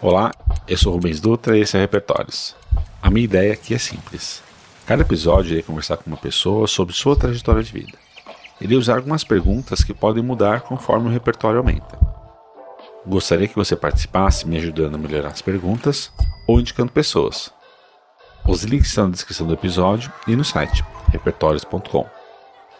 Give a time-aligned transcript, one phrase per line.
[0.00, 0.30] Olá,
[0.68, 2.54] eu sou Rubens Dutra e esse é Repertórios.
[3.02, 4.40] A minha ideia aqui é simples.
[4.86, 7.98] Cada episódio irei conversar com uma pessoa sobre sua trajetória de vida.
[8.60, 11.98] Irei usar algumas perguntas que podem mudar conforme o repertório aumenta.
[13.04, 16.12] Gostaria que você participasse me ajudando a melhorar as perguntas
[16.46, 17.52] ou indicando pessoas.
[18.46, 22.06] Os links estão na descrição do episódio e no site repertórios.com.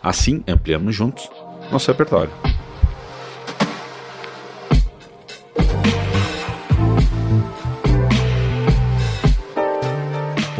[0.00, 1.29] Assim ampliamos juntos
[1.73, 2.30] nosso repertório.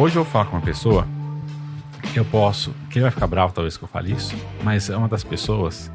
[0.09, 1.07] Hoje eu falar com uma pessoa
[2.15, 2.75] que eu posso.
[2.89, 5.93] Que ele vai ficar bravo talvez que eu fale isso, mas é uma das pessoas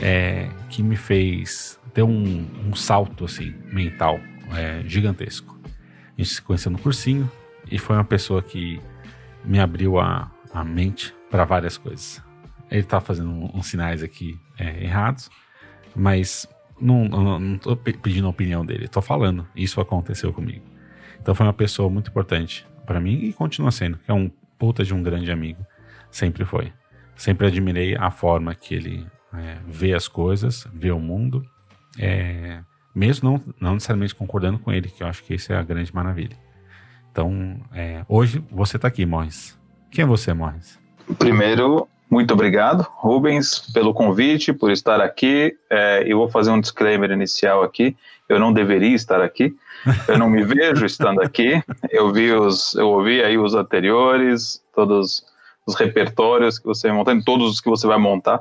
[0.00, 4.20] é, que me fez ter um, um salto assim, mental
[4.56, 5.58] é, gigantesco.
[5.66, 7.28] A gente se conheceu no cursinho
[7.68, 8.80] e foi uma pessoa que
[9.44, 12.22] me abriu a, a mente para várias coisas.
[12.70, 15.28] Ele tá fazendo uns sinais aqui é, errados,
[15.92, 16.46] mas
[16.80, 19.44] não, não, não tô pedindo a opinião dele, tô falando.
[19.56, 20.64] Isso aconteceu comigo.
[21.20, 24.82] Então foi uma pessoa muito importante para mim e continua sendo, que é um puta
[24.82, 25.64] de um grande amigo.
[26.10, 26.72] Sempre foi.
[27.14, 31.46] Sempre admirei a forma que ele é, vê as coisas, vê o mundo,
[31.96, 32.58] é,
[32.92, 35.94] mesmo não, não necessariamente concordando com ele, que eu acho que isso é a grande
[35.94, 36.36] maravilha.
[37.12, 39.56] Então, é, hoje você está aqui, Morris.
[39.88, 40.76] Quem é você, Morris?
[41.16, 45.56] Primeiro, muito obrigado, Rubens, pelo convite, por estar aqui.
[45.70, 47.96] É, eu vou fazer um disclaimer inicial aqui.
[48.28, 49.54] Eu não deveria estar aqui.
[50.08, 51.62] Eu não me vejo estando aqui.
[51.88, 55.24] Eu vi os, eu ouvi aí os anteriores, todos
[55.64, 58.40] os repertórios que você montando, todos os que você vai montar.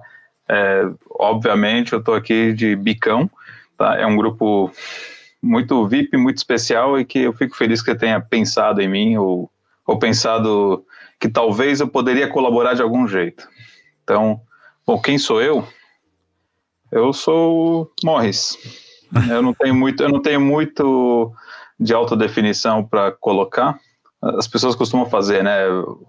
[0.50, 3.30] É, obviamente, eu estou aqui de bicão.
[3.78, 4.00] Tá?
[4.00, 4.72] É um grupo
[5.39, 9.48] muito VIP, muito especial e que eu fico feliz que tenha pensado em mim ou,
[9.86, 10.83] ou pensado
[11.20, 13.48] que talvez eu poderia colaborar de algum jeito.
[14.09, 14.41] Então,
[14.88, 15.63] bom, quem sou eu?
[16.91, 18.57] Eu sou Morris.
[19.29, 21.31] Eu não tenho muito, eu não tenho muito
[21.79, 23.80] de autodefinição para colocar.
[24.21, 25.61] As pessoas costumam fazer, né?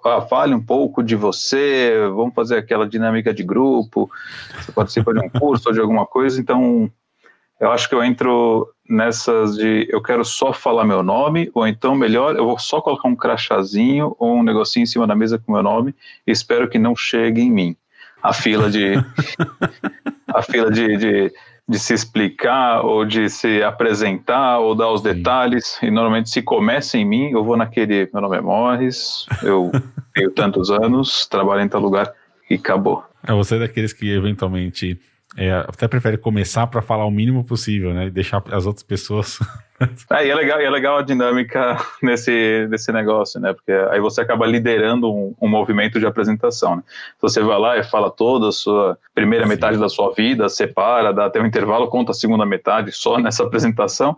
[0.05, 4.11] Ah, fale um pouco de você, vamos fazer aquela dinâmica de grupo,
[4.55, 6.93] você participa de um curso ou de alguma coisa, então
[7.59, 11.95] eu acho que eu entro nessas de eu quero só falar meu nome, ou então
[11.95, 15.53] melhor, eu vou só colocar um crachazinho ou um negocinho em cima da mesa com
[15.53, 15.95] meu nome
[16.27, 17.77] e espero que não chegue em mim.
[18.23, 18.95] A fila de.
[20.29, 21.33] a fila de, de,
[21.69, 25.79] de, se explicar ou de se apresentar ou dar os detalhes.
[25.83, 28.09] E normalmente, se começa em mim, eu vou naquele.
[28.13, 29.71] Meu nome é Morris, eu
[30.15, 32.13] tenho tantos anos, trabalho em tal lugar
[32.49, 33.05] e acabou.
[33.27, 34.99] É você daqueles que eventualmente
[35.37, 38.07] é, até prefere começar para falar o mínimo possível, né?
[38.07, 39.39] E deixar as outras pessoas.
[40.11, 43.53] é, e é legal, e é legal a dinâmica nesse, nesse negócio, né?
[43.53, 46.77] Porque aí você acaba liderando um, um movimento de apresentação.
[46.77, 46.83] Né?
[47.21, 49.51] Você vai lá e fala toda a sua primeira Sim.
[49.51, 53.45] metade da sua vida, separa, dá até um intervalo, conta a segunda metade só nessa
[53.45, 54.17] apresentação,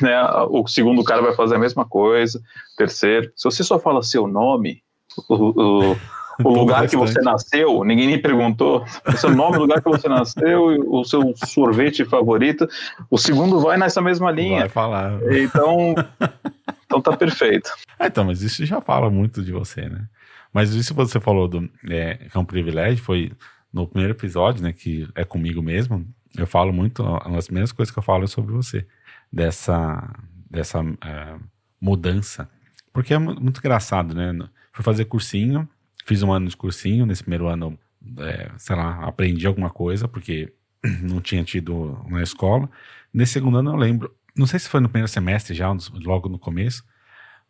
[0.00, 0.22] né?
[0.50, 2.40] O segundo cara vai fazer a mesma coisa,
[2.76, 3.28] terceiro.
[3.34, 4.84] Se você só fala seu nome,
[5.28, 5.96] o, o
[6.42, 10.08] o lugar que você nasceu, ninguém me perguntou o seu nome, o lugar que você
[10.08, 12.68] nasceu, o seu sorvete favorito.
[13.10, 14.60] O segundo vai nessa mesma linha.
[14.60, 15.20] Vai falar.
[15.32, 15.94] Então,
[16.86, 17.70] então tá perfeito.
[17.98, 20.06] É, então, mas isso já fala muito de você, né?
[20.52, 23.32] Mas isso que você falou do é, que é um privilégio, foi
[23.72, 26.06] no primeiro episódio, né, que é comigo mesmo,
[26.36, 28.86] eu falo muito, uma das primeiras coisas que eu falo é sobre você,
[29.32, 30.14] dessa,
[30.50, 31.34] dessa é,
[31.80, 32.48] mudança.
[32.92, 34.32] Porque é muito engraçado, né?
[34.72, 35.68] Fui fazer cursinho,
[36.04, 37.78] Fiz um ano de cursinho, nesse primeiro ano,
[38.18, 40.52] é, sei lá, aprendi alguma coisa, porque
[41.02, 42.68] não tinha tido na escola.
[43.12, 46.38] Nesse segundo ano eu lembro, não sei se foi no primeiro semestre já, logo no
[46.38, 46.84] começo,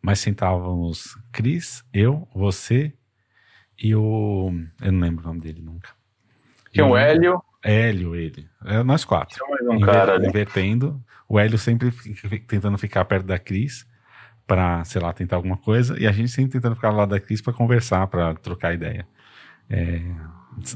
[0.01, 2.93] mas sentávamos Cris, eu, você
[3.77, 4.53] e o.
[4.81, 5.91] Eu não lembro o nome dele nunca.
[6.71, 7.43] Tinha o Hélio.
[7.63, 8.49] Hélio, ele.
[8.65, 9.35] É, nós quatro.
[9.37, 10.29] Tinha mais um Inver, cara ali.
[10.29, 11.03] Invertendo.
[11.29, 11.91] O Hélio sempre
[12.47, 13.87] tentando ficar perto da Cris
[14.47, 17.41] para, sei lá, tentar alguma coisa, e a gente sempre tentando ficar lá da Cris
[17.41, 19.07] para conversar, para trocar ideia.
[19.71, 20.01] É,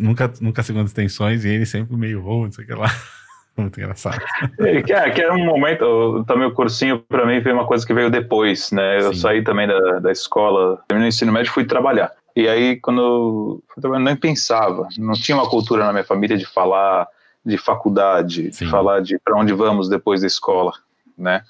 [0.01, 2.89] nunca, nunca segundas tensões, e ele sempre meio, oh, não sei o que lá.
[3.57, 4.23] Muito engraçado.
[4.61, 7.85] É, que, é, que era um momento, também o cursinho para mim foi uma coisa
[7.85, 8.99] que veio depois, né?
[9.01, 9.21] Eu Sim.
[9.21, 12.13] saí também da, da escola, terminei o ensino médio e fui trabalhar.
[12.37, 17.09] E aí, quando eu nem pensava, não tinha uma cultura na minha família de falar
[17.45, 18.65] de faculdade, Sim.
[18.65, 20.73] de falar de para onde vamos depois da escola,
[21.17, 21.43] né?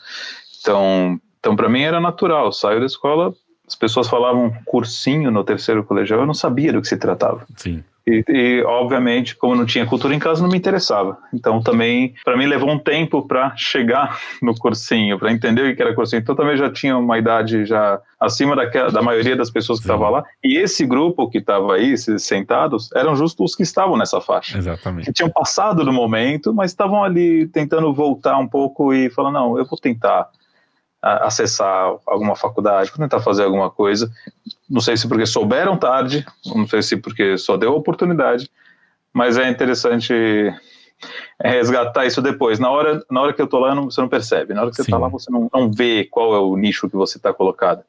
[0.61, 2.53] Então, então, para mim era natural.
[2.53, 3.33] Saio da escola,
[3.67, 7.47] as pessoas falavam cursinho no terceiro colegial, eu não sabia do que se tratava.
[7.57, 7.83] Sim.
[8.09, 11.19] E, e, obviamente, como não tinha cultura em casa, não me interessava.
[11.33, 15.83] Então, também, para mim, levou um tempo para chegar no cursinho, para entender o que
[15.83, 16.21] era cursinho.
[16.21, 20.09] Então, também já tinha uma idade já acima daquela, da maioria das pessoas que estavam
[20.11, 20.25] lá.
[20.43, 24.57] E esse grupo que estava aí, sentados, eram justo os que estavam nessa faixa.
[24.57, 25.05] Exatamente.
[25.05, 29.59] Que tinham passado do momento, mas estavam ali tentando voltar um pouco e falar: não,
[29.59, 30.31] eu vou tentar
[31.01, 34.11] acessar alguma faculdade, tentar fazer alguma coisa.
[34.69, 38.51] Não sei se porque souberam tarde, não sei se porque só deu oportunidade,
[39.13, 40.13] mas é interessante
[41.41, 42.59] resgatar isso depois.
[42.59, 44.55] Na hora, na hora que eu tô lá, não, você não percebe.
[44.55, 46.97] Na hora que você está lá, você não, não vê qual é o nicho que
[46.97, 47.83] você está colocado.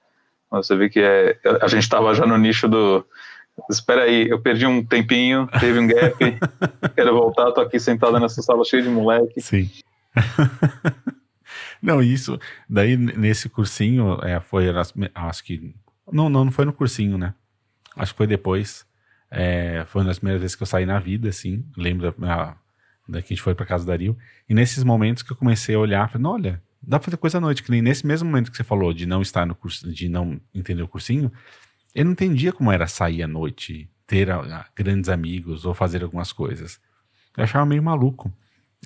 [0.52, 3.06] Você vê que é, a gente estava já no nicho do.
[3.70, 6.16] Espera aí, eu perdi um tempinho, teve um gap,
[6.96, 9.42] quero voltar, tô aqui sentada nessa sala cheia de moleque.
[9.42, 9.70] Sim.
[11.82, 12.40] Não, isso.
[12.70, 14.66] Daí, nesse cursinho, é, foi.
[15.16, 15.74] Acho que.
[16.12, 17.34] Não, não, não foi no cursinho, né?
[17.96, 18.86] Acho que foi depois.
[19.32, 21.64] É, foi uma das primeiras vezes que eu saí na vida, assim.
[21.78, 22.58] Lembro da,
[23.08, 24.18] da que a gente foi pra casa da Rio.
[24.48, 27.42] E nesses momentos que eu comecei a olhar, falei, olha, dá pra fazer coisa à
[27.42, 27.64] noite.
[27.64, 30.40] Que nem nesse mesmo momento que você falou de não estar no curso, de não
[30.54, 31.32] entender o cursinho,
[31.94, 36.04] eu não entendia como era sair à noite, ter a, a, grandes amigos ou fazer
[36.04, 36.80] algumas coisas.
[37.38, 38.32] Eu achava meio maluco.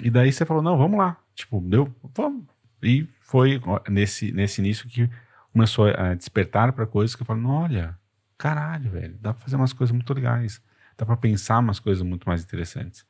[0.02, 1.18] E daí você falou, não, vamos lá.
[1.36, 2.46] Tipo, deu, vamos,
[2.84, 5.10] e foi nesse, nesse início que
[5.52, 7.98] começou a despertar para coisas que eu falo, olha,
[8.38, 10.62] caralho, velho, dá para fazer umas coisas muito legais,
[10.98, 13.06] dá para pensar umas coisas muito mais interessantes.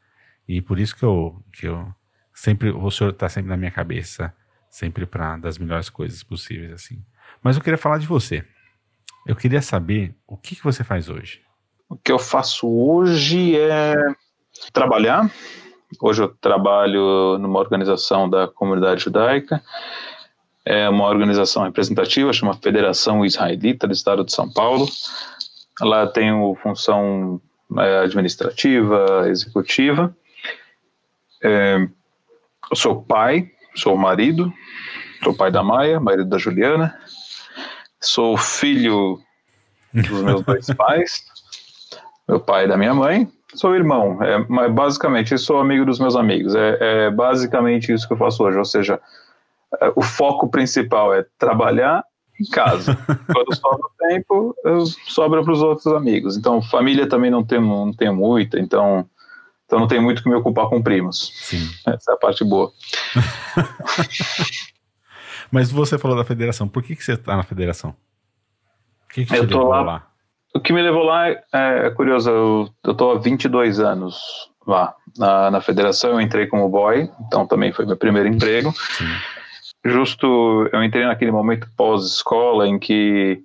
[0.47, 1.93] E por isso que eu, que eu
[2.33, 4.33] sempre, o senhor está sempre na minha cabeça,
[4.69, 7.03] sempre para das melhores coisas possíveis, assim.
[7.41, 8.45] Mas eu queria falar de você.
[9.25, 11.41] Eu queria saber o que, que você faz hoje.
[11.87, 13.95] O que eu faço hoje é
[14.73, 15.31] trabalhar,
[16.01, 19.61] Hoje eu trabalho numa organização da comunidade judaica,
[20.65, 24.87] é uma organização representativa, chama Federação Israelita do Estado de São Paulo.
[25.81, 27.41] Lá tenho função
[27.77, 30.15] é, administrativa, executiva.
[31.43, 31.85] É,
[32.71, 34.53] eu sou pai, sou marido,
[35.21, 36.97] sou pai da Maia, marido da Juliana.
[37.99, 39.19] Sou filho
[39.93, 41.25] dos meus dois pais,
[42.27, 43.29] meu pai e da minha mãe.
[43.55, 46.55] Sou irmão, é, basicamente, sou amigo dos meus amigos.
[46.55, 48.57] É, é, basicamente isso que eu faço hoje.
[48.57, 49.00] Ou seja,
[49.79, 52.03] é, o foco principal é trabalhar
[52.39, 52.97] em casa.
[53.31, 54.55] Quando sobra tempo,
[55.07, 56.35] sobra para os outros amigos.
[56.35, 59.07] Então, família também não tenho, não tenho muita, então,
[59.65, 61.31] então não tenho muito que me ocupar com primos.
[61.35, 61.69] Sim.
[61.88, 62.71] Essa é a parte boa.
[65.51, 66.67] Mas você falou da federação.
[66.67, 67.95] Por que, que você está na federação?
[69.05, 70.12] O que, que eu tô lá, lá
[70.53, 75.51] o que me levou lá é, é curioso, eu, estou há 22 anos lá na,
[75.51, 78.71] na federação, eu entrei como boy, então também foi meu primeiro emprego.
[78.71, 79.05] Sim.
[79.85, 83.41] Justo, eu entrei naquele momento pós-escola em que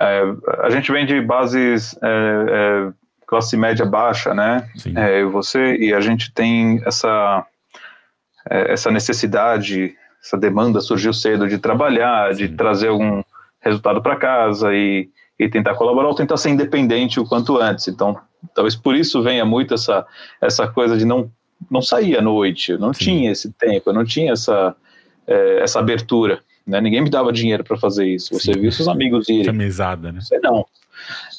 [0.00, 0.22] é,
[0.60, 2.92] a gente vem de bases é, é,
[3.26, 4.66] classe média baixa, né?
[4.96, 7.46] É, você e a gente tem essa
[8.48, 13.22] é, essa necessidade, essa demanda surgiu cedo de trabalhar, de trazer algum
[13.60, 15.08] resultado para casa e
[15.42, 17.88] e tentar colaborar ou tentar ser independente o quanto antes.
[17.88, 18.18] Então,
[18.54, 20.06] talvez por isso venha muito essa,
[20.40, 21.30] essa coisa de não,
[21.70, 23.04] não sair à noite, eu não Sim.
[23.04, 24.74] tinha esse tempo, eu não tinha essa,
[25.26, 26.40] é, essa abertura.
[26.66, 26.80] Né?
[26.80, 28.34] Ninguém me dava dinheiro para fazer isso.
[28.34, 28.60] Você Sim.
[28.60, 29.44] viu seus amigos irem.
[29.44, 30.20] Chamizada, né?
[30.20, 30.64] Você não.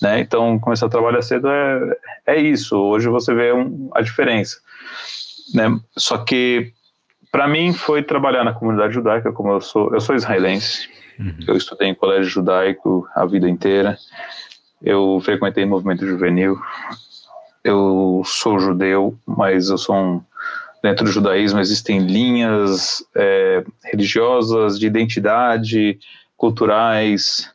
[0.02, 0.20] Né?
[0.20, 1.98] Então, começar a trabalhar cedo é,
[2.28, 2.76] é isso.
[2.76, 4.58] Hoje você vê um, a diferença.
[5.54, 5.80] Né?
[5.98, 6.74] Só que,
[7.32, 10.90] para mim, foi trabalhar na comunidade judaica, como eu sou, eu sou israelense,
[11.20, 11.38] Uhum.
[11.48, 13.98] Eu estudei em colégio judaico a vida inteira.
[14.82, 16.60] Eu frequentei movimento juvenil.
[17.64, 20.22] Eu sou judeu, mas eu sou um.
[20.84, 25.98] Dentro do judaísmo existem linhas é, religiosas, de identidade,
[26.36, 27.50] culturais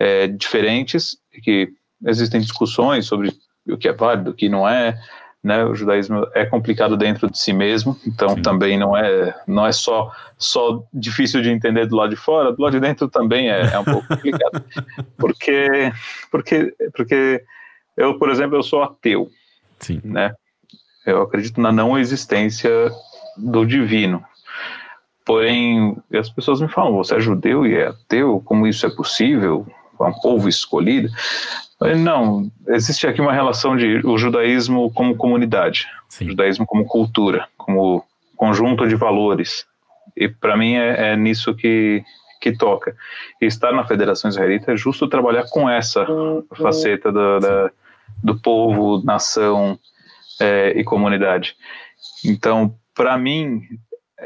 [0.00, 1.72] é, diferentes, que
[2.04, 3.32] existem discussões sobre
[3.68, 4.98] o que é válido, o que não é
[5.46, 5.64] né?
[5.64, 8.42] O judaísmo é complicado dentro de si mesmo, então Sim.
[8.42, 12.60] também não é não é só só difícil de entender do lado de fora, do
[12.60, 14.64] lado de dentro também é, é um pouco complicado,
[15.16, 15.92] porque
[16.32, 17.44] porque porque
[17.96, 19.30] eu, por exemplo, eu sou ateu,
[19.78, 20.00] Sim.
[20.02, 20.34] né?
[21.06, 22.90] Eu acredito na não existência
[23.36, 24.24] do divino.
[25.24, 28.42] Porém, as pessoas me falam: você é judeu e é ateu?
[28.44, 29.64] Como isso é possível?
[30.00, 31.08] É um povo escolhido.
[31.80, 36.26] Não, existe aqui uma relação de o judaísmo como comunidade, Sim.
[36.26, 38.02] o judaísmo como cultura, como
[38.34, 39.66] conjunto de valores.
[40.16, 42.02] E para mim é, é, nisso que,
[42.40, 42.96] que toca.
[43.40, 46.06] E estar na Federação Israelita é justo trabalhar com essa
[46.56, 47.70] faceta da, da
[48.22, 49.78] do povo, nação
[50.40, 51.56] é, e comunidade.
[52.24, 53.62] Então, para mim,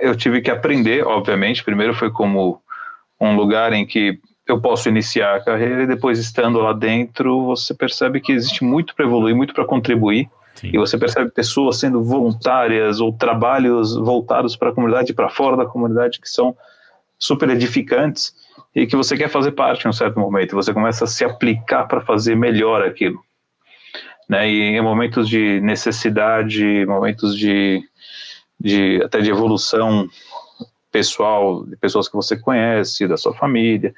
[0.01, 1.65] eu tive que aprender, obviamente.
[1.65, 2.63] Primeiro foi como
[3.21, 7.75] um lugar em que eu posso iniciar a carreira e depois estando lá dentro, você
[7.75, 10.29] percebe que existe muito para evoluir, muito para contribuir.
[10.55, 10.71] Sim.
[10.73, 15.65] E você percebe pessoas sendo voluntárias ou trabalhos voltados para a comunidade para fora da
[15.65, 16.57] comunidade que são
[17.19, 18.35] super edificantes
[18.75, 20.57] e que você quer fazer parte em um certo momento.
[20.57, 23.21] Você começa a se aplicar para fazer melhor aquilo.
[24.29, 24.51] Né?
[24.51, 27.83] E em momentos de necessidade, momentos de,
[28.59, 30.09] de até de evolução
[30.91, 33.95] pessoal, de pessoas que você conhece, da sua família,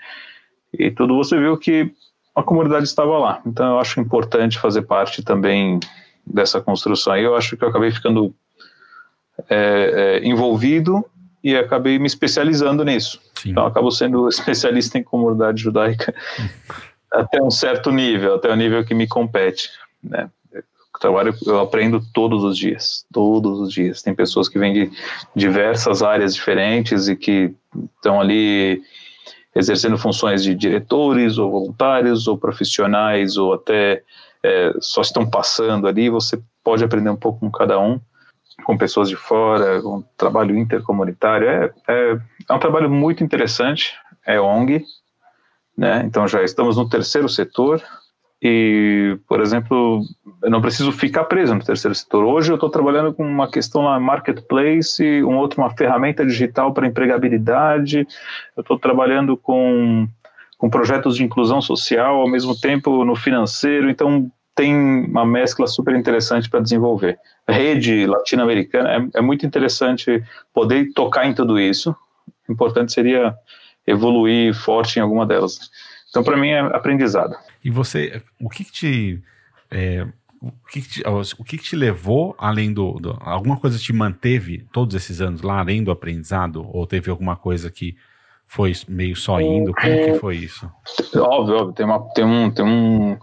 [0.72, 1.92] e tudo você viu que
[2.34, 3.42] a comunidade estava lá.
[3.46, 5.78] Então eu acho importante fazer parte também
[6.26, 7.16] dessa construção.
[7.16, 8.34] E eu acho que eu acabei ficando
[9.48, 11.04] é, é, envolvido
[11.44, 13.20] e acabei me especializando nisso.
[13.34, 13.50] Sim.
[13.50, 16.14] Então acabo sendo especialista em comunidade judaica
[17.12, 19.68] até um certo nível, até o nível que me compete,
[20.02, 20.30] né?
[21.02, 24.00] trabalho eu aprendo todos os dias, todos os dias.
[24.02, 24.90] Tem pessoas que vêm de
[25.34, 27.52] diversas áreas diferentes e que
[27.96, 28.80] estão ali
[29.54, 34.02] exercendo funções de diretores ou voluntários ou profissionais ou até
[34.42, 36.08] é, só estão passando ali.
[36.08, 38.00] Você pode aprender um pouco com cada um,
[38.64, 41.48] com pessoas de fora, com trabalho intercomunitário.
[41.48, 42.18] É, é,
[42.48, 43.94] é um trabalho muito interessante.
[44.26, 44.84] É ONG,
[45.76, 46.02] né?
[46.04, 47.82] Então já estamos no terceiro setor.
[48.44, 50.02] E, por exemplo,
[50.42, 52.24] eu não preciso ficar preso no terceiro setor.
[52.24, 56.88] Hoje eu estou trabalhando com uma questão na marketplace, um outro, uma ferramenta digital para
[56.88, 58.04] empregabilidade.
[58.56, 60.08] Eu estou trabalhando com,
[60.58, 63.88] com projetos de inclusão social, ao mesmo tempo no financeiro.
[63.88, 67.18] Então, tem uma mescla super interessante para desenvolver.
[67.48, 70.20] Rede latino-americana é, é muito interessante
[70.52, 71.94] poder tocar em tudo isso.
[72.48, 73.34] Importante seria
[73.86, 75.70] evoluir forte em alguma delas.
[76.10, 77.36] Então, para mim, é aprendizado.
[77.64, 79.22] E você, o que, que te.
[79.70, 80.06] É,
[80.40, 83.92] o, que, que te, o que, que te levou, além do, do, Alguma coisa te
[83.92, 86.68] manteve todos esses anos lá, além do aprendizado?
[86.72, 87.96] Ou teve alguma coisa que
[88.46, 89.72] foi meio só indo?
[89.72, 90.70] Como que foi isso?
[91.16, 91.72] Óbvio, óbvio.
[91.72, 93.16] Tem, uma, tem, um, tem um,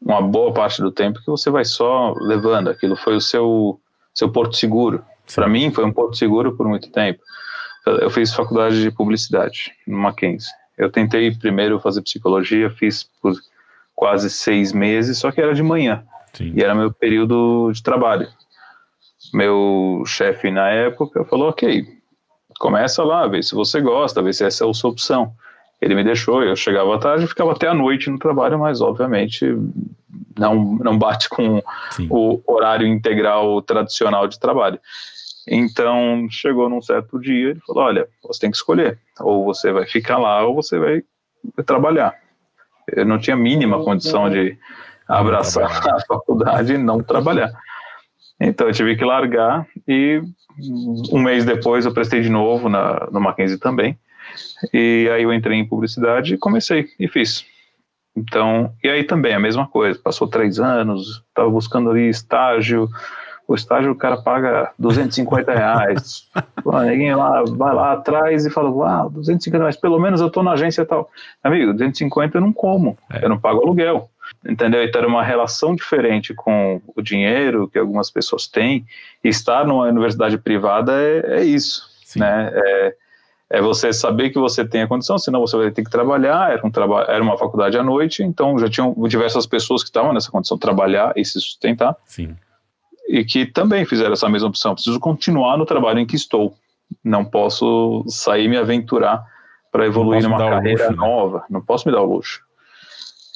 [0.00, 2.68] uma boa parte do tempo que você vai só levando.
[2.68, 3.80] Aquilo foi o seu,
[4.12, 5.02] seu porto seguro.
[5.34, 7.20] Para mim, foi um porto seguro por muito tempo.
[7.86, 10.52] Eu fiz faculdade de publicidade no Mackenzie.
[10.76, 13.08] Eu tentei primeiro fazer psicologia, fiz
[13.94, 16.04] quase seis meses, só que era de manhã.
[16.32, 16.52] Sim.
[16.54, 18.28] E era meu período de trabalho.
[19.32, 21.86] Meu chefe na época falou: ok,
[22.58, 25.32] começa lá, vê se você gosta, vê se essa é a sua opção.
[25.80, 28.80] Ele me deixou, eu chegava à tarde e ficava até a noite no trabalho, mas
[28.80, 29.44] obviamente
[30.38, 32.06] não, não bate com Sim.
[32.10, 34.78] o horário integral tradicional de trabalho.
[35.46, 39.86] Então chegou num certo dia, ele falou: Olha, você tem que escolher, ou você vai
[39.86, 41.02] ficar lá ou você vai
[41.66, 42.23] trabalhar
[42.92, 44.56] eu não tinha a mínima condição de
[45.08, 45.64] abraçar
[45.94, 47.52] a faculdade e não trabalhar.
[48.40, 50.22] Então eu tive que largar e
[51.12, 53.98] um mês depois eu prestei de novo na, no Mackenzie também.
[54.72, 57.44] E aí eu entrei em publicidade e comecei e fiz.
[58.16, 59.98] Então, e aí também a mesma coisa.
[59.98, 62.88] Passou três anos, estava buscando ali estágio,
[63.46, 66.28] o estágio o cara paga 250 reais.
[66.86, 70.52] ninguém lá, vai lá atrás e fala, uau, 250 reais, pelo menos eu tô na
[70.52, 71.10] agência tal.
[71.42, 73.24] Amigo, 250 eu não como, é.
[73.24, 74.10] eu não pago aluguel.
[74.46, 74.82] Entendeu?
[74.82, 78.86] Então era uma relação diferente com o dinheiro que algumas pessoas têm.
[79.22, 82.20] E estar numa universidade privada é, é isso, Sim.
[82.20, 82.50] né?
[82.54, 82.94] É,
[83.50, 86.50] é você saber que você tem a condição, senão você vai ter que trabalhar.
[86.50, 90.14] Era, um traba era uma faculdade à noite, então já tinham diversas pessoas que estavam
[90.14, 91.94] nessa condição de trabalhar e se sustentar.
[92.06, 92.34] Sim
[93.08, 94.74] e que também fizeram essa mesma opção.
[94.74, 96.54] Preciso continuar no trabalho em que estou.
[97.02, 99.24] Não posso sair me aventurar
[99.70, 101.06] para evoluir numa carreira luxo, né?
[101.06, 101.44] nova.
[101.50, 102.42] Não posso me dar o luxo.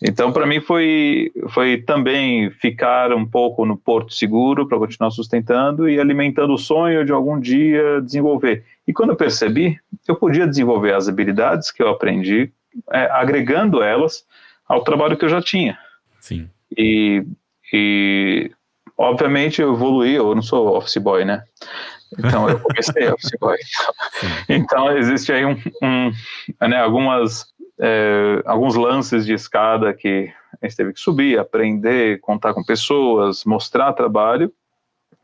[0.02, 5.88] Então, para mim, foi, foi também ficar um pouco no porto seguro para continuar sustentando
[5.88, 8.64] e alimentando o sonho de algum dia desenvolver.
[8.86, 12.52] E quando eu percebi, eu podia desenvolver as habilidades que eu aprendi,
[12.92, 14.24] é, agregando elas
[14.68, 15.76] ao trabalho que eu já tinha.
[16.20, 16.48] Sim.
[16.76, 17.24] E,
[17.72, 18.52] e
[18.98, 21.44] Obviamente eu evoluí, eu não sou office boy, né?
[22.18, 23.56] Então eu comecei office boy.
[24.48, 26.10] Então existe aí um, um
[26.68, 27.46] né, algumas
[27.80, 33.44] é, alguns lances de escada que a gente teve que subir, aprender, contar com pessoas,
[33.44, 34.52] mostrar trabalho,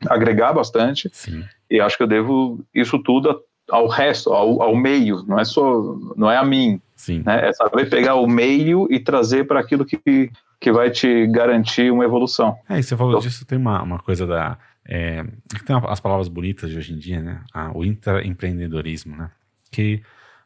[0.07, 1.09] agregar bastante.
[1.11, 1.43] Sim.
[1.69, 5.97] E acho que eu devo isso tudo ao resto, ao, ao meio, não é só,
[6.15, 6.79] não é a mim.
[6.95, 7.23] Sim.
[7.25, 7.49] Né?
[7.49, 12.03] É saber pegar o meio e trazer para aquilo que que vai te garantir uma
[12.03, 12.57] evolução.
[12.69, 14.57] É, e você falou então, disso, tem uma, uma coisa da.
[14.87, 15.23] É,
[15.65, 17.41] tem as palavras bonitas de hoje em dia, né?
[17.53, 19.31] Ah, o intraempreendedorismo, né?
[19.71, 20.01] Que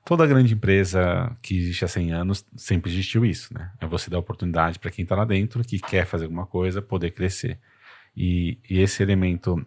[0.06, 3.72] toda grande empresa que existe há 100 anos sempre existiu isso, né?
[3.80, 7.12] É você dar oportunidade para quem está lá dentro, que quer fazer alguma coisa, poder
[7.12, 7.60] crescer.
[8.16, 9.63] E, e esse elemento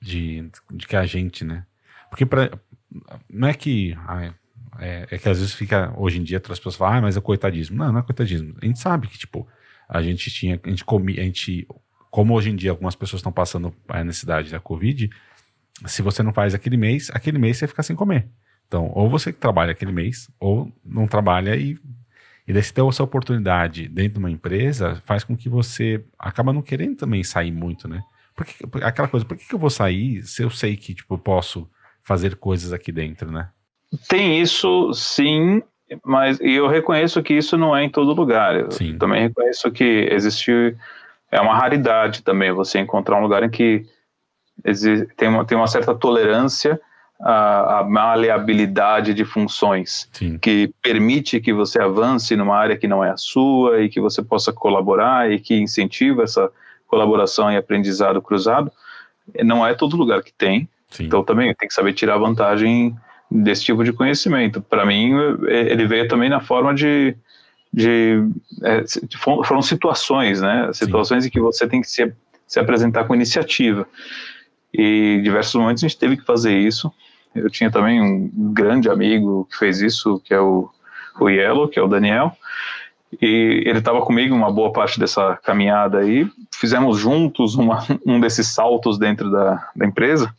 [0.00, 1.64] de, de que a gente, né?
[2.08, 2.50] Porque pra,
[3.28, 3.96] não é que.
[4.06, 4.34] Ai,
[4.78, 7.20] é, é, que às vezes fica, hoje em dia, as pessoas falam, ah, mas é
[7.20, 7.76] coitadismo.
[7.76, 8.54] Não, não é coitadismo.
[8.60, 9.46] A gente sabe que, tipo,
[9.90, 11.66] a gente tinha, a gente comia, a gente,
[12.10, 15.10] como hoje em dia algumas pessoas estão passando a necessidade da Covid,
[15.84, 18.28] se você não faz aquele mês, aquele mês você fica sem comer.
[18.68, 21.76] Então, ou você trabalha aquele mês, ou não trabalha e,
[22.46, 26.52] e daí se ter essa oportunidade dentro de uma empresa, faz com que você acaba
[26.52, 28.00] não querendo também sair muito, né?
[28.36, 28.54] Porque,
[28.84, 31.68] aquela coisa, por que, que eu vou sair se eu sei que, tipo, eu posso
[32.04, 33.50] fazer coisas aqui dentro, né?
[34.08, 35.62] tem isso, sim,
[36.04, 38.54] mas eu reconheço que isso não é em todo lugar.
[38.54, 38.96] Eu Sim.
[38.98, 40.76] também reconheço que existe
[41.30, 43.86] é uma raridade também você encontrar um lugar em que
[45.16, 46.80] tem uma, tem uma certa tolerância
[47.20, 50.38] à, à maleabilidade de funções Sim.
[50.38, 54.22] que permite que você avance numa área que não é a sua e que você
[54.22, 56.50] possa colaborar e que incentiva essa
[56.86, 58.72] colaboração e aprendizado cruzado.
[59.44, 61.04] Não é todo lugar que tem, Sim.
[61.04, 62.96] então também tem que saber tirar vantagem
[63.30, 64.60] desse tipo de conhecimento.
[64.60, 65.12] Para mim,
[65.48, 67.16] eh, ele veio também na forma de,
[67.72, 68.22] de,
[69.08, 70.70] de fo- foram situações, né?
[70.72, 72.12] Situações em que você tem que se,
[72.46, 73.86] se apresentar com iniciativa.
[74.72, 76.92] E em diversos momentos a gente teve que fazer isso.
[77.34, 80.68] Eu tinha também um grande amigo que fez isso, que é o,
[81.20, 82.36] o Yellow, que é o Daniel.
[83.20, 86.28] E ele estava comigo uma boa parte dessa caminhada aí.
[86.54, 90.32] Fizemos juntos uma, um desses saltos dentro da, da empresa, Sim.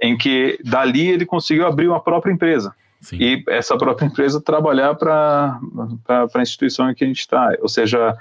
[0.00, 3.16] Em que dali ele conseguiu abrir uma própria empresa Sim.
[3.20, 5.58] e essa própria empresa trabalhar para
[6.34, 7.54] a instituição em que a gente está.
[7.60, 8.16] Ou seja,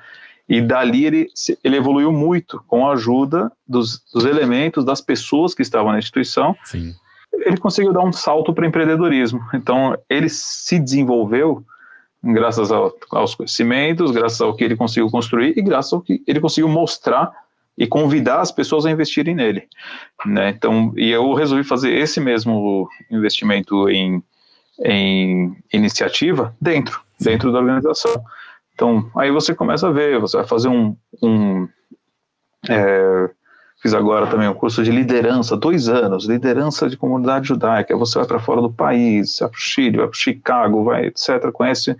[0.48, 1.28] e dali ele,
[1.64, 6.56] ele evoluiu muito com a ajuda dos, dos elementos, das pessoas que estavam na instituição.
[6.64, 6.94] Sim.
[7.32, 9.40] Ele conseguiu dar um salto para o empreendedorismo.
[9.54, 11.64] Então, ele se desenvolveu
[12.24, 16.40] graças ao- aos conhecimentos, graças ao que ele conseguiu construir e graças ao que ele
[16.40, 17.32] conseguiu mostrar
[17.80, 19.66] e convidar as pessoas a investirem nele.
[20.26, 20.50] Né?
[20.50, 24.22] Então, e eu resolvi fazer esse mesmo investimento em,
[24.84, 28.22] em iniciativa dentro, dentro da organização.
[28.76, 30.94] Então, aí você começa a ver, você vai fazer um.
[31.24, 31.70] um
[32.70, 33.30] é,
[33.82, 37.96] fiz agora também um curso de liderança, dois anos, liderança de comunidade judaica.
[37.96, 41.52] Você vai para fora do país, vai para o Chile, vai para Chicago, vai, etc.
[41.54, 41.96] Conhece um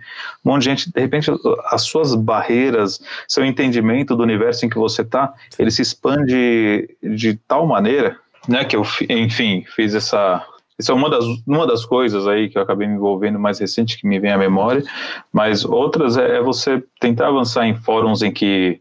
[0.50, 0.92] monte de gente.
[0.92, 1.30] De repente,
[1.66, 7.34] as suas barreiras, seu entendimento do universo em que você está, ele se expande de
[7.48, 8.16] tal maneira,
[8.48, 10.44] né, que eu, fi- enfim, fiz essa.
[10.78, 13.98] Isso é uma das, uma das coisas aí que eu acabei me envolvendo mais recente
[13.98, 14.82] que me vem à memória,
[15.30, 18.80] mas outras é, é você tentar avançar em fóruns em que,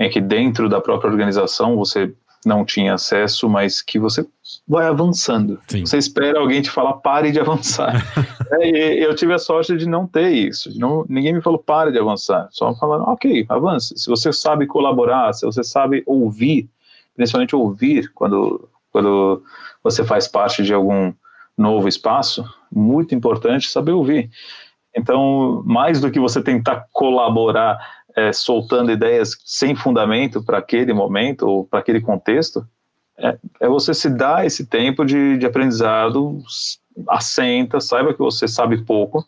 [0.00, 2.12] em que dentro da própria organização você
[2.44, 4.26] não tinha acesso, mas que você
[4.66, 5.60] vai avançando.
[5.68, 5.84] Sim.
[5.84, 7.92] Você espera alguém te falar pare de avançar.
[8.52, 10.76] É, eu tive a sorte de não ter isso.
[10.76, 12.48] Não, ninguém me falou pare de avançar.
[12.50, 13.96] Só falaram, ok, avance.
[13.96, 16.68] Se você sabe colaborar, se você sabe ouvir,
[17.14, 19.40] principalmente ouvir quando, quando
[19.84, 21.12] você faz parte de algum
[21.56, 24.28] novo espaço, muito importante saber ouvir.
[24.96, 27.78] Então, mais do que você tentar colaborar
[28.20, 32.66] é, soltando ideias sem fundamento para aquele momento ou para aquele contexto,
[33.18, 36.42] é, é você se dar esse tempo de, de aprendizado,
[37.08, 39.24] assenta, saiba que você sabe pouco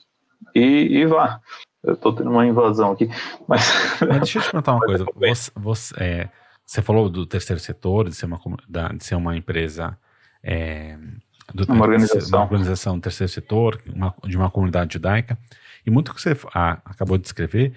[0.54, 1.40] e, e vá.
[1.82, 3.08] Eu estou tendo uma invasão aqui,
[3.48, 3.62] mas
[4.00, 5.04] Mas deixa eu te perguntar uma coisa.
[5.14, 6.28] Você, você, é,
[6.64, 8.40] você falou do terceiro setor, de ser uma,
[8.96, 9.96] de ser uma empresa.
[10.44, 10.96] é,
[11.52, 12.38] do, Uma organização.
[12.38, 15.36] Uma organização do terceiro setor, uma- de uma comunidade judaica.
[15.84, 17.72] E muito que você ah, acabou de descrever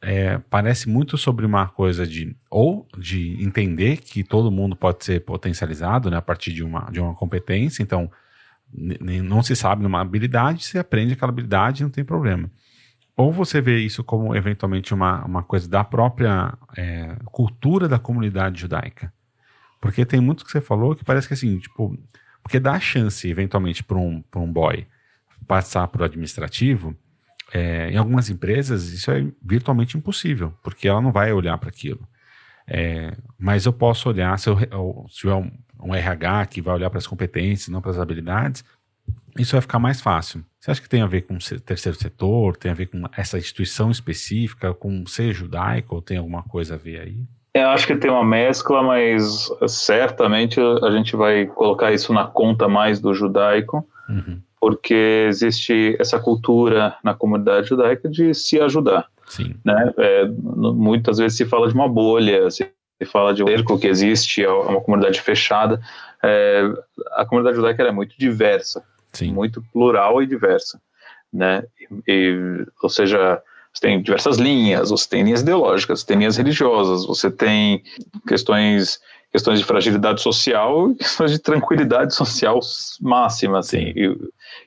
[0.00, 2.36] é, parece muito sobre uma coisa de.
[2.50, 7.00] Ou de entender que todo mundo pode ser potencializado né, a partir de uma, de
[7.00, 7.82] uma competência.
[7.82, 8.10] Então,
[8.72, 12.50] não se sabe numa habilidade, você aprende aquela habilidade não tem problema.
[13.16, 18.60] Ou você vê isso como eventualmente uma, uma coisa da própria é, cultura da comunidade
[18.60, 19.12] judaica.
[19.80, 21.96] Porque tem muito que você falou que parece que assim, tipo,
[22.42, 24.86] porque dá chance eventualmente para um, um boy
[25.46, 26.94] passar para o administrativo,
[27.52, 32.06] é, em algumas empresas isso é virtualmente impossível, porque ela não vai olhar para aquilo.
[32.66, 36.90] É, mas eu posso olhar, se eu, se tiver um, um RH que vai olhar
[36.90, 38.64] para as competências, não para as habilidades,
[39.38, 40.44] isso vai ficar mais fácil.
[40.58, 43.38] Você acha que tem a ver com o terceiro setor, tem a ver com essa
[43.38, 47.20] instituição específica, com ser judaico, ou tem alguma coisa a ver aí?
[47.54, 52.68] eu acho que tem uma mescla, mas certamente a gente vai colocar isso na conta
[52.68, 59.06] mais do judaico, Uhum, porque existe essa cultura na comunidade judaica de se ajudar.
[59.28, 59.94] Sim, né?
[59.96, 62.68] É, muitas vezes se fala de uma bolha, se
[63.06, 65.80] fala de um cerco que existe, é uma comunidade fechada.
[66.20, 66.64] É,
[67.12, 70.80] a comunidade judaica é muito diversa, sim, muito plural e diversa,
[71.32, 71.62] né?
[72.08, 73.40] E, ou seja,
[73.72, 77.84] você tem diversas linhas, você tem linhas ideológicas, você tem linhas religiosas, você tem
[78.26, 78.98] questões
[79.36, 82.58] questões de fragilidade social e questões de tranquilidade social
[83.02, 83.92] máxima, assim.
[83.92, 83.92] Sim.
[83.94, 84.18] E,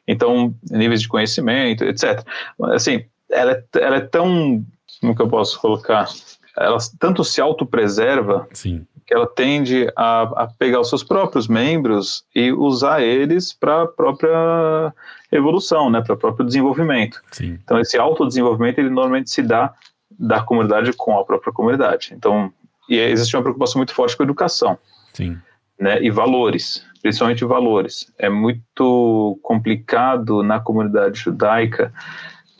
[0.08, 2.24] então, níveis de conhecimento, etc.
[2.66, 4.64] Assim, ela é, ela é tão,
[5.02, 6.08] como que eu posso colocar?
[6.56, 12.24] Ela tanto se autopreserva sim, que ela tende a, a pegar os seus próprios membros
[12.36, 14.94] e usar eles para a própria
[15.32, 17.20] evolução, né, para o próprio desenvolvimento.
[17.32, 19.74] sim, Então, esse autodesenvolvimento, ele normalmente se dá
[20.12, 22.14] da comunidade com a própria comunidade.
[22.14, 22.54] Então,
[22.90, 24.78] e existe uma preocupação muito forte com a educação.
[25.14, 25.38] sim,
[25.80, 28.12] né, e valores, principalmente valores.
[28.18, 31.94] É muito complicado na comunidade judaica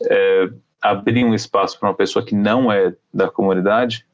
[0.08, 0.48] é,
[0.80, 4.06] abrir um espaço para uma pessoa que não é da comunidade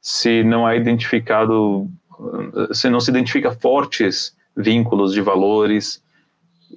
[0.00, 1.90] se não é identificado,
[2.72, 6.02] se não se identifica fortes vínculos de valores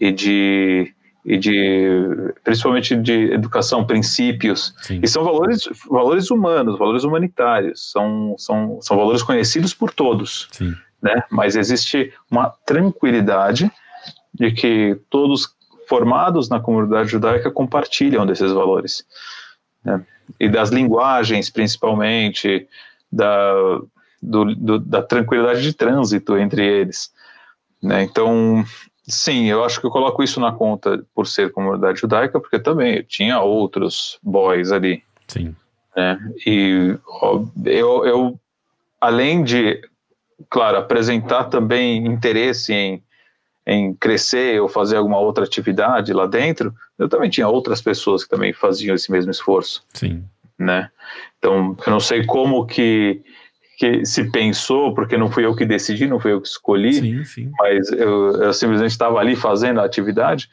[0.02, 0.94] e de
[1.26, 4.74] e de principalmente de educação, princípios.
[4.82, 5.00] Sim.
[5.04, 10.48] E são valores, valores humanos, valores humanitários, são, são, são valores conhecidos por todos.
[10.52, 10.74] Sim.
[11.02, 11.24] Né?
[11.30, 13.72] Mas existe uma tranquilidade
[14.34, 15.56] de que todos
[15.88, 19.06] formados na comunidade judaica compartilham desses valores.
[19.84, 20.06] Né?
[20.40, 22.68] E das linguagens, principalmente,
[23.12, 23.80] da,
[24.22, 27.12] do, do, da tranquilidade de trânsito entre eles.
[27.82, 28.04] Né?
[28.04, 28.64] Então,
[29.10, 33.04] Sim, eu acho que eu coloco isso na conta por ser comunidade judaica, porque também
[33.04, 35.04] tinha outros boys ali.
[35.28, 35.56] Sim.
[35.96, 36.20] Né?
[36.46, 38.40] E ó, eu, eu,
[39.02, 39.82] além de,
[40.48, 43.04] claro, apresentar também interesse em,
[43.66, 48.30] em crescer ou fazer alguma outra atividade lá dentro, eu também tinha outras pessoas que
[48.30, 49.84] também faziam esse mesmo esforço.
[49.92, 50.24] Sim.
[50.58, 50.92] Né?
[51.40, 53.24] Então, eu não sei como que
[53.80, 57.24] que se pensou, porque não fui eu que decidi, não fui eu que escolhi, sim,
[57.24, 57.52] sim.
[57.58, 60.50] mas eu, eu simplesmente estava ali fazendo a atividade.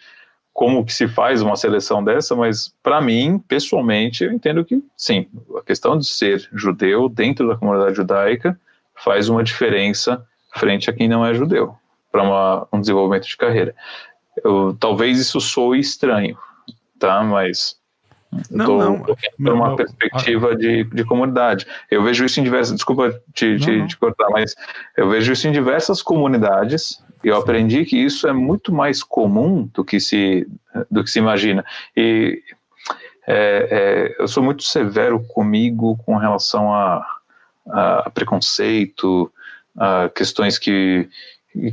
[0.52, 2.36] Como que se faz uma seleção dessa?
[2.36, 5.26] Mas para mim, pessoalmente, eu entendo que sim,
[5.58, 8.56] a questão de ser judeu dentro da comunidade judaica
[8.94, 11.74] faz uma diferença frente a quem não é judeu
[12.12, 13.74] para um desenvolvimento de carreira.
[14.44, 16.38] Eu, talvez isso soe estranho,
[16.96, 17.24] tá?
[17.24, 17.76] Mas
[18.50, 19.02] não, não.
[19.02, 19.16] Tô
[19.54, 21.66] uma perspectiva de, de comunidade.
[21.90, 22.74] Eu vejo isso em diversas.
[22.74, 24.54] Desculpa te, te, te, cortar, mas
[24.96, 27.02] eu vejo isso em diversas comunidades.
[27.24, 27.42] E eu Sim.
[27.42, 30.46] aprendi que isso é muito mais comum do que se,
[30.90, 31.64] do que se imagina.
[31.96, 32.42] E
[33.26, 37.04] é, é, eu sou muito severo comigo com relação a,
[37.68, 39.32] a preconceito,
[39.76, 41.08] a questões que,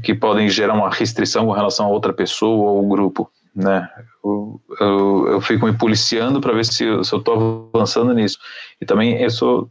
[0.01, 3.89] que podem gerar uma restrição com relação a outra pessoa ou grupo né?
[4.23, 8.37] Eu, eu, eu fico me policiando para ver se, se eu estou avançando nisso.
[8.81, 9.69] E também eu, sou,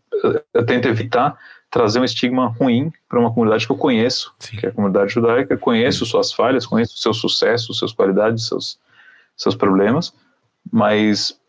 [0.55, 1.37] eu tento evitar
[1.71, 4.59] trazer um estigma ruim para uma comunidade que eu conheço, Sim.
[4.59, 6.11] que é a comunidade judaica, conheço Sim.
[6.11, 8.79] suas falhas, conheço seus sucessos, suas qualidades, seus,
[9.37, 10.14] seus problemas,
[10.71, 11.40] mas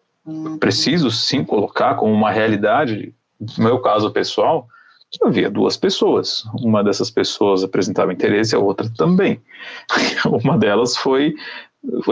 [0.59, 3.13] preciso sim colocar como uma realidade,
[3.57, 4.67] no meu caso pessoal,
[5.11, 6.45] que havia duas pessoas.
[6.61, 9.41] Uma dessas pessoas apresentava interesse, a outra também.
[10.41, 11.35] uma delas foi foi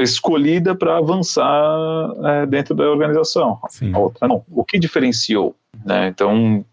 [0.02, 3.60] escolhida para avançar é, dentro da organização.
[3.70, 3.94] Sim.
[3.94, 4.44] A outra não.
[4.50, 5.56] O que diferenciou?
[5.86, 6.08] Né?
[6.08, 6.66] Então,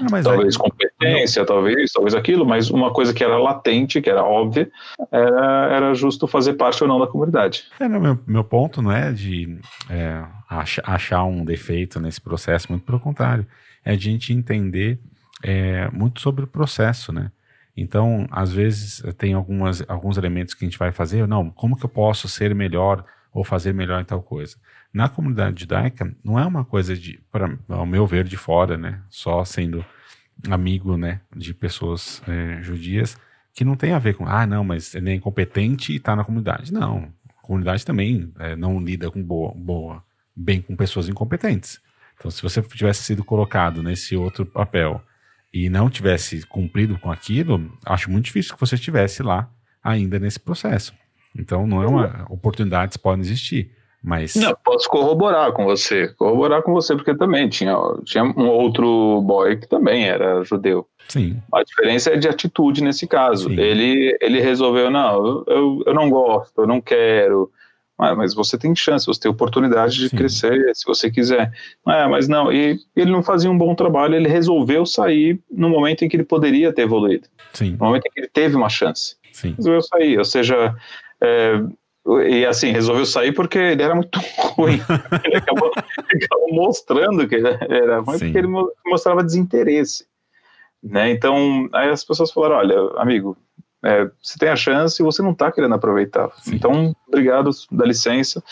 [0.00, 1.46] não, talvez aí, competência, não.
[1.46, 4.70] talvez, talvez aquilo, mas uma coisa que era latente, que era óbvia,
[5.10, 7.64] era, era justo fazer parte ou não da comunidade.
[7.78, 9.58] É, não, meu, meu ponto não é de
[9.90, 13.46] é, achar, achar um defeito nesse processo, muito pelo contrário,
[13.84, 14.98] é de a gente entender
[15.42, 17.30] é, muito sobre o processo, né?
[17.76, 21.84] Então, às vezes, tem algumas, alguns elementos que a gente vai fazer, não, como que
[21.84, 24.56] eu posso ser melhor ou fazer melhor em tal coisa?
[24.92, 29.02] Na comunidade judaica, não é uma coisa de, para ao meu ver, de fora, né?
[29.10, 29.84] Só sendo
[30.50, 33.18] amigo, né, de pessoas é, judias,
[33.54, 36.24] que não tem a ver com, ah, não, mas ele é incompetente e está na
[36.24, 36.72] comunidade.
[36.72, 40.02] Não, a comunidade também é, não lida com boa, boa,
[40.34, 41.80] bem com pessoas incompetentes.
[42.18, 45.02] Então, se você tivesse sido colocado nesse outro papel
[45.56, 49.48] e não tivesse cumprido com aquilo, acho muito difícil que você estivesse lá
[49.82, 50.92] ainda nesse processo.
[51.34, 52.26] Então, não é uma.
[52.28, 53.70] Oportunidades podem existir,
[54.04, 54.34] mas.
[54.34, 56.08] Não, posso corroborar com você.
[56.08, 60.86] Corroborar com você, porque também tinha, tinha um outro boy que também era judeu.
[61.08, 61.40] Sim.
[61.50, 63.50] A diferença é de atitude nesse caso.
[63.50, 67.50] Ele, ele resolveu, não, eu, eu não gosto, eu não quero,
[67.98, 70.16] ah, mas você tem chance, você tem oportunidade de Sim.
[70.16, 71.50] crescer se você quiser.
[71.84, 76.04] Ah, mas não, e ele não fazia um bom trabalho, ele resolveu sair no momento
[76.04, 77.26] em que ele poderia ter evoluído.
[77.54, 77.72] Sim.
[77.72, 79.16] No momento em que ele teve uma chance.
[79.32, 79.54] Sim.
[79.56, 80.74] Resolveu sair, ou seja,
[81.22, 81.62] é,
[82.28, 84.20] e assim, resolveu sair porque ele era muito
[84.54, 84.78] ruim.
[85.24, 85.72] ele, acabou,
[86.12, 88.26] ele acabou, mostrando que ele era ruim Sim.
[88.26, 88.48] porque ele
[88.86, 90.06] mostrava desinteresse.
[90.82, 91.10] Né?
[91.10, 93.36] Então, aí as pessoas falaram: olha, amigo,
[93.84, 96.30] é, você tem a chance e você não está querendo aproveitar.
[96.38, 96.56] Sim.
[96.56, 98.42] Então, obrigado, dá licença.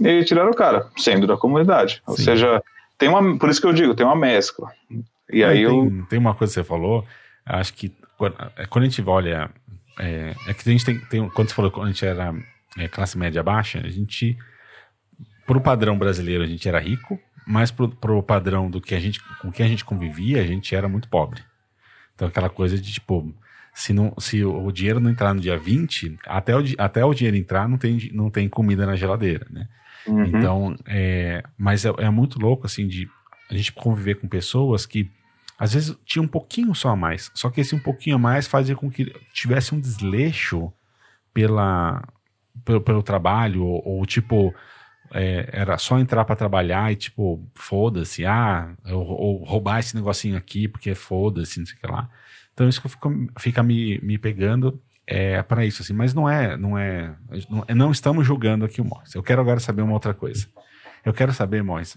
[0.00, 2.02] E tiraram o cara, sendo da comunidade.
[2.06, 2.62] Ou seja,
[2.96, 3.38] tem uma.
[3.38, 4.70] Por isso que eu digo, tem uma mescla.
[5.30, 6.06] E aí tem, eu.
[6.08, 7.04] Tem uma coisa que você falou,
[7.44, 7.92] acho que
[8.68, 9.50] quando a gente olha.
[9.98, 11.28] É, é que a gente tem, tem.
[11.30, 12.32] Quando você falou que a gente era
[12.76, 14.36] é, classe média baixa, a gente.
[15.46, 19.18] Pro padrão brasileiro, a gente era rico, mas pro, pro padrão do que a gente,
[19.40, 21.42] com que a gente convivia, a gente era muito pobre.
[22.14, 23.34] Então, aquela coisa de tipo
[23.78, 27.36] se, não, se o dinheiro não entrar no dia 20, até o, até o dinheiro
[27.36, 29.68] entrar não tem, não tem comida na geladeira, né?
[30.04, 30.24] Uhum.
[30.24, 33.08] Então, é, mas é, é, muito louco, assim, de
[33.48, 35.08] a gente conviver com pessoas que
[35.56, 37.30] às vezes tinha um pouquinho só a mais.
[37.34, 40.72] Só que esse um pouquinho a mais fazia com que tivesse um desleixo
[41.32, 42.02] pela,
[42.64, 44.52] pelo, pelo trabalho, ou, ou tipo,
[45.12, 50.66] é, era só entrar para trabalhar e tipo, foda-se, ah, ou, roubar esse negocinho aqui
[50.66, 52.10] porque foda-se, não sei o que lá.
[52.58, 56.56] Então isso que fica, fica me, me pegando é para isso, assim, mas não é,
[56.56, 57.14] não é,
[57.48, 59.14] não, não estamos julgando aqui o Mois.
[59.14, 60.48] Eu quero agora saber uma outra coisa.
[61.04, 61.96] Eu quero saber, Mois,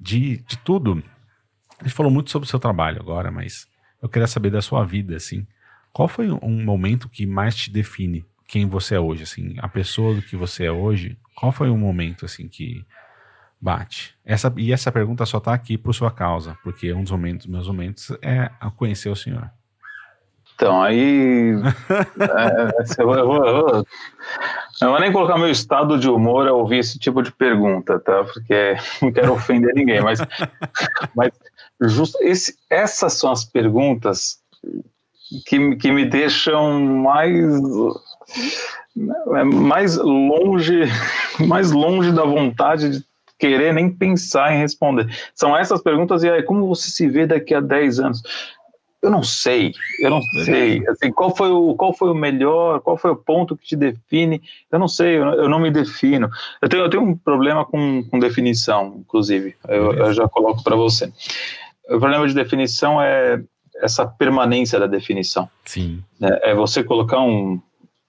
[0.00, 1.02] de, de tudo.
[1.78, 3.68] A gente falou muito sobre o seu trabalho agora, mas
[4.00, 5.46] eu queria saber da sua vida, assim.
[5.92, 10.14] Qual foi um momento que mais te define quem você é hoje, assim, a pessoa
[10.14, 11.18] do que você é hoje?
[11.36, 12.86] Qual foi o momento, assim, que
[13.60, 14.14] bate?
[14.24, 17.66] Essa, e essa pergunta só está aqui por sua causa, porque um dos momentos, meus
[17.66, 19.52] momentos é conhecer o senhor.
[20.60, 21.54] Então, aí.
[22.20, 23.86] é, eu, vou, eu, vou, eu,
[24.82, 28.24] não vou nem colocar meu estado de humor a ouvir esse tipo de pergunta, tá?
[28.24, 30.20] Porque não quero ofender ninguém, mas,
[31.16, 31.32] mas
[31.80, 34.38] justo esse, essas são as perguntas
[35.46, 37.34] que, que me deixam mais
[39.54, 40.82] mais longe
[41.40, 43.04] mais longe da vontade de
[43.38, 45.08] querer nem pensar em responder.
[45.34, 48.22] São essas perguntas, e aí, como você se vê daqui a 10 anos?
[49.02, 50.86] Eu não sei, eu não sei.
[50.88, 54.42] Assim, qual, foi o, qual foi o melhor, qual foi o ponto que te define?
[54.70, 56.28] Eu não sei, eu, eu não me defino.
[56.60, 60.76] Eu tenho, eu tenho um problema com, com definição, inclusive, eu, eu já coloco para
[60.76, 61.10] você.
[61.88, 63.42] O problema de definição é
[63.76, 65.48] essa permanência da definição.
[65.64, 66.02] Sim.
[66.20, 67.58] É, é você colocar um.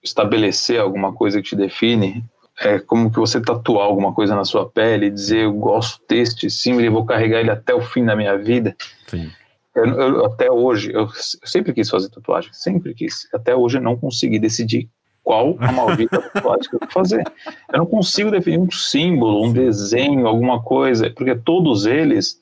[0.04, 2.24] estabelecer alguma coisa que te define
[2.60, 6.50] é como que você tatuar alguma coisa na sua pele e dizer eu gosto deste
[6.50, 8.76] símbolo e vou carregar ele até o fim da minha vida.
[9.08, 9.32] Sim.
[9.76, 11.10] Eu, eu, até hoje, eu, eu,
[11.46, 13.28] sempre quis fazer tatuagem, sempre quis.
[13.34, 14.90] Até hoje eu não consegui decidir
[15.24, 17.24] qual a maldita tatuagem que eu vou fazer.
[17.72, 22.38] Eu não consigo definir um símbolo, um desenho, alguma coisa, porque todos eles,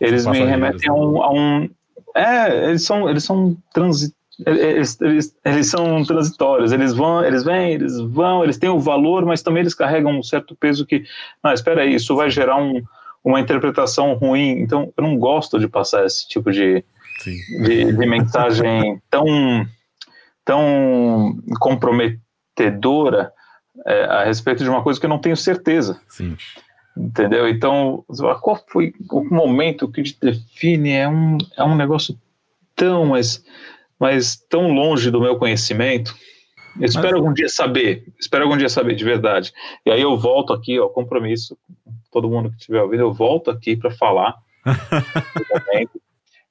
[0.00, 1.70] eles me remetem a um, a um,
[2.14, 4.14] É, eles são, eles são transi,
[4.46, 9.24] eles, eles, eles, são transitórios, eles vão, eles vêm, eles vão, eles têm o valor,
[9.24, 11.02] mas também eles carregam um certo peso que,
[11.42, 12.80] ah, espera aí, isso vai gerar um,
[13.24, 14.60] uma interpretação ruim.
[14.60, 16.84] Então, eu não gosto de passar esse tipo de,
[17.24, 19.66] de, de, mensagem tão,
[20.44, 23.32] tão comprometedora
[23.86, 26.00] é, a respeito de uma coisa que eu não tenho certeza.
[26.08, 26.36] Sim.
[26.96, 27.48] Entendeu?
[27.48, 28.04] Então,
[28.40, 30.90] qual foi o momento que te define?
[30.90, 32.18] É um, é um negócio
[32.74, 33.44] tão, mas,
[34.00, 36.14] mas tão longe do meu conhecimento.
[36.78, 37.20] Eu espero Mas...
[37.20, 39.52] algum dia saber, espero algum dia saber de verdade.
[39.84, 41.56] E aí eu volto aqui, ó, compromisso,
[42.10, 44.34] todo mundo que estiver ouvindo, eu volto aqui para falar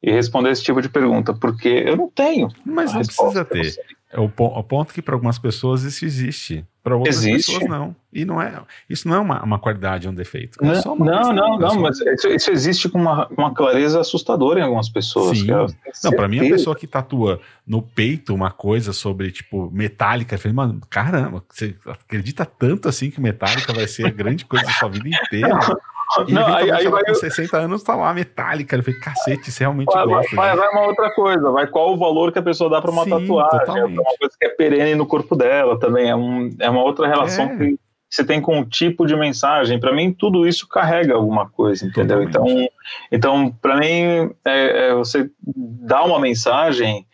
[0.04, 2.50] e responder esse tipo de pergunta, porque eu não tenho.
[2.66, 3.76] Mas não precisa ter.
[4.12, 7.52] É o, o ponto que para algumas pessoas isso existe, para outras existe.
[7.52, 7.94] pessoas não.
[8.14, 10.58] E não é, isso não é uma, uma qualidade, um defeito.
[10.64, 14.64] É não, não, não, não, mas isso, isso, existe com uma, uma clareza assustadora em
[14.64, 15.40] algumas pessoas.
[15.40, 15.48] Sim.
[15.48, 20.40] não, para mim a pessoa que tatua no peito uma coisa sobre tipo metálica, eu
[20.40, 24.72] falei, mano, caramba, você acredita tanto assim que metálica vai ser a grande coisa da
[24.72, 25.60] sua vida inteira?
[26.28, 28.76] E não, aí, aí vai com 60 anos tá lá, metálica.
[28.76, 30.36] Eu falei, cacete, você realmente vai, gosta.
[30.36, 33.04] Vai, vai, uma outra coisa, vai qual o valor que a pessoa dá para uma
[33.04, 33.60] Sim, tatuagem.
[33.60, 33.98] Totalmente.
[33.98, 36.10] É uma coisa que é perene no corpo dela também.
[36.10, 37.58] É, um, é uma outra relação é.
[37.58, 39.80] que você tem com o tipo de mensagem.
[39.80, 42.26] Para mim, tudo isso carrega alguma coisa, entendeu?
[42.26, 42.72] Totalmente.
[43.12, 47.06] Então, então para mim, é, é, você dá uma mensagem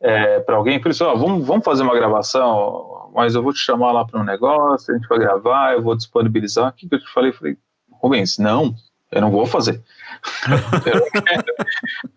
[0.00, 3.60] é, para alguém, por isso, ó, vamos, vamos fazer uma gravação, mas eu vou te
[3.60, 6.68] chamar lá para um negócio, a gente vai gravar, eu vou disponibilizar.
[6.68, 7.30] O que, que eu te falei?
[7.30, 7.56] Eu falei,
[8.02, 8.74] Rubens, não,
[9.10, 9.80] eu não vou fazer.
[10.48, 11.44] eu não quero,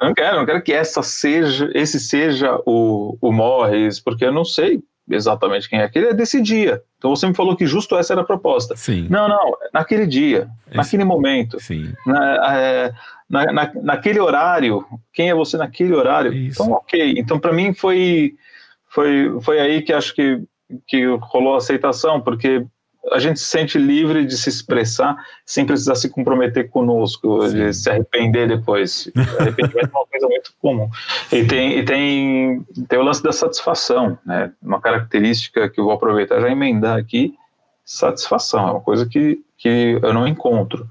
[0.02, 4.46] não quero, não quero que essa seja, esse seja o, o Morris, porque eu não
[4.46, 6.82] sei exatamente quem é aquele, é desse dia.
[6.98, 8.76] Então você me falou que justo essa era a proposta.
[8.76, 9.08] Sim.
[9.10, 11.60] Não, não, naquele dia, esse, naquele momento.
[11.60, 11.94] Sim.
[12.06, 12.94] Na, é,
[13.30, 16.34] na, na, naquele horário, quem é você naquele horário?
[16.34, 16.62] Isso.
[16.62, 17.16] Então, ok.
[17.18, 18.36] Então, para mim, foi,
[18.88, 20.42] foi, foi aí que acho que,
[20.88, 22.66] que rolou a aceitação, porque
[23.12, 25.16] a gente se sente livre de se expressar
[25.46, 27.56] sem precisar se comprometer conosco, Sim.
[27.56, 29.12] de se arrepender depois.
[29.40, 30.90] Arrependimento é uma coisa muito comum.
[31.32, 34.52] E tem, e tem, tem o lance da satisfação, né?
[34.62, 37.36] Uma característica que eu vou aproveitar já emendar aqui,
[37.84, 38.68] satisfação.
[38.68, 40.88] É uma coisa que, que eu não encontro.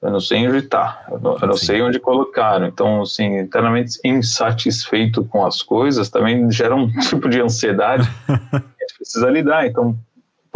[0.00, 2.62] Eu não sei onde está, eu não, eu não sei onde colocar.
[2.62, 8.58] Então, assim, internamente insatisfeito com as coisas também gera um tipo de ansiedade que a
[8.80, 9.66] gente precisa lidar.
[9.66, 9.98] Então,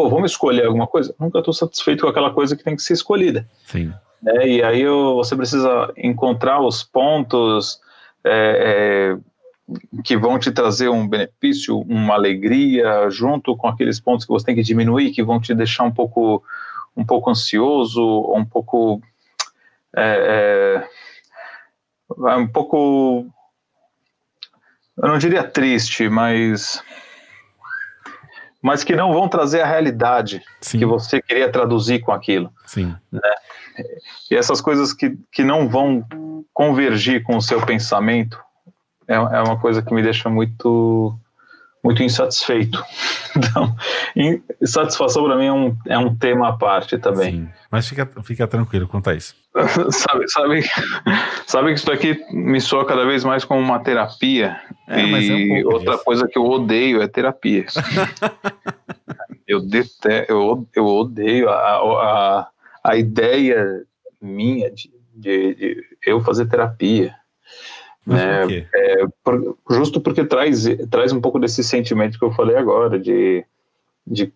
[0.03, 1.15] pô, vamos escolher alguma coisa?
[1.19, 3.49] Nunca estou satisfeito com aquela coisa que tem que ser escolhida.
[3.67, 3.93] Sim.
[4.27, 7.81] É, e aí eu, você precisa encontrar os pontos
[8.25, 14.33] é, é, que vão te trazer um benefício, uma alegria, junto com aqueles pontos que
[14.33, 16.43] você tem que diminuir, que vão te deixar um pouco,
[16.97, 18.03] um pouco ansioso,
[18.35, 19.01] um pouco,
[19.97, 20.85] é,
[22.27, 23.27] é, um pouco
[25.01, 26.83] eu não diria triste, mas
[28.63, 30.79] mas que não vão trazer a realidade Sim.
[30.79, 32.53] que você queria traduzir com aquilo.
[32.65, 32.95] Sim.
[33.11, 33.21] Né?
[34.31, 36.07] E essas coisas que, que não vão
[36.55, 38.39] convergir com o seu pensamento
[39.09, 41.19] é, é uma coisa que me deixa muito
[41.83, 42.83] muito insatisfeito.
[43.35, 43.75] Então,
[44.61, 47.33] insatisfação para mim é um, é um tema à parte também.
[47.33, 49.35] Sim, mas fica, fica tranquilo quanto a isso.
[49.91, 50.63] sabe, sabe,
[51.47, 54.61] sabe que isso daqui me soa cada vez mais como uma terapia.
[54.89, 56.05] É, e é um outra disso.
[56.05, 57.67] coisa que eu odeio é terapia.
[59.47, 62.49] eu detesto, eu, eu odeio a, a,
[62.83, 63.85] a ideia
[64.21, 67.15] minha de, de, de eu fazer terapia.
[68.07, 68.47] Né?
[68.47, 72.99] Por é, por, justo porque traz, traz um pouco desse sentimento que eu falei agora,
[72.99, 73.45] de,
[74.07, 74.33] de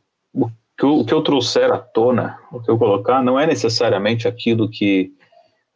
[0.78, 4.68] que o que eu trouxer à tona, o que eu colocar, não é necessariamente aquilo
[4.68, 5.12] que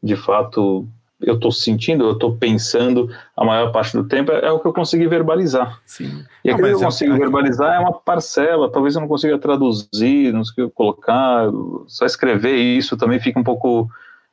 [0.02, 0.86] de fato
[1.20, 4.66] eu estou sentindo, eu estou pensando a maior parte do tempo, é, é, o que
[4.66, 5.80] eu consegui verbalizar.
[5.84, 6.24] Sim.
[6.42, 10.40] E aquilo que eu consigo verbalizar é uma parcela, talvez eu não consiga traduzir, não
[10.40, 11.46] consiga colocar,
[11.86, 13.88] só escrever isso também fica um pouco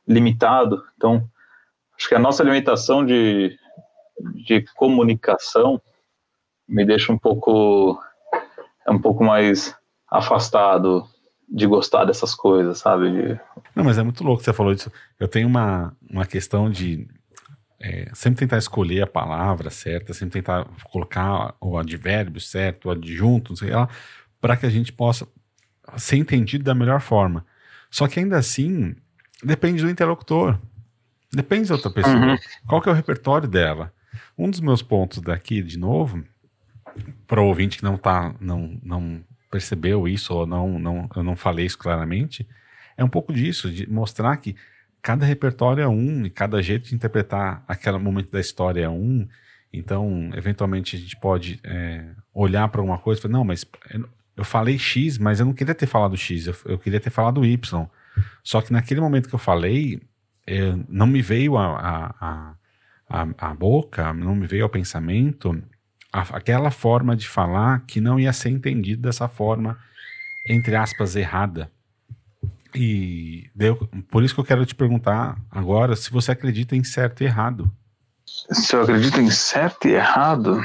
[0.06, 0.82] limitado.
[0.96, 1.22] Então,
[1.96, 3.58] acho que a nossa limitação de,
[4.46, 5.80] de comunicação
[6.66, 8.00] me deixa um pouco
[8.86, 9.77] é um pouco mais
[10.10, 11.06] afastado
[11.48, 13.10] de gostar dessas coisas, sabe?
[13.10, 13.40] De...
[13.74, 14.92] Não, mas é muito louco que você falou disso.
[15.18, 17.08] Eu tenho uma, uma questão de
[17.80, 23.52] é, sempre tentar escolher a palavra certa, sempre tentar colocar o advérbio certo, o adjunto,
[23.52, 23.88] não sei lá,
[24.40, 25.26] para que a gente possa
[25.96, 27.46] ser entendido da melhor forma.
[27.90, 28.94] Só que ainda assim,
[29.42, 30.58] depende do interlocutor.
[31.32, 32.14] Depende da outra pessoa.
[32.14, 32.36] Uhum.
[32.66, 33.92] Qual que é o repertório dela?
[34.36, 36.24] Um dos meus pontos daqui, de novo,
[37.26, 41.36] para o ouvinte que não tá, não, não percebeu isso ou não, não, eu não
[41.36, 42.46] falei isso claramente,
[42.96, 44.56] é um pouco disso, de mostrar que
[45.00, 49.26] cada repertório é um e cada jeito de interpretar aquele momento da história é um.
[49.72, 53.64] Então, eventualmente, a gente pode é, olhar para alguma coisa e falar, não, mas
[54.36, 57.44] eu falei X, mas eu não queria ter falado X, eu, eu queria ter falado
[57.44, 57.86] Y.
[58.42, 60.00] Só que naquele momento que eu falei,
[60.46, 62.54] é, não me veio a, a,
[63.08, 65.62] a, a, boca, não me veio ao pensamento
[66.12, 69.78] aquela forma de falar que não ia ser entendida dessa forma,
[70.48, 71.70] entre aspas, errada.
[72.74, 73.76] E deu,
[74.10, 77.70] por isso que eu quero te perguntar agora se você acredita em certo e errado.
[78.26, 80.62] Se eu acredito em certo e errado,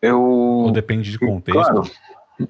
[0.00, 0.20] eu.
[0.20, 1.60] Ou depende de contexto?
[1.60, 1.90] Claro.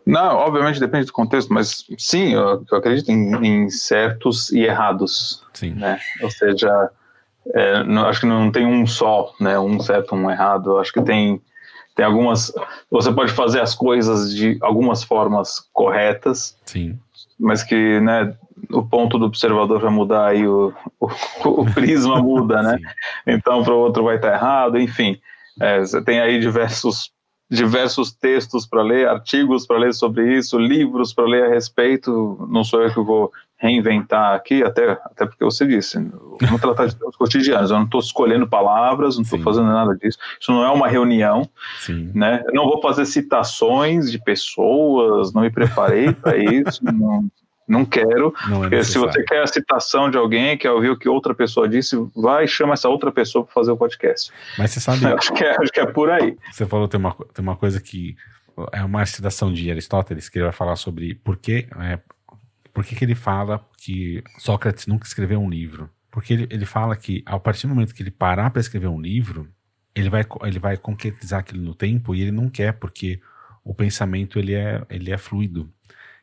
[0.07, 5.45] Não, obviamente depende do contexto, mas sim, eu, eu acredito em, em, certos e errados.
[5.53, 5.73] Sim.
[5.73, 5.99] Né?
[6.23, 6.91] Ou seja,
[7.55, 9.59] é, não, acho que não tem um só, né?
[9.59, 10.79] Um certo, um errado.
[10.79, 11.43] Acho que tem,
[11.94, 12.53] tem algumas.
[12.90, 16.57] Você pode fazer as coisas de algumas formas corretas.
[16.64, 16.98] Sim.
[17.38, 18.35] Mas que, né?
[18.70, 21.09] O ponto do observador vai mudar aí, o, o,
[21.44, 22.79] o prisma muda, né?
[23.26, 25.18] Então, para o outro vai estar errado, enfim.
[25.61, 27.11] É, você tem aí diversos
[27.50, 32.46] diversos textos para ler, artigos para ler sobre isso, livros para ler a respeito.
[32.48, 35.99] Não sou eu que vou reinventar aqui, até, até porque você disse,
[36.40, 37.70] vamos tratar de temas cotidianos.
[37.70, 40.18] Eu não estou escolhendo palavras, não estou fazendo nada disso.
[40.40, 42.11] Isso não é uma reunião, Sim.
[42.14, 42.42] né?
[42.46, 46.83] Eu não vou fazer citações de pessoas, não me preparei para isso.
[46.83, 47.31] Não,
[47.68, 48.33] não quero.
[48.49, 51.68] Não é se você quer a citação de alguém, quer ouvir o que outra pessoa
[51.68, 54.33] disse, vai e chama essa outra pessoa para fazer o podcast.
[54.57, 55.05] Mas você sabe.
[55.12, 56.35] acho, que é, acho que é por aí.
[56.51, 58.16] Você falou tem uma, tem uma coisa que
[58.73, 61.99] é uma citação de Aristóteles que ele vai falar sobre por que, é,
[62.73, 65.91] por que, que ele fala que Sócrates nunca escreveu um livro.
[66.11, 69.01] Porque ele, ele fala que a partir do momento que ele parar para escrever um
[69.01, 69.49] livro,
[69.95, 73.21] ele vai, ele vai concretizar aquilo no tempo e ele não quer, porque
[73.65, 75.73] o pensamento ele é, ele é fluido.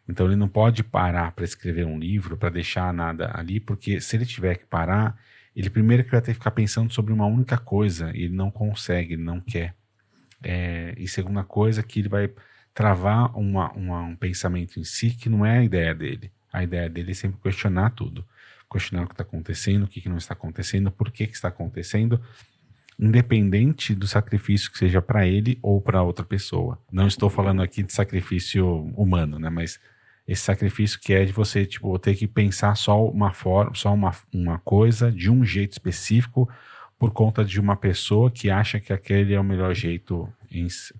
[0.08, 4.16] Então ele não pode parar para escrever um livro, para deixar nada ali, porque se
[4.16, 5.18] ele tiver que parar,
[5.56, 8.50] ele primeiro que vai ter que ficar pensando sobre uma única coisa, e ele não
[8.50, 9.76] consegue, ele não quer.
[10.44, 12.32] É, e segunda coisa, que ele vai
[12.74, 16.32] travar uma, uma, um pensamento em si que não é a ideia dele.
[16.52, 18.26] A ideia dele é sempre questionar tudo.
[18.72, 21.48] Questionar o que está acontecendo, o que, que, não está acontecendo, por que, que está
[21.48, 22.22] acontecendo,
[23.00, 26.78] independente do sacrifício que seja para ele ou para outra pessoa.
[26.92, 29.50] Não estou falando aqui de sacrifício humano, né?
[29.50, 29.80] Mas
[30.28, 34.14] esse sacrifício que é de você tipo ter que pensar só uma forma, só uma,
[34.34, 36.50] uma coisa de um jeito específico
[37.00, 40.28] por conta de uma pessoa que acha que aquele é o melhor jeito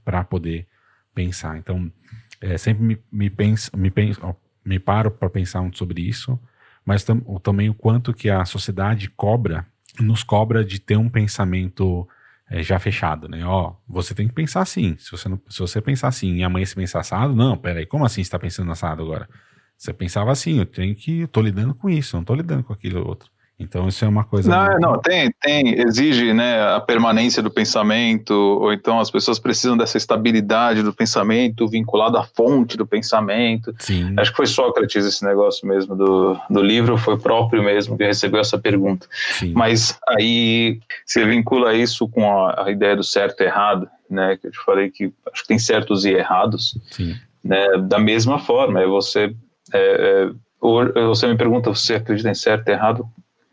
[0.06, 0.68] para poder
[1.14, 1.58] pensar.
[1.58, 1.92] Então,
[2.40, 4.36] é, sempre me, me, penso, me, penso,
[4.68, 6.38] me paro para pensar muito sobre isso,
[6.86, 9.66] mas tam, também o quanto que a sociedade cobra,
[10.00, 12.08] nos cobra de ter um pensamento
[12.50, 13.46] é, já fechado, né?
[13.46, 14.98] Ó, você tem que pensar assim.
[14.98, 18.06] Se você, não, se você pensar assim e amanhã você pensar assado, não, peraí, como
[18.06, 19.30] assim você está pensando assado agora?
[19.78, 22.74] Você pensava assim, eu tenho que, eu tô lidando com isso, não tô lidando com
[22.74, 23.30] aquilo outro.
[23.60, 24.50] Então isso é uma coisa.
[24.50, 24.80] Não, muito...
[24.80, 29.98] não, tem, tem, exige né, a permanência do pensamento, ou então as pessoas precisam dessa
[29.98, 33.74] estabilidade do pensamento vinculado à fonte do pensamento.
[33.80, 34.14] Sim.
[34.16, 38.40] Acho que foi Sócrates esse negócio mesmo do, do livro, foi próprio mesmo que recebeu
[38.40, 39.08] essa pergunta.
[39.32, 39.54] Sim.
[39.54, 44.38] Mas aí você vincula isso com a, a, ideia do certo e errado, né?
[44.38, 46.78] Que eu te falei que acho que tem certos e errados.
[46.92, 47.16] Sim.
[47.44, 49.34] Né, da mesma forma, é você.
[49.74, 53.08] É, é, você me pergunta, você acredita em certo e errado?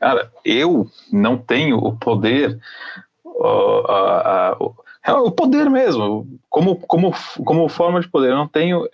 [0.05, 2.61] Cara, eu não tenho o poder,
[3.24, 4.74] uh,
[5.24, 8.32] o poder mesmo, como, como, como forma de poder.
[8.32, 8.86] Eu não tenho,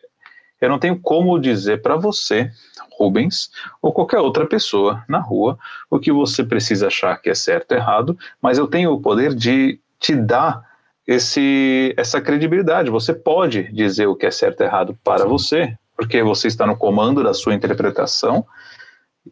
[0.60, 2.48] eu não tenho como dizer para você,
[2.96, 3.50] Rubens,
[3.82, 5.58] ou qualquer outra pessoa na rua,
[5.90, 9.34] o que você precisa achar que é certo ou errado, mas eu tenho o poder
[9.34, 10.64] de te dar
[11.04, 12.88] esse, essa credibilidade.
[12.88, 16.76] Você pode dizer o que é certo ou errado para você, porque você está no
[16.76, 18.46] comando da sua interpretação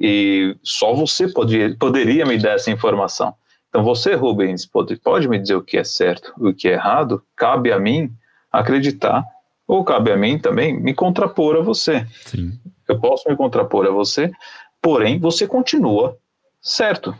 [0.01, 3.35] e só você pode, poderia me dar essa informação.
[3.69, 6.73] Então você, Rubens, pode, pode me dizer o que é certo e o que é
[6.73, 7.23] errado?
[7.37, 8.11] Cabe a mim
[8.51, 9.25] acreditar,
[9.67, 12.07] ou cabe a mim também me contrapor a você.
[12.25, 12.59] Sim.
[12.89, 14.31] Eu posso me contrapor a você,
[14.81, 16.17] porém você continua
[16.63, 17.15] certo.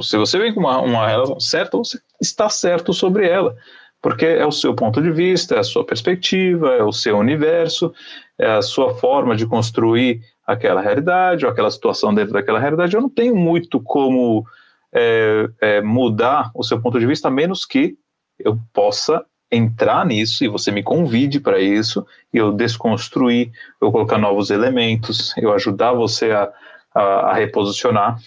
[0.00, 3.54] Se você vem com uma, uma relação certa, você está certo sobre ela,
[4.02, 7.94] porque é o seu ponto de vista, é a sua perspectiva, é o seu universo,
[8.36, 13.00] é a sua forma de construir aquela realidade, ou aquela situação dentro daquela realidade, eu
[13.00, 14.44] não tenho muito como
[14.92, 17.96] é, é, mudar o seu ponto de vista, a menos que
[18.38, 24.18] eu possa entrar nisso e você me convide para isso, e eu desconstruir, eu colocar
[24.18, 26.50] novos elementos, eu ajudar você a,
[26.92, 28.18] a, a reposicionar.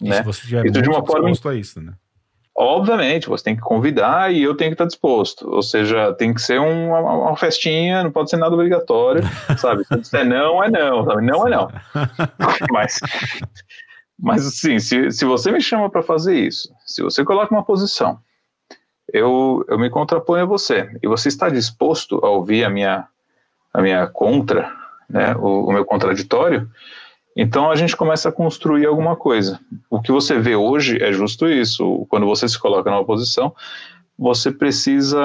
[0.00, 0.16] E né?
[0.16, 1.94] se você tiver isso de uma forma a isso, né?
[2.58, 5.46] Obviamente, você tem que convidar e eu tenho que estar disposto.
[5.46, 9.22] Ou seja, tem que ser uma, uma festinha, não pode ser nada obrigatório,
[9.58, 9.84] sabe?
[9.84, 11.22] Se disser não, é não, sabe?
[11.22, 11.70] Não é não.
[12.72, 12.98] mas,
[14.18, 18.18] mas assim, se, se você me chama para fazer isso, se você coloca uma posição,
[19.12, 23.06] eu, eu me contraponho a você, e você está disposto a ouvir a minha,
[23.72, 24.72] a minha contra,
[25.10, 26.70] né, o, o meu contraditório,
[27.36, 29.60] então a gente começa a construir alguma coisa.
[29.90, 32.06] O que você vê hoje é justo isso.
[32.08, 33.54] Quando você se coloca numa posição,
[34.18, 35.20] você precisa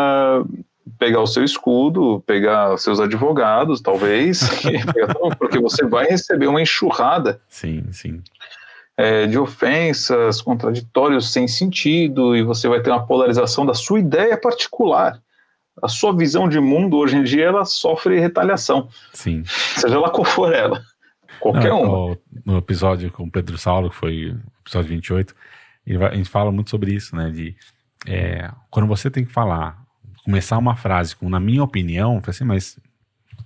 [0.99, 4.41] pegar o seu escudo, pegar seus advogados, talvez,
[5.39, 7.39] porque você vai receber uma enxurrada.
[7.47, 8.22] Sim, sim.
[8.97, 14.38] É, de ofensas, contraditórios sem sentido, e você vai ter uma polarização da sua ideia
[14.38, 15.18] particular.
[15.82, 18.89] A sua visão de mundo hoje em dia ela sofre retaliação.
[19.14, 19.43] Sim.
[19.45, 20.84] Seja lá qual for ela.
[21.41, 22.15] Qualquer um.
[22.45, 25.35] No episódio com o Pedro Saulo, que foi episódio 28,
[25.97, 27.29] vai, a gente fala muito sobre isso, né?
[27.31, 27.55] De
[28.07, 29.83] é, quando você tem que falar,
[30.23, 32.79] começar uma frase com, na minha opinião, assim, mas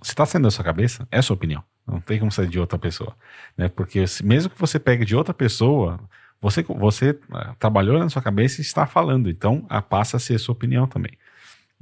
[0.02, 1.62] se está sendo da sua cabeça, é sua opinião.
[1.86, 3.16] Não tem como ser de outra pessoa.
[3.56, 3.68] Né?
[3.68, 6.00] Porque mesmo que você pegue de outra pessoa,
[6.40, 9.30] você, você é, trabalhou na sua cabeça e está falando.
[9.30, 11.12] Então, a, passa a ser sua opinião também.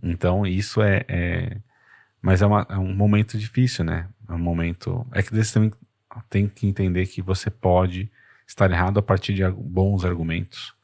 [0.03, 1.05] Então, isso é.
[1.09, 1.57] é
[2.21, 4.09] mas é, uma, é, um momento difícil, né?
[4.29, 5.07] É um momento.
[5.13, 5.71] É que você também
[6.29, 8.11] tem que entender que você pode
[8.47, 10.75] estar errado a partir de bons argumentos,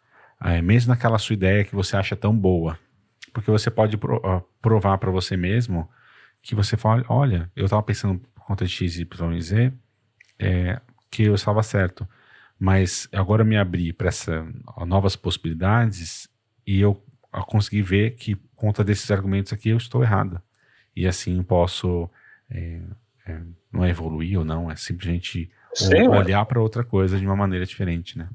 [0.43, 2.79] é, mesmo naquela sua ideia que você acha tão boa,
[3.33, 3.99] porque você pode
[4.61, 5.89] provar para você mesmo
[6.43, 9.73] que você fala, olha, eu estava pensando por conta de x, y e z,
[10.39, 12.09] é, que eu estava certo,
[12.59, 14.47] mas agora eu me abri para essas
[14.87, 16.29] novas possibilidades
[16.67, 17.03] e eu
[17.47, 20.41] consegui ver que por conta desses argumentos aqui eu estou errado.
[20.95, 22.11] E assim posso
[22.51, 22.81] é,
[23.31, 23.41] é,
[23.73, 27.65] não é evoluir ou não, é simplesmente Sim, olhar para outra coisa de uma maneira
[27.65, 28.29] diferente, né?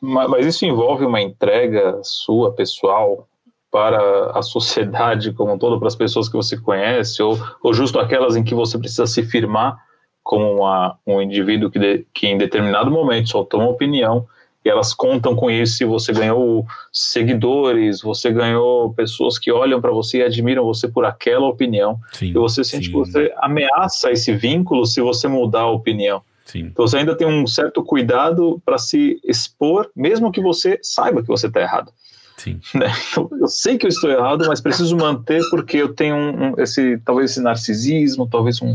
[0.00, 3.28] Mas, mas isso envolve uma entrega sua, pessoal,
[3.70, 7.98] para a sociedade como um todo, para as pessoas que você conhece, ou, ou justo
[7.98, 9.78] aquelas em que você precisa se firmar
[10.22, 14.26] como uma, um indivíduo que, de, que em determinado momento soltou uma opinião
[14.64, 19.90] e elas contam com isso e você ganhou seguidores, você ganhou pessoas que olham para
[19.90, 21.98] você e admiram você por aquela opinião.
[22.12, 22.92] Sim, e você sente sim.
[22.92, 26.22] que você ameaça esse vínculo se você mudar a opinião.
[26.44, 26.60] Sim.
[26.60, 31.28] Então você ainda tem um certo cuidado para se expor, mesmo que você saiba que
[31.28, 31.92] você está errado.
[32.36, 32.60] Sim.
[32.74, 32.92] Né?
[33.10, 36.54] Então, eu sei que eu estou errado, mas preciso manter porque eu tenho um, um,
[36.58, 38.74] esse talvez esse narcisismo, talvez um,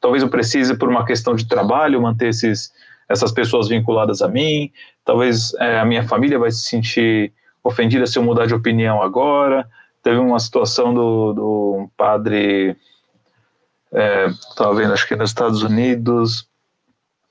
[0.00, 2.72] talvez eu precise por uma questão de trabalho manter esses
[3.08, 4.72] essas pessoas vinculadas a mim,
[5.04, 7.32] talvez é, a minha família vai se sentir
[7.62, 9.68] ofendida se eu mudar de opinião agora.
[10.02, 12.76] Teve uma situação do, do padre,
[13.92, 16.48] estava é, vendo, acho que nos Estados Unidos,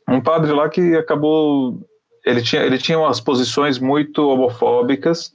[0.07, 1.79] um padre lá que acabou,
[2.25, 5.33] ele tinha, ele tinha umas posições muito homofóbicas,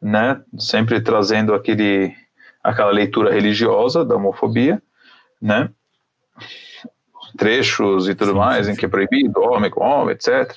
[0.00, 2.14] né, sempre trazendo aquele,
[2.62, 4.82] aquela leitura religiosa da homofobia,
[5.40, 5.70] né,
[7.36, 10.54] trechos e tudo sim, mais, sim, em que é proibido homem com homem, etc.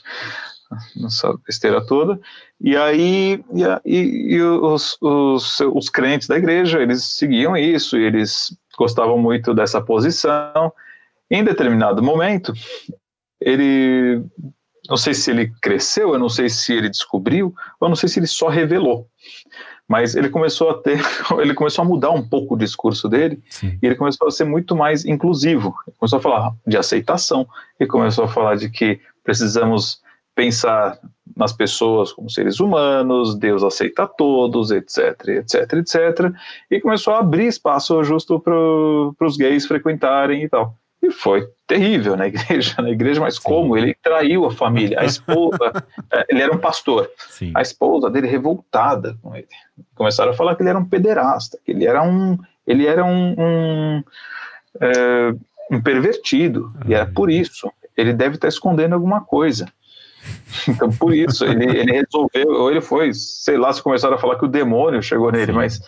[0.95, 2.19] nessa besteira toda.
[2.59, 3.43] E aí
[3.85, 9.81] e, e, os, os, os crentes da igreja, eles seguiam isso, eles gostavam muito dessa
[9.81, 10.71] posição.
[11.29, 12.53] Em determinado momento,
[13.39, 14.23] ele,
[14.89, 18.19] não sei se ele cresceu, eu não sei se ele descobriu, ou não sei se
[18.19, 19.07] ele só revelou.
[19.87, 20.99] Mas ele começou a ter,
[21.39, 23.77] ele começou a mudar um pouco o discurso dele, Sim.
[23.81, 25.75] e ele começou a ser muito mais inclusivo.
[25.87, 27.47] Ele começou a falar de aceitação,
[27.79, 30.01] ele começou a falar de que precisamos
[30.35, 30.99] pensar
[31.35, 36.33] nas pessoas como seres humanos, Deus aceita todos, etc, etc, etc,
[36.69, 40.75] e começou a abrir espaço justo para os gays frequentarem e tal.
[41.05, 43.41] E foi terrível na igreja, na igreja, mas Sim.
[43.43, 43.77] como?
[43.77, 47.51] Ele traiu a família, a esposa, é, ele era um pastor, Sim.
[47.55, 49.47] a esposa dele revoltada com ele.
[49.93, 53.35] Começaram a falar que ele era um pederasta, que ele era um, ele era um,
[53.37, 54.03] um,
[54.81, 55.35] é,
[55.71, 57.71] um pervertido, e era por isso.
[57.95, 59.67] Ele deve estar escondendo alguma coisa.
[60.67, 64.37] Então, por isso, ele, ele resolveu, ou ele foi, sei lá, se começaram a falar
[64.37, 65.79] que o demônio chegou nele, mas,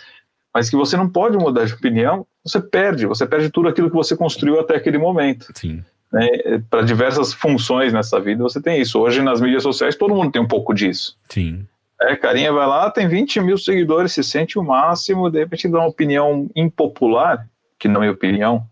[0.53, 3.95] mas que você não pode mudar de opinião, você perde, você perde tudo aquilo que
[3.95, 5.48] você construiu até aquele momento.
[5.54, 5.84] Sim.
[6.12, 6.28] Né?
[6.70, 9.00] Para diversas funções nessa vida, você tem isso.
[9.00, 11.18] Hoje, nas mídias sociais, todo mundo tem um pouco disso.
[11.30, 11.66] Sim.
[12.02, 15.80] É, carinha vai lá, tem 20 mil seguidores, se sente o máximo, de repente dá
[15.80, 17.48] uma opinião impopular,
[17.80, 18.66] que na minha opinião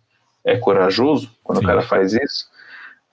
[0.44, 1.64] é corajoso quando Sim.
[1.64, 2.46] o cara faz isso.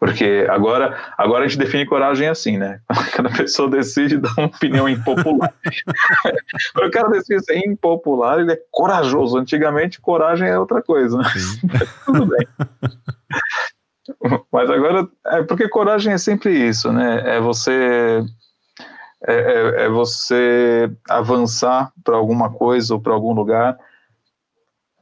[0.02, 2.80] Porque agora, agora a gente define coragem assim, né?
[3.14, 5.54] Cada pessoa decide dar uma opinião impopular.
[6.74, 9.38] Quando o cara decide ser impopular, ele é corajoso.
[9.38, 11.18] Antigamente, coragem é outra coisa.
[11.18, 11.24] Né?
[12.04, 12.48] Tudo bem.
[14.52, 17.36] Mas agora, é porque coragem é sempre isso, né?
[17.36, 18.24] É você
[19.24, 23.78] é, é, é você avançar para alguma coisa ou para algum lugar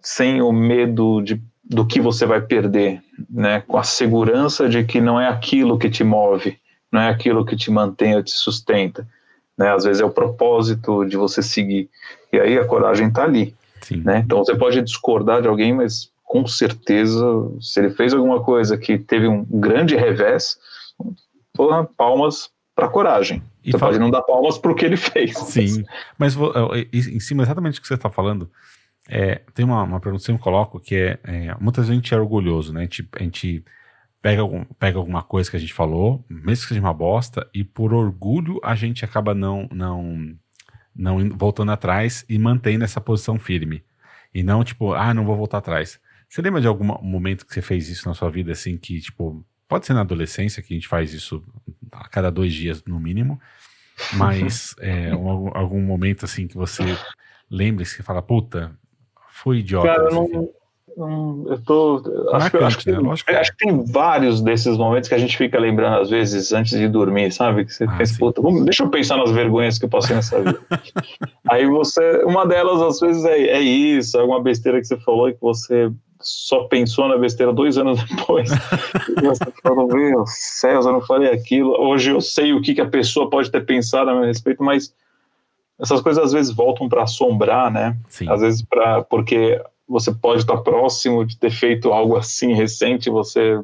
[0.03, 3.01] sem o medo de do que você vai perder,
[3.31, 3.61] né?
[3.61, 6.59] Com a segurança de que não é aquilo que te move,
[6.91, 9.07] não é aquilo que te mantém ou te sustenta,
[9.57, 9.73] né?
[9.73, 11.89] Às vezes é o propósito de você seguir.
[12.33, 14.03] E aí a coragem está ali, Sim.
[14.05, 14.19] né?
[14.19, 17.25] Então você pode discordar de alguém, mas com certeza,
[17.61, 20.59] se ele fez alguma coisa que teve um grande revés,
[21.55, 23.43] porra, palmas para coragem.
[23.65, 23.93] E você fala...
[23.93, 25.39] pode não dar palmas para o que ele fez.
[25.39, 25.85] Sim,
[26.19, 26.37] mas
[26.93, 28.51] em cima exatamente do que você está falando,
[29.13, 32.15] é, tem uma, uma pergunta que eu coloco que é, é, muitas vezes a gente
[32.15, 32.81] é orgulhoso, né?
[32.81, 33.65] A gente, a gente
[34.23, 37.65] pega, algum, pega alguma coisa que a gente falou, mesmo que seja uma bosta, e
[37.65, 40.33] por orgulho a gente acaba não, não,
[40.95, 43.83] não voltando atrás e mantendo essa posição firme.
[44.33, 46.01] E não tipo, ah, não vou voltar atrás.
[46.29, 49.45] Você lembra de algum momento que você fez isso na sua vida, assim, que, tipo,
[49.67, 51.45] pode ser na adolescência, que a gente faz isso
[51.91, 53.41] a cada dois dias no mínimo,
[54.13, 56.85] mas é, algum, algum momento, assim, que você
[57.51, 58.79] lembra e você fala, puta,
[59.43, 59.87] foi idiota.
[59.87, 60.51] Cara, não,
[60.97, 61.97] não, eu tô.
[62.33, 62.79] Acho, Marcante, que, acho,
[63.25, 63.39] que, né?
[63.39, 66.89] acho, que, tem vários desses momentos que a gente fica lembrando, às vezes, antes de
[66.89, 67.65] dormir, sabe?
[67.65, 70.39] Que você ah, pensa, puta, vamos, deixa eu pensar nas vergonhas que eu passei nessa
[70.39, 70.61] vida.
[71.51, 72.23] Aí você.
[72.25, 75.41] Uma delas, às vezes, é, é isso, é alguma besteira que você falou e que
[75.41, 78.51] você só pensou na besteira dois anos depois.
[78.51, 81.71] e você falou, meu céus, eu não falei aquilo.
[81.81, 84.93] Hoje eu sei o que, que a pessoa pode ter pensado a meu respeito, mas
[85.81, 87.97] essas coisas às vezes voltam para assombrar, né?
[88.09, 88.31] Sim.
[88.31, 93.59] Às vezes para porque você pode estar próximo de ter feito algo assim recente, você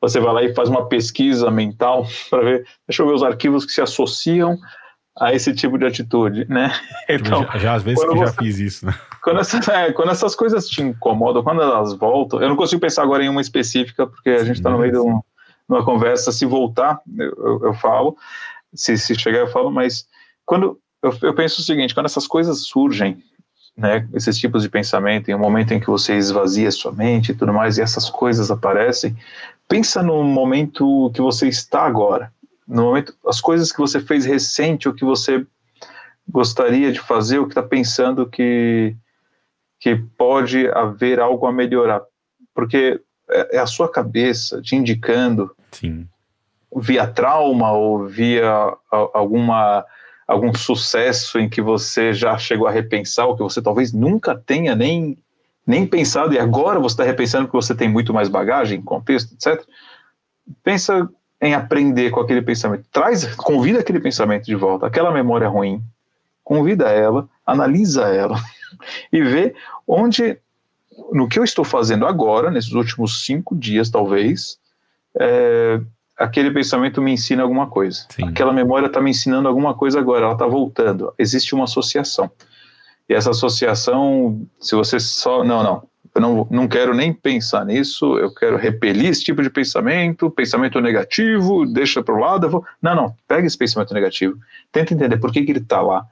[0.00, 3.64] você vai lá e faz uma pesquisa mental para ver, deixa eu ver os arquivos
[3.64, 4.58] que se associam
[5.18, 6.72] a esse tipo de atitude, né?
[7.08, 8.94] Então, já, já às vezes que você, já fiz isso, né?
[9.22, 13.02] Quando, essa, é, quando essas coisas te incomodam, quando elas voltam, eu não consigo pensar
[13.02, 15.20] agora em uma específica, porque a gente está no meio de, um,
[15.68, 18.16] uma conversa, se voltar, eu, eu, eu falo,
[18.74, 20.06] se, se chegar eu falo, mas
[20.44, 23.22] quando eu, eu penso o seguinte: quando essas coisas surgem,
[23.76, 27.34] né, esses tipos de pensamento, em um momento em que você esvazia sua mente e
[27.34, 29.16] tudo mais, e essas coisas aparecem,
[29.68, 32.32] pensa no momento que você está agora,
[32.66, 35.46] no momento, as coisas que você fez recente, ou que você
[36.26, 38.96] gostaria de fazer, ou que está pensando que,
[39.78, 42.00] que pode haver algo a melhorar,
[42.54, 42.98] porque
[43.28, 46.08] é, é a sua cabeça te indicando, Sim.
[46.74, 48.48] via trauma ou via
[49.12, 49.84] alguma
[50.26, 54.74] algum sucesso em que você já chegou a repensar, ou que você talvez nunca tenha
[54.74, 55.18] nem,
[55.66, 59.64] nem pensado, e agora você está repensando porque você tem muito mais bagagem, contexto, etc.
[60.62, 61.08] Pensa
[61.40, 62.86] em aprender com aquele pensamento.
[62.90, 65.82] Traz, convida aquele pensamento de volta, aquela memória ruim,
[66.42, 68.38] convida ela, analisa ela
[69.12, 69.54] e vê
[69.86, 70.38] onde,
[71.12, 74.58] no que eu estou fazendo agora, nesses últimos cinco dias, talvez,
[75.18, 75.80] é,
[76.16, 78.06] aquele pensamento me ensina alguma coisa.
[78.08, 78.28] Sim.
[78.28, 81.12] Aquela memória está me ensinando alguma coisa agora, ela está voltando.
[81.18, 82.30] Existe uma associação.
[83.08, 85.44] E essa associação, se você só.
[85.44, 85.82] Não, não.
[86.14, 90.80] eu não, não quero nem pensar nisso, eu quero repelir esse tipo de pensamento, pensamento
[90.80, 92.48] negativo, deixa para o lado.
[92.48, 92.64] Vou...
[92.80, 94.38] Não, não, pega esse pensamento negativo,
[94.72, 96.06] tenta entender por que, que ele está lá.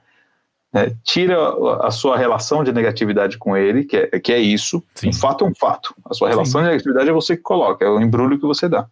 [0.75, 1.37] É, tira
[1.83, 4.83] a sua relação de negatividade com ele, que é, que é isso.
[4.95, 5.09] Sim.
[5.09, 5.95] Um fato é um fato.
[6.03, 6.65] A sua relação Sim.
[6.65, 8.87] de negatividade é você que coloca, é o embrulho que você dá.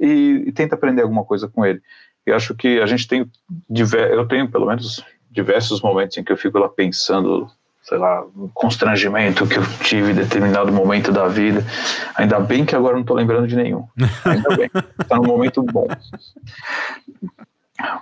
[0.00, 1.80] E, e tenta aprender alguma coisa com ele.
[2.24, 3.30] Eu acho que a gente tem,
[3.70, 7.48] eu tenho pelo menos diversos momentos em que eu fico lá pensando
[7.82, 11.64] sei lá, um constrangimento que eu tive em determinado momento da vida.
[12.14, 13.84] Ainda bem que agora não estou lembrando de nenhum.
[14.24, 14.70] Ainda bem.
[15.00, 15.88] Está num momento bom.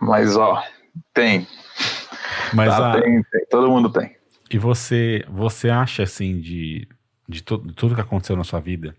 [0.01, 0.62] Mas, ó,
[1.14, 1.46] tem.
[2.53, 3.01] Mas tá, a...
[3.01, 4.16] tem, tem, todo mundo tem.
[4.51, 6.86] E você, você acha, assim, de,
[7.28, 8.94] de, to, de tudo que aconteceu na sua vida,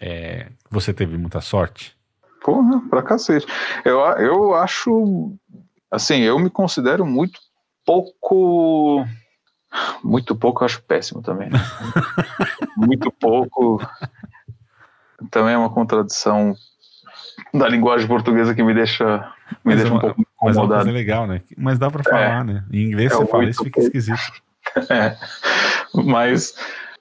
[0.00, 1.96] é, você teve muita sorte?
[2.42, 3.46] Porra, pra cacete.
[3.84, 5.32] Eu, eu acho,
[5.90, 7.40] assim, eu me considero muito
[7.84, 9.04] pouco
[10.02, 11.50] muito pouco eu acho péssimo também.
[11.50, 11.58] Né?
[12.76, 13.80] Muito pouco
[15.30, 16.54] também é uma contradição
[17.52, 19.32] da linguagem portuguesa que me deixa,
[19.64, 20.84] me deixa é um pouco incomodado.
[20.84, 21.42] Mas é legal, né?
[21.56, 22.64] Mas dá para falar, é, né?
[22.72, 24.20] Em inglês é você fala isso, fica esquisito.
[24.90, 25.16] É,
[25.94, 26.54] mas,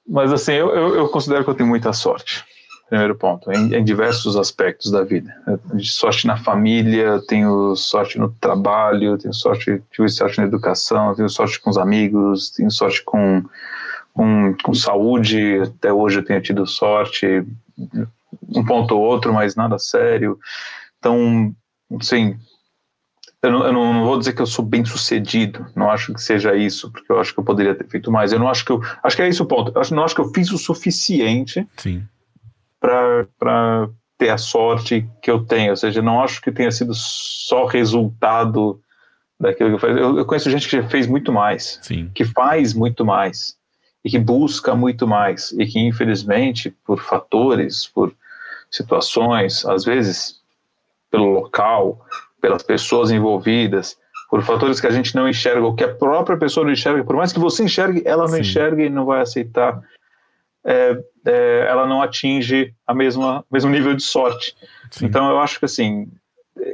[0.08, 2.46] mas assim, eu, eu, eu considero que eu tenho muita sorte
[2.90, 5.34] primeiro ponto, em, em, diversos aspectos da vida.
[5.82, 11.60] Sorte na família, tenho sorte no trabalho, tenho sorte, tive sorte na educação, tenho sorte
[11.60, 13.44] com os amigos, tenho sorte com,
[14.14, 17.46] com, com saúde, até hoje eu tenho tido sorte,
[18.56, 20.40] um ponto ou outro, mas nada sério.
[20.98, 21.54] Então,
[22.00, 22.38] assim,
[23.44, 26.56] eu não, eu não, vou dizer que eu sou bem sucedido, não acho que seja
[26.56, 28.32] isso, porque eu acho que eu poderia ter feito mais.
[28.32, 28.82] Eu não acho que eu.
[29.04, 29.74] Acho que é esse o ponto.
[29.76, 32.02] Eu não acho que eu fiz o suficiente Sim
[32.80, 35.72] para ter a sorte que eu tenho.
[35.72, 38.82] Ou seja, não acho que tenha sido só resultado
[39.40, 39.94] daquilo que eu faço.
[39.94, 42.10] Eu, eu conheço gente que já fez muito mais, Sim.
[42.14, 43.56] que faz muito mais
[44.04, 48.14] e que busca muito mais e que infelizmente por fatores, por
[48.70, 50.38] situações, às vezes
[51.10, 52.06] pelo local,
[52.42, 53.98] pelas pessoas envolvidas,
[54.30, 57.16] por fatores que a gente não enxerga, ou que a própria pessoa não enxerga, por
[57.16, 58.42] mais que você enxergue, ela não Sim.
[58.42, 59.82] enxerga e não vai aceitar
[60.66, 64.56] é, é, ela não atinge a mesma mesmo nível de sorte.
[64.92, 65.06] Sim.
[65.06, 66.08] Então eu acho que assim,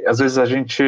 [0.06, 0.84] às vezes a gente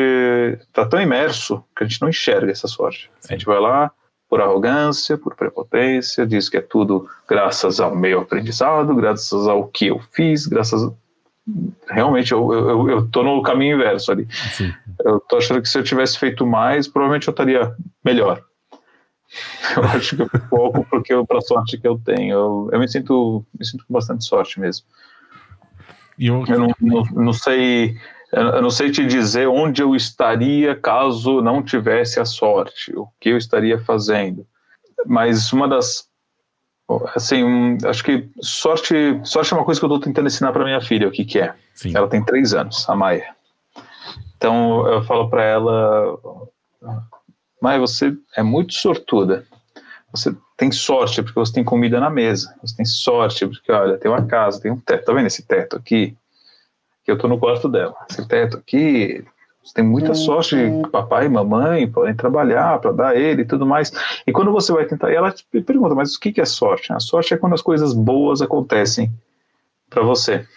[0.62, 3.10] está tão imerso que a gente não enxerga essa sorte.
[3.20, 3.34] Sim.
[3.34, 3.92] A gente vai lá
[4.30, 9.88] por arrogância, por prepotência, diz que é tudo graças ao meu aprendizado, graças ao que
[9.88, 10.92] eu fiz, graças a...
[11.88, 14.28] realmente eu, eu, eu tô no caminho inverso ali.
[14.52, 14.74] Sim.
[15.04, 18.42] Eu tô achando que se eu tivesse feito mais, provavelmente eu estaria melhor.
[19.76, 22.34] Eu acho que é pouco porque para a sorte que eu tenho.
[22.34, 24.86] Eu, eu, me sinto me sinto com bastante sorte mesmo.
[26.18, 27.98] Eu, eu não, não, não, sei
[28.32, 33.30] eu não sei te dizer onde eu estaria caso não tivesse a sorte, o que
[33.30, 34.46] eu estaria fazendo.
[35.06, 36.08] Mas uma das
[37.16, 40.80] assim, acho que sorte, sorte é uma coisa que eu estou tentando ensinar para minha
[40.80, 41.56] filha o que que é.
[41.74, 41.92] Sim.
[41.96, 43.36] Ela tem três anos, a Maia.
[44.38, 46.18] Então eu falo para ela
[47.66, 49.44] mas você é muito sortuda.
[50.12, 52.56] Você tem sorte porque você tem comida na mesa.
[52.62, 55.04] Você tem sorte porque, olha, tem uma casa, tem um teto.
[55.04, 56.16] Tá vendo esse teto aqui?
[57.04, 57.96] Que eu tô no quarto dela.
[58.08, 59.26] Esse teto aqui,
[59.64, 63.66] você tem muita sorte que papai e mamãe podem trabalhar para dar ele e tudo
[63.66, 63.92] mais.
[64.28, 66.94] E quando você vai tentar, e ela te pergunta, mas o que é sorte?
[66.94, 69.12] A sorte é quando as coisas boas acontecem
[69.90, 70.48] para você.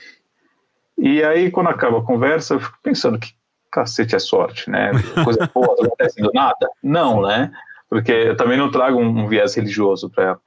[0.98, 3.32] E aí, quando acaba a conversa, eu fico pensando que
[3.70, 4.90] cacete é sorte, né?
[5.24, 6.68] Coisa boa acontece do nada?
[6.82, 7.50] Não, né?
[7.88, 10.40] Porque eu também não trago um, um viés religioso para ela,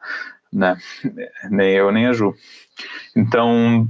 [0.52, 0.78] né?
[1.50, 2.34] Nem eu, nem a Ju.
[3.16, 3.88] Então,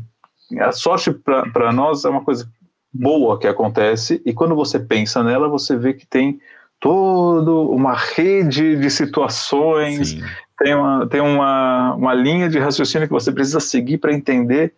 [0.59, 2.49] a sorte para nós é uma coisa
[2.93, 6.39] boa que acontece, e quando você pensa nela, você vê que tem
[6.79, 10.23] toda uma rede de situações, Sim.
[10.57, 14.73] tem, uma, tem uma, uma linha de raciocínio que você precisa seguir para entender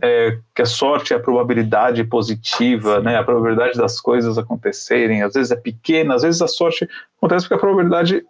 [0.00, 5.34] é, que a sorte é a probabilidade positiva, né, a probabilidade das coisas acontecerem, às
[5.34, 6.88] vezes é pequena, às vezes a sorte
[7.18, 8.24] acontece porque a probabilidade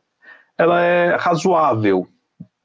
[0.59, 2.09] ela é razoável.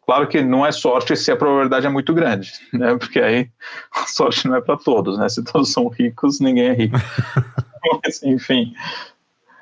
[0.05, 3.49] Claro que não é sorte se a probabilidade é muito grande, né, porque aí
[3.93, 6.97] a sorte não é para todos, né, se todos são ricos, ninguém é rico.
[8.03, 8.73] Mas, enfim,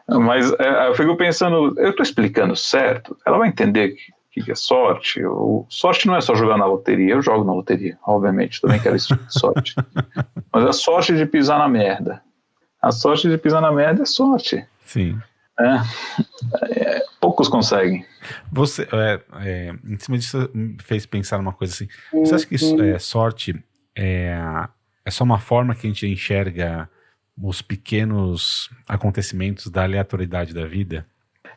[0.07, 3.17] mas é, eu fico pensando, eu estou explicando certo?
[3.25, 3.95] Ela vai entender
[4.43, 5.19] que é sorte.
[5.19, 8.95] Eu, sorte não é só jogar na loteria, eu jogo na loteria, obviamente, também quero
[8.95, 9.75] esse tipo de sorte.
[10.51, 12.21] Mas a sorte de pisar na merda.
[12.81, 14.65] A sorte de pisar na merda é sorte.
[14.81, 15.19] Sim.
[15.59, 15.79] É,
[16.69, 18.05] é, poucos conseguem.
[18.51, 21.88] Você, é, é, em cima disso, me fez pensar numa coisa assim.
[22.11, 23.63] Você acha que isso, é, sorte
[23.97, 24.38] é,
[25.05, 26.89] é só uma forma que a gente enxerga
[27.41, 31.05] os pequenos acontecimentos da aleatoriedade da vida?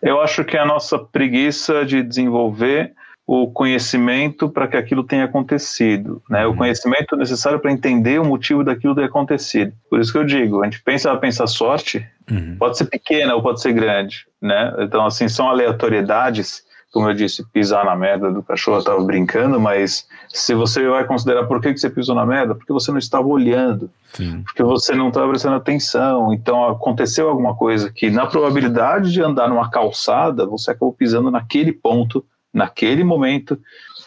[0.02, 2.92] Eu acho que é a nossa preguiça de desenvolver
[3.26, 6.46] o conhecimento para que aquilo tenha acontecido, né?
[6.46, 6.56] O uhum.
[6.56, 9.70] conhecimento necessário para entender o motivo daquilo ter acontecido.
[9.90, 12.56] Por isso que eu digo, a gente pensa, pensa sorte, uhum.
[12.58, 14.72] pode ser pequena ou pode ser grande, né?
[14.78, 16.62] Então assim são aleatoriedades,
[16.92, 21.04] como eu disse, pisar na merda do cachorro, eu estava brincando, mas se você vai
[21.04, 24.42] considerar por que, que você pisou na merda, porque você não estava olhando, Sim.
[24.42, 29.48] porque você não estava prestando atenção, então aconteceu alguma coisa que na probabilidade de andar
[29.48, 33.58] numa calçada, você acabou pisando naquele ponto naquele momento,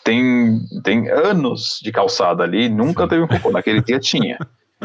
[0.03, 3.09] tem, tem anos de calçada ali, nunca Sim.
[3.09, 4.37] teve um cocô, naquele dia tinha.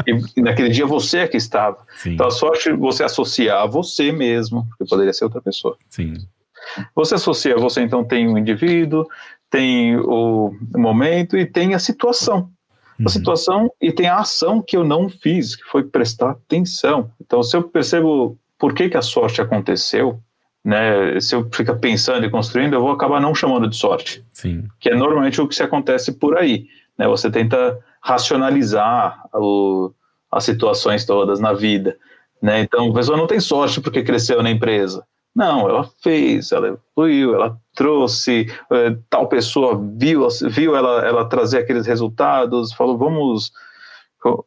[0.07, 1.78] E naquele dia você é que estava.
[1.97, 2.12] Sim.
[2.12, 5.76] Então a sorte você associar a você mesmo, porque poderia ser outra pessoa.
[5.88, 6.14] Sim.
[6.95, 9.07] Você associa, você então tem o indivíduo,
[9.51, 12.51] tem o momento e tem a situação.
[12.99, 13.07] Uhum.
[13.07, 17.11] A situação e tem a ação que eu não fiz, que foi prestar atenção.
[17.21, 20.21] Então, se eu percebo por que, que a sorte aconteceu,
[20.64, 24.25] né, se eu ficar pensando e construindo, eu vou acabar não chamando de sorte.
[24.33, 24.64] Sim.
[24.81, 26.67] Que é normalmente o que se acontece por aí.
[26.99, 27.07] Né?
[27.07, 29.93] Você tenta racionalizar o,
[30.33, 31.97] as situações todas na vida.
[32.43, 32.61] Né?
[32.61, 35.05] Então, a pessoa não tem sorte porque cresceu na empresa.
[35.37, 41.59] Não, ela fez, ela evoluiu, ela trouxe, eh, tal pessoa viu, viu ela, ela trazer
[41.59, 43.53] aqueles resultados, falou, vamos,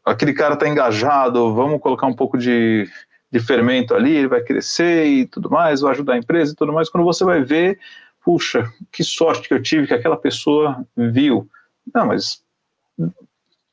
[0.04, 2.90] aquele cara está engajado, vamos colocar um pouco de,
[3.32, 6.74] de fermento ali, ele vai crescer e tudo mais, vai ajudar a empresa e tudo
[6.74, 6.90] mais.
[6.90, 7.78] Quando você vai ver,
[8.26, 11.48] puxa, que sorte que eu tive que aquela pessoa viu.
[11.94, 12.42] Não, mas,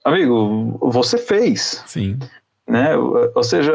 [0.05, 1.83] amigo, você fez.
[1.87, 2.19] Sim.
[2.69, 2.95] Né?
[2.95, 3.73] Ou seja,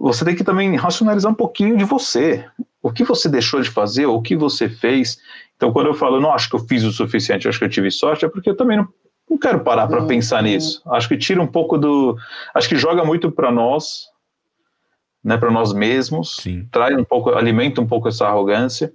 [0.00, 2.44] você tem que também racionalizar um pouquinho de você.
[2.82, 5.18] O que você deixou de fazer, o que você fez.
[5.56, 7.90] Então, quando eu falo, não acho que eu fiz o suficiente, acho que eu tive
[7.90, 8.88] sorte, é porque eu também não,
[9.30, 10.82] não quero parar para pensar nisso.
[10.86, 12.16] Acho que tira um pouco do.
[12.54, 14.12] Acho que joga muito para nós
[15.22, 16.66] né, para nós mesmos, Sim.
[16.70, 18.92] traz um pouco, alimenta um pouco essa arrogância,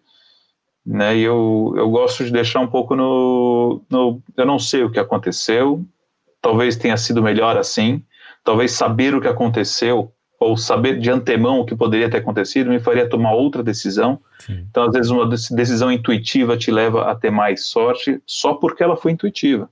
[0.86, 1.18] né?
[1.18, 5.00] E eu, eu gosto de deixar um pouco no, no, eu não sei o que
[5.00, 5.86] aconteceu,
[6.42, 8.04] talvez tenha sido melhor assim,
[8.44, 12.80] talvez saber o que aconteceu ou saber de antemão o que poderia ter acontecido me
[12.80, 14.20] faria tomar outra decisão.
[14.40, 14.66] Sim.
[14.70, 18.96] Então, às vezes, uma decisão intuitiva te leva a ter mais sorte só porque ela
[18.96, 19.70] foi intuitiva,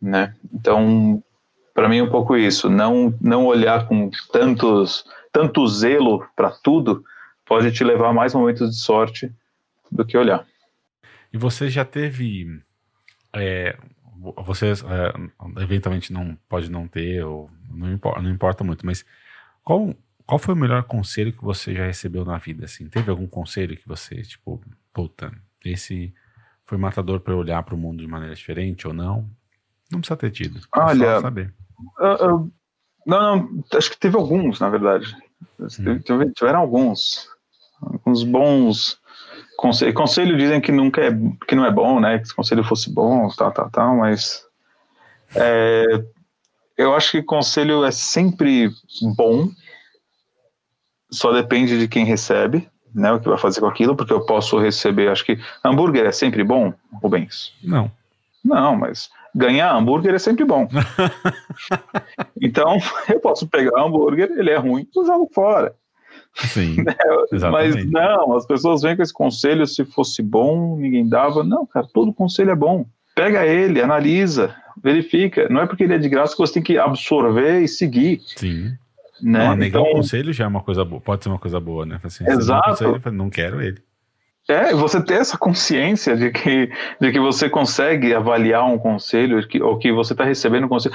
[0.00, 0.34] né?
[0.54, 1.22] Então,
[1.74, 2.70] para mim, é um pouco isso.
[2.70, 5.04] Não, não olhar com tantos
[5.36, 7.04] tanto zelo para tudo
[7.44, 9.30] pode te levar a mais momentos de sorte
[9.92, 10.46] do que olhar.
[11.30, 12.62] E você já teve.
[13.34, 13.76] É,
[14.38, 19.04] você é, eventualmente não pode não ter, ou não importa, não importa muito, mas
[19.66, 19.92] qual,
[20.24, 22.66] qual foi o melhor conselho que você já recebeu na vida?
[22.66, 22.88] Assim?
[22.88, 24.62] Teve algum conselho que você, tipo,
[24.94, 25.32] puta,
[25.64, 26.14] esse
[26.64, 29.28] foi matador para olhar para o mundo de maneira diferente ou não?
[29.90, 30.60] Não precisa ter tido.
[30.60, 31.52] É Olha, saber.
[31.98, 32.52] Uh, uh,
[33.04, 35.16] não, não, acho que teve alguns, na verdade.
[35.58, 36.30] Hum.
[36.32, 37.28] Tiveram alguns.
[37.82, 39.00] Alguns bons
[39.56, 39.94] conselhos.
[39.96, 41.10] Conselho dizem que nunca é,
[41.48, 42.20] que não é bom, né?
[42.20, 44.46] Que se conselho fosse bom, tal, tal, tal, mas.
[45.34, 46.04] É,
[46.76, 48.70] eu acho que conselho é sempre
[49.16, 49.48] bom,
[51.10, 53.12] só depende de quem recebe, né?
[53.12, 55.08] O que vai fazer com aquilo, porque eu posso receber.
[55.08, 56.72] Acho que hambúrguer é sempre bom,
[57.02, 57.52] Rubens?
[57.62, 57.90] Não.
[58.44, 60.68] Não, mas ganhar hambúrguer é sempre bom.
[62.40, 65.74] então, eu posso pegar hambúrguer, ele é ruim, eu jogo fora.
[66.34, 66.76] Sim,
[67.50, 71.42] Mas não, as pessoas vêm com esse conselho, se fosse bom, ninguém dava.
[71.42, 72.84] Não, cara, todo conselho é bom.
[73.14, 75.48] Pega ele, analisa, verifica.
[75.48, 78.20] Não é porque ele é de graça que você tem que absorver e seguir.
[78.36, 78.72] Sim.
[79.20, 79.46] Né?
[79.46, 81.86] Não, negar então, o conselho já é uma coisa boa, pode ser uma coisa boa,
[81.86, 81.98] né?
[82.04, 82.84] Assim, exato.
[82.84, 83.80] Conselho, não quero ele.
[84.48, 86.70] É, você ter essa consciência de que,
[87.00, 90.94] de que você consegue avaliar um conselho que, ou que você está recebendo um conselho.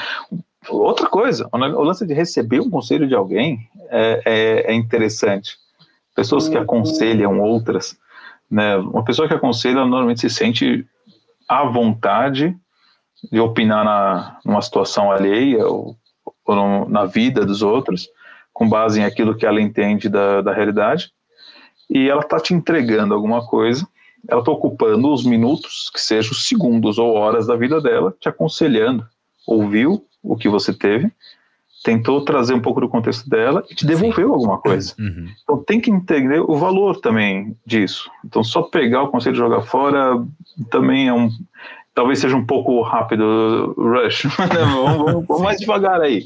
[0.70, 5.58] Outra coisa, o lance de receber um conselho de alguém é, é, é interessante.
[6.16, 7.98] Pessoas que aconselham outras,
[8.50, 8.78] né?
[8.78, 10.86] Uma pessoa que aconselha normalmente se sente
[11.48, 12.56] à vontade
[13.32, 15.96] de opinar na, numa situação alheia ou,
[16.46, 18.08] ou no, na vida dos outros,
[18.54, 21.12] com base em aquilo que ela entende da, da realidade
[21.92, 23.86] e ela está te entregando alguma coisa,
[24.28, 29.06] ela está ocupando os minutos, que sejam segundos ou horas da vida dela, te aconselhando,
[29.46, 31.12] ouviu o que você teve,
[31.84, 34.34] tentou trazer um pouco do contexto dela e te devolveu Sim.
[34.34, 34.94] alguma coisa.
[34.98, 35.28] Uhum.
[35.44, 38.10] Então tem que entender o valor também disso.
[38.24, 40.24] Então só pegar o conselho e jogar fora
[40.70, 41.30] também é um.
[41.94, 44.24] Talvez seja um pouco rápido, rush.
[44.38, 46.26] vamos, vamos, vamos mais devagar aí.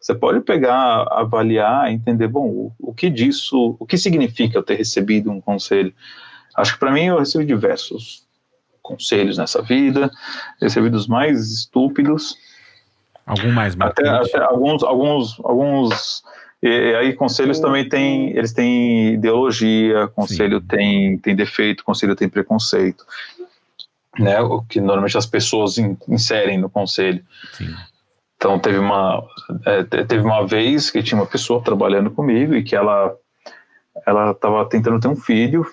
[0.00, 4.76] Você pode pegar, avaliar, entender, bom, o, o que disso, o que significa eu ter
[4.76, 5.92] recebido um conselho?
[6.56, 8.26] Acho que para mim eu recebi diversos
[8.82, 10.10] conselhos nessa vida,
[10.60, 12.36] recebi dos mais estúpidos.
[13.26, 16.22] Algum mais até, até, alguns, alguns, alguns.
[16.62, 23.04] E, aí conselhos também tem, eles têm ideologia, conselho tem, tem defeito, conselho tem preconceito.
[24.18, 27.24] Né, o que normalmente as pessoas in, inserem no conselho.
[27.52, 27.74] Sim.
[28.36, 29.22] Então teve uma
[29.64, 33.14] é, teve uma vez que tinha uma pessoa trabalhando comigo e que ela
[34.06, 35.66] ela estava tentando ter um filho,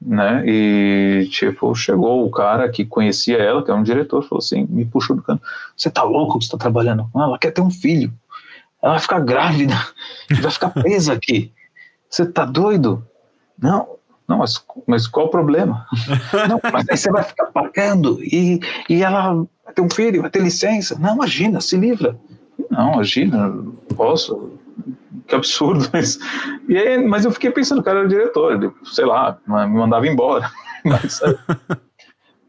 [0.00, 0.44] né?
[0.46, 4.84] E tipo chegou o cara que conhecia ela, que é um diretor, falou assim, me
[4.84, 5.42] puxou do canto,
[5.76, 7.10] você tá louco que está trabalhando?
[7.14, 8.12] Ela quer ter um filho,
[8.80, 9.74] ela vai ficar grávida,
[10.40, 11.52] vai ficar presa aqui.
[12.08, 13.04] Você tá doido?
[13.58, 13.95] Não,
[14.28, 15.86] não, mas, mas qual o problema?
[16.48, 20.30] não, mas aí você vai ficar pagando e, e ela vai ter um filho, vai
[20.30, 20.98] ter licença.
[20.98, 22.18] Não, imagina, se livra.
[22.70, 23.54] Não, imagina,
[23.94, 24.58] posso.
[25.28, 26.18] Que absurdo isso.
[26.68, 30.06] E aí, mas eu fiquei pensando, o cara era diretor, ele, sei lá, me mandava
[30.06, 30.48] embora.
[30.84, 31.20] Mas,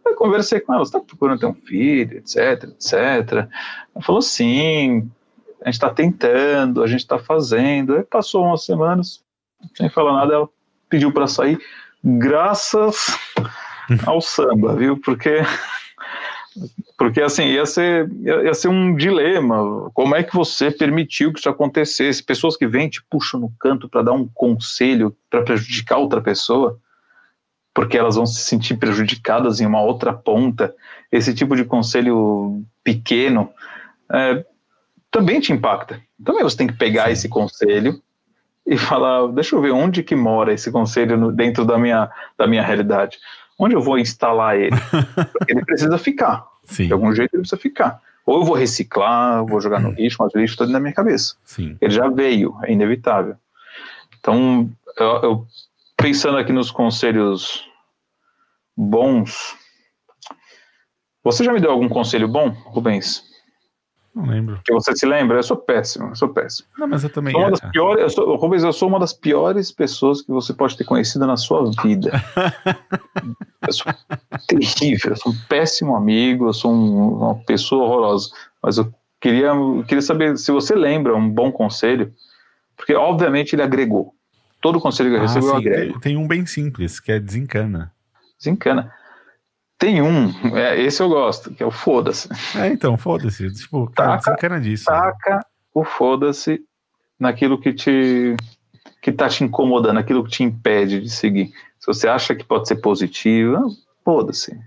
[0.06, 3.50] eu conversei com ela, você está procurando ter um filho, etc, etc.
[3.96, 5.10] Ela falou, sim,
[5.62, 7.96] a gente está tentando, a gente está fazendo.
[7.96, 9.24] Aí passou umas semanas,
[9.76, 10.50] sem falar nada, ela
[10.90, 11.60] pediu para sair,
[12.04, 13.18] graças
[14.06, 14.98] ao samba, viu?
[14.98, 15.42] Porque
[16.98, 19.90] porque assim ia ser ia ser um dilema.
[19.94, 22.24] Como é que você permitiu que isso acontecesse?
[22.24, 26.80] Pessoas que vêm te puxam no canto para dar um conselho para prejudicar outra pessoa,
[27.74, 30.74] porque elas vão se sentir prejudicadas em uma outra ponta.
[31.12, 33.52] Esse tipo de conselho pequeno
[34.12, 34.44] é,
[35.12, 36.02] também te impacta.
[36.24, 37.12] Também você tem que pegar Sim.
[37.12, 38.02] esse conselho
[38.68, 42.46] e falar, deixa eu ver onde que mora esse conselho no, dentro da minha, da
[42.46, 43.18] minha realidade.
[43.58, 44.76] Onde eu vou instalar ele?
[45.48, 46.46] ele precisa ficar.
[46.66, 46.88] Sim.
[46.88, 48.02] De algum jeito ele precisa ficar.
[48.26, 49.96] Ou eu vou reciclar, vou jogar no hum.
[49.98, 51.36] lixo, mas o lixo está da minha cabeça.
[51.46, 51.78] Sim.
[51.80, 53.38] Ele já veio, é inevitável.
[54.20, 55.48] Então, eu, eu,
[55.96, 57.66] pensando aqui nos conselhos
[58.76, 59.56] bons,
[61.24, 63.24] você já me deu algum conselho bom, Rubens?
[64.18, 64.60] Não lembro.
[64.66, 65.38] Que você se lembra?
[65.38, 66.68] Eu sou péssimo, eu sou péssimo.
[66.76, 67.32] Não, mas eu também.
[67.34, 70.54] Sou uma das piores, eu sou, Rubens, eu sou uma das piores pessoas que você
[70.56, 72.12] pode ter conhecido na sua vida.
[73.62, 73.94] eu sou
[74.48, 78.32] terrível, eu sou um péssimo amigo, eu sou um, uma pessoa horrorosa.
[78.64, 78.92] Mas eu
[79.22, 82.12] queria, eu queria saber se você lembra um bom conselho,
[82.76, 84.16] porque obviamente ele agregou.
[84.60, 85.92] Todo conselho que eu ah, recebo eu agrego.
[86.00, 87.94] Tem, tem um bem simples, que é desencana.
[88.40, 88.92] Desencana.
[89.78, 92.28] Tem um, é, esse eu gosto, que é o foda-se.
[92.56, 93.52] É, então, foda-se.
[93.54, 94.86] Tipo, cara, taca, disso.
[94.86, 95.42] Taca né?
[95.74, 96.62] o foda-se
[97.20, 98.36] naquilo que te
[99.02, 101.52] que tá te incomodando, naquilo que te impede de seguir.
[101.80, 103.70] Se você acha que pode ser positivo,
[104.04, 104.60] foda-se.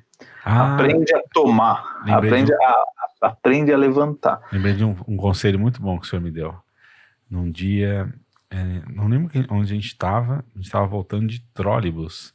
[0.45, 2.85] Ah, aprende a tomar, aprende, um, a,
[3.23, 4.41] aprende a levantar.
[4.51, 6.55] Lembrei de um, um, conselho muito bom que o senhor me deu.
[7.29, 8.09] Num dia,
[8.51, 12.33] é, não lembro onde a gente estava, a gente estava voltando de trólebus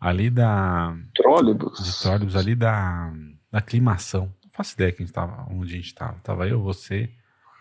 [0.00, 0.96] ali da.
[1.14, 1.84] Trólebus?
[1.84, 3.12] De trólebus, ali da,
[3.50, 4.32] da aclimação.
[4.44, 6.18] Não faço ideia que a gente tava, onde a gente tava.
[6.22, 7.10] Tava eu, você,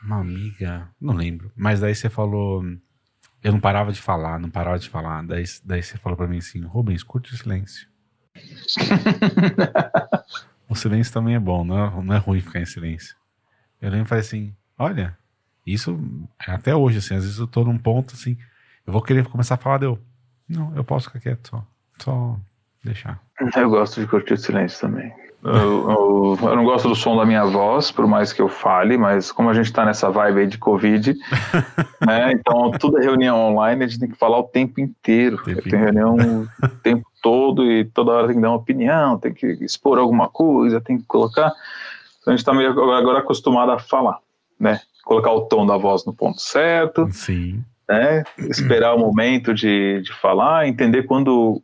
[0.04, 1.52] uma amiga, não lembro.
[1.56, 2.64] Mas daí você falou.
[3.42, 5.26] Eu não parava de falar, não parava de falar.
[5.26, 7.88] Daí, daí você falou pra mim assim: Rubens, curte o silêncio.
[10.68, 13.16] o silêncio também é bom, não é, não é ruim ficar em silêncio.
[13.82, 15.18] Eu lembro e falei assim: olha,
[15.66, 15.98] isso
[16.46, 18.38] é até hoje, assim, às vezes eu tô num ponto assim,
[18.86, 20.00] eu vou querer começar a falar, deu.
[20.48, 21.66] Não, eu posso ficar quieto só.
[22.00, 22.36] Só
[22.84, 23.20] deixar.
[23.56, 25.14] Eu gosto de curtir o silêncio também.
[25.42, 28.98] Eu, eu, eu, não gosto do som da minha voz, por mais que eu fale,
[28.98, 31.16] mas como a gente tá nessa vibe aí de Covid,
[32.06, 32.34] né?
[32.34, 35.42] Então tudo é reunião online, a gente tem que falar o tempo inteiro.
[35.44, 36.18] Tempo tem reunião
[36.62, 40.28] o tempo todo e toda hora tem que dar uma opinião, tem que expor alguma
[40.28, 41.54] coisa, tem que colocar.
[42.22, 44.20] Então a gente tá meio agora acostumado a falar,
[44.60, 44.82] né?
[45.06, 47.08] Colocar o tom da voz no ponto certo.
[47.12, 47.64] Sim.
[47.88, 48.24] Né?
[48.38, 51.64] Esperar o momento de, de falar, entender quando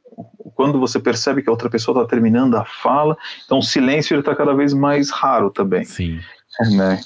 [0.56, 4.36] quando você percebe que a outra pessoa está terminando a fala, então o silêncio está
[4.36, 5.84] cada vez mais raro também.
[5.84, 6.20] Sim.
[6.62, 7.02] É, né?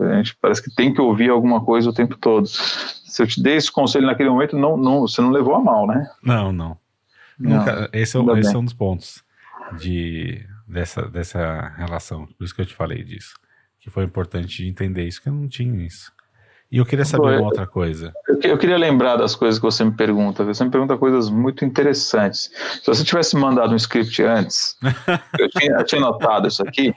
[0.00, 2.46] É, a gente parece que tem que ouvir alguma coisa o tempo todo.
[2.46, 5.86] Se eu te dei esse conselho naquele momento, não, não, você não levou a mal,
[5.86, 6.08] né?
[6.22, 6.78] Não, não.
[7.38, 9.22] Nunca, esse é, esse é um dos pontos
[9.78, 12.26] de, dessa, dessa relação.
[12.26, 13.34] Por isso que eu te falei disso.
[13.80, 16.12] Que foi importante de entender isso, que eu não tinha isso.
[16.70, 18.12] E eu queria saber uma outra coisa.
[18.42, 20.44] Eu, queria lembrar das coisas que você me pergunta.
[20.44, 22.50] Você me pergunta coisas muito interessantes.
[22.82, 24.76] Se você tivesse mandado um script antes,
[25.38, 26.94] eu, tinha, eu tinha notado isso aqui.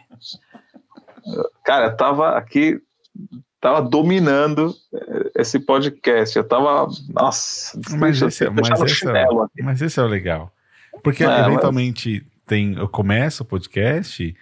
[1.63, 2.81] Cara, eu tava aqui,
[3.61, 4.75] tava dominando
[5.35, 6.37] esse podcast.
[6.37, 9.25] Eu tava, nossa, mas esse, é, mas, esse é,
[9.63, 10.51] mas esse é o legal.
[11.01, 12.43] Porque é, eventualmente mas...
[12.45, 14.35] tem, eu começo o podcast,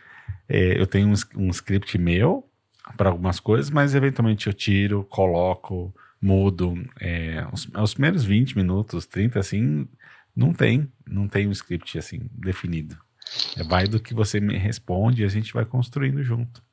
[0.48, 2.49] é, eu tenho um, um script meu,
[2.98, 6.76] para algumas coisas, mas eventualmente eu tiro, coloco, mudo.
[7.00, 9.88] É, os, os primeiros 20 minutos, 30, assim,
[10.36, 12.98] não tem, não tem um script assim definido.
[13.58, 16.64] É vai do que você me responde e a gente vai construindo junto.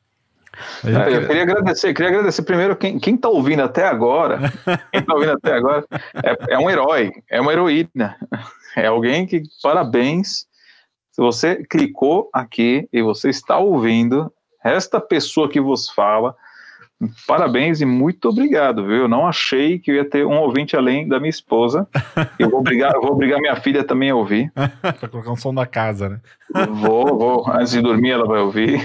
[0.83, 1.17] Eu, eu, queria...
[1.17, 1.43] eu, queria...
[1.43, 4.39] agradecer, queria agradecer primeiro quem, quem tá ouvindo até agora.
[4.91, 5.85] Quem tá ouvindo até agora
[6.25, 8.17] é, é um herói, é uma heroína.
[8.75, 10.47] É alguém que, parabéns,
[11.11, 14.33] Se você clicou aqui e você está ouvindo,
[14.71, 16.35] esta pessoa que vos fala,
[17.27, 19.03] parabéns e muito obrigado, viu?
[19.03, 21.87] Eu não achei que eu ia ter um ouvinte além da minha esposa.
[22.39, 24.53] Eu vou obrigar, eu vou obrigar minha filha também a ouvir.
[24.81, 26.21] pra colocar um som da casa, né?
[26.71, 27.51] Vou, vou.
[27.51, 28.81] Antes de dormir, ela vai ouvir.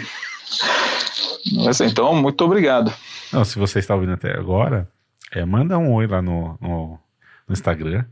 [1.63, 2.93] Mas, então, muito obrigado.
[3.31, 4.87] Não, se você está ouvindo até agora,
[5.31, 6.99] é, manda um oi lá no, no,
[7.47, 8.05] no Instagram,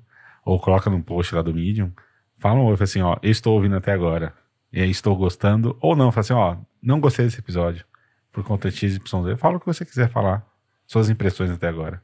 [0.46, 1.92] ou coloca no post lá do Medium.
[2.38, 4.34] Fala um oi, fala assim, ó, eu estou ouvindo até agora.
[4.72, 7.86] E aí estou gostando, ou não, fala assim, ó, não gostei desse episódio.
[8.32, 9.00] Por conta de XYZ.
[9.38, 10.46] Fala o que você quiser falar.
[10.86, 12.02] Suas impressões até agora.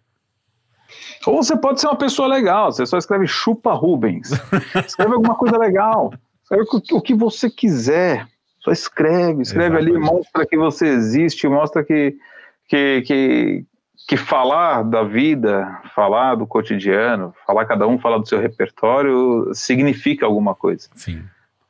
[1.25, 4.31] Ou você pode ser uma pessoa legal, você só escreve chupa Rubens.
[4.85, 6.13] Escreve alguma coisa legal.
[6.43, 8.27] Escreve o que você quiser.
[8.59, 9.95] Só escreve, escreve Exatamente.
[9.95, 12.15] ali, mostra que você existe, mostra que,
[12.67, 13.65] que, que,
[14.07, 20.25] que falar da vida, falar do cotidiano, falar cada um falar do seu repertório significa
[20.25, 20.89] alguma coisa.
[20.95, 21.23] Sim.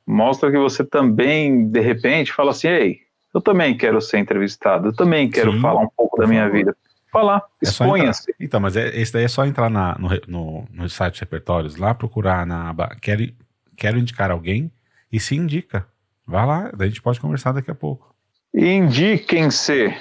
[0.06, 3.00] Mostra que você também, de repente, fala assim, ei,
[3.34, 6.58] eu também quero ser entrevistado, eu também quero Sim, falar um pouco da minha favor.
[6.58, 6.78] vida.
[7.12, 8.36] Falar, é exponha-se.
[8.40, 11.94] Então, mas é, esse daí é só entrar na, no, no, no site repertórios, lá
[11.94, 13.28] procurar na aba quero,
[13.76, 14.72] quero indicar alguém
[15.12, 15.88] e se indica.
[16.28, 18.14] Vá lá, daí a gente pode conversar daqui a pouco.
[18.54, 19.94] Indiquem-se.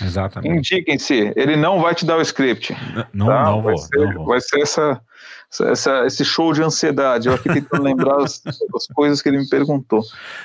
[0.00, 0.56] Exatamente.
[0.56, 1.32] Indiquem-se.
[1.36, 2.74] Ele não vai te dar o script.
[3.12, 3.44] Não, tá?
[3.44, 4.26] não, vai vou, ser, não vou.
[4.26, 5.00] Vai ser essa,
[5.60, 7.28] essa, esse show de ansiedade.
[7.28, 10.02] Eu aqui tentando lembrar as, as, coisas que ele me perguntou.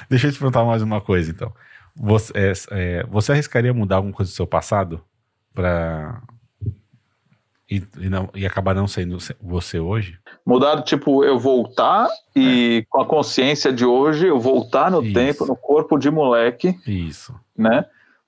[0.10, 1.54] Deixa eu te perguntar mais uma coisa, então.
[1.96, 5.02] Você, é, é, você arriscaria mudar alguma coisa do seu passado
[5.54, 6.22] para
[7.70, 10.18] e, e, não, e acabar não sendo você hoje?
[10.46, 12.86] Mudar, tipo, eu voltar e é.
[12.90, 15.14] com a consciência de hoje, eu voltar no Isso.
[15.14, 16.80] tempo, no corpo de moleque.
[16.88, 17.36] Isso.
[17.58, 17.86] Né?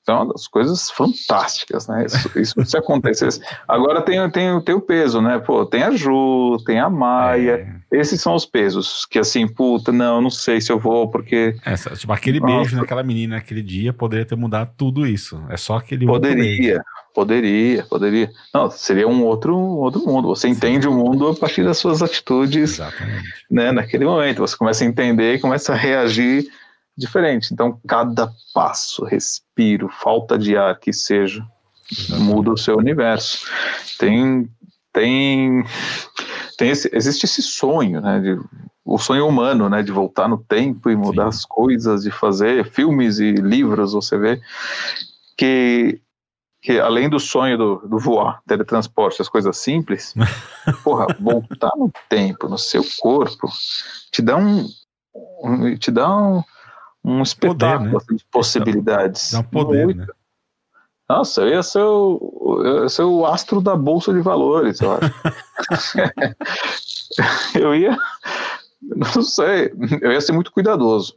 [0.09, 2.03] Então, é uma das coisas fantásticas, né?
[2.07, 3.39] Isso, isso se acontecesse.
[3.67, 5.37] Agora tem, tem, tem o peso, né?
[5.37, 7.79] Pô, tem a Ju, tem a Maia.
[7.91, 7.99] É.
[7.99, 9.05] Esses são os pesos.
[9.05, 11.55] Que assim, puta, não, não sei se eu vou, porque.
[11.63, 15.39] É, tipo, aquele beijo naquela menina naquele dia poderia ter mudado tudo isso.
[15.47, 16.07] É só aquele.
[16.07, 16.81] Poderia.
[17.13, 18.31] Poderia, poderia.
[18.53, 20.27] Não, seria um outro, outro mundo.
[20.29, 20.53] Você Sim.
[20.53, 23.23] entende o mundo a partir das suas atitudes, Exatamente.
[23.49, 23.71] né?
[23.71, 26.47] Naquele momento, você começa a entender e começa a reagir
[26.99, 27.53] diferente.
[27.53, 31.45] Então, cada passo, respiro, falta de ar que seja,
[32.09, 33.47] muda o seu universo.
[33.97, 34.49] Tem,
[34.93, 35.63] tem,
[36.57, 38.19] tem esse, existe esse sonho, né?
[38.19, 38.39] De,
[38.85, 39.81] o sonho humano, né?
[39.81, 41.37] De voltar no tempo e mudar Sim.
[41.37, 43.93] as coisas, de fazer filmes e livros.
[43.93, 44.41] Você vê
[45.37, 46.01] que
[46.61, 50.13] que além do sonho do, do voar, teletransporte, as coisas simples,
[50.83, 53.47] porra, voltar no tempo, no seu corpo,
[54.11, 54.67] te dá um,
[55.41, 56.43] um te dá um,
[57.09, 58.17] um espetáculo poder, né?
[58.17, 59.31] de possibilidades.
[59.31, 59.99] Dá poder, Muito.
[59.99, 60.07] né?
[61.07, 64.91] Nossa, eu ia ser o, eu ia ser o astro da bolsa de valores, eu
[64.91, 65.97] acho.
[67.59, 67.97] eu ia,
[68.81, 71.15] não sei, eu ia ser muito cuidadoso,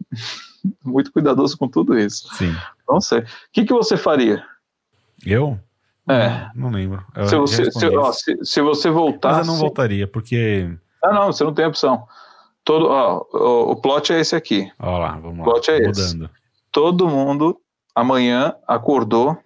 [0.83, 2.35] muito cuidadoso com tudo isso.
[2.37, 2.57] Sim.
[2.89, 3.21] Não sei.
[3.21, 4.43] O que, que você faria?
[5.27, 5.61] Eu?
[6.09, 6.49] É.
[6.55, 7.05] Não, não lembro.
[7.15, 9.41] Eu se, você, se, ó, se, se, você voltasse...
[9.41, 10.75] Mas eu não voltaria, porque...
[11.05, 12.07] Ah, não, você não tem opção.
[12.65, 14.71] Todo, ó, o, o plot é esse aqui.
[14.79, 15.43] Olha lá, vamos lá.
[15.43, 15.99] O plot é Mudando.
[15.99, 16.31] esse.
[16.71, 17.57] Todo mundo
[17.95, 19.37] amanhã acordou.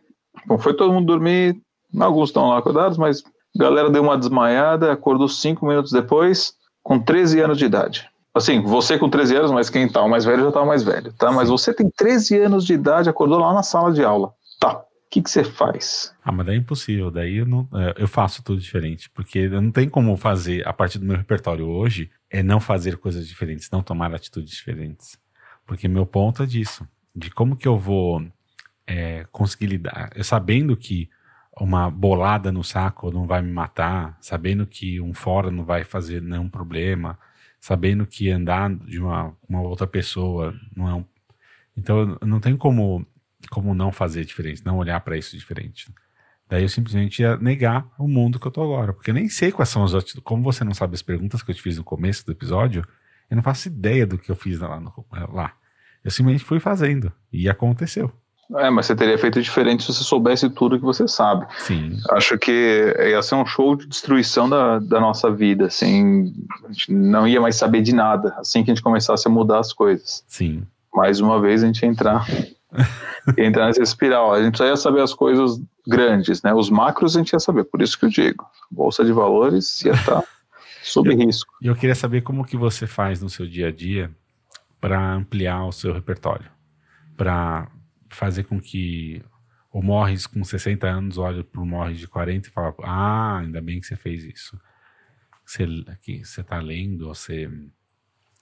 [0.46, 1.56] Bom, foi todo mundo dormir.
[1.98, 3.22] Alguns estão lá acordados, mas
[3.58, 8.08] a galera deu uma desmaiada, acordou cinco minutos depois, com 13 anos de idade.
[8.34, 11.10] Assim, você com 13 anos, mas quem tá o mais velho já tá mais velho,
[11.14, 11.32] tá?
[11.32, 14.30] Mas você tem 13 anos de idade, acordou lá na sala de aula.
[14.60, 14.82] Tá
[15.16, 16.14] que, que você faz?
[16.22, 17.10] Ah, mas daí é impossível.
[17.10, 19.08] Daí eu, não, é, eu faço tudo diferente.
[19.10, 23.26] Porque não tem como fazer, a partir do meu repertório hoje, é não fazer coisas
[23.26, 25.18] diferentes, não tomar atitudes diferentes.
[25.66, 26.86] Porque meu ponto é disso.
[27.14, 28.26] De como que eu vou
[28.86, 30.10] é, conseguir lidar.
[30.14, 31.08] Eu sabendo que
[31.58, 36.20] uma bolada no saco não vai me matar, sabendo que um fora não vai fazer
[36.20, 37.18] nenhum problema,
[37.58, 41.04] sabendo que andar de uma, uma outra pessoa não é um.
[41.74, 43.06] Então não tem como
[43.50, 45.92] como não fazer diferente, não olhar para isso diferente.
[46.48, 49.50] Daí eu simplesmente ia negar o mundo que eu tô agora, porque eu nem sei
[49.50, 50.22] quais são as atitudes.
[50.22, 52.86] Como você não sabe as perguntas que eu te fiz no começo do episódio,
[53.28, 54.78] eu não faço ideia do que eu fiz lá.
[54.78, 54.92] No,
[55.32, 55.54] lá.
[56.04, 58.12] Eu simplesmente fui fazendo e aconteceu.
[58.54, 61.44] É, mas você teria feito diferente se você soubesse tudo que você sabe.
[61.58, 61.98] Sim.
[62.10, 66.32] Acho que ia ser um show de destruição da, da nossa vida, assim,
[66.64, 69.58] a gente não ia mais saber de nada, assim que a gente começasse a mudar
[69.58, 70.24] as coisas.
[70.28, 70.62] Sim.
[70.94, 72.24] Mais uma vez a gente ia entrar
[73.36, 74.32] entrar nessa espiral.
[74.32, 76.52] A gente só ia saber as coisas grandes, né?
[76.52, 78.44] Os macros a gente ia saber, por isso que eu digo.
[78.70, 80.28] Bolsa de valores ia estar tá
[80.82, 81.52] sob eu, risco.
[81.60, 84.10] E eu queria saber como que você faz no seu dia a dia
[84.80, 86.50] para ampliar o seu repertório,
[87.16, 87.68] para
[88.10, 89.22] fazer com que
[89.72, 93.60] o Morris com 60 anos olhe para o Morris de 40 e fala, ah, ainda
[93.60, 94.58] bem que você fez isso.
[95.44, 95.66] Você,
[96.00, 97.50] que você está lendo, você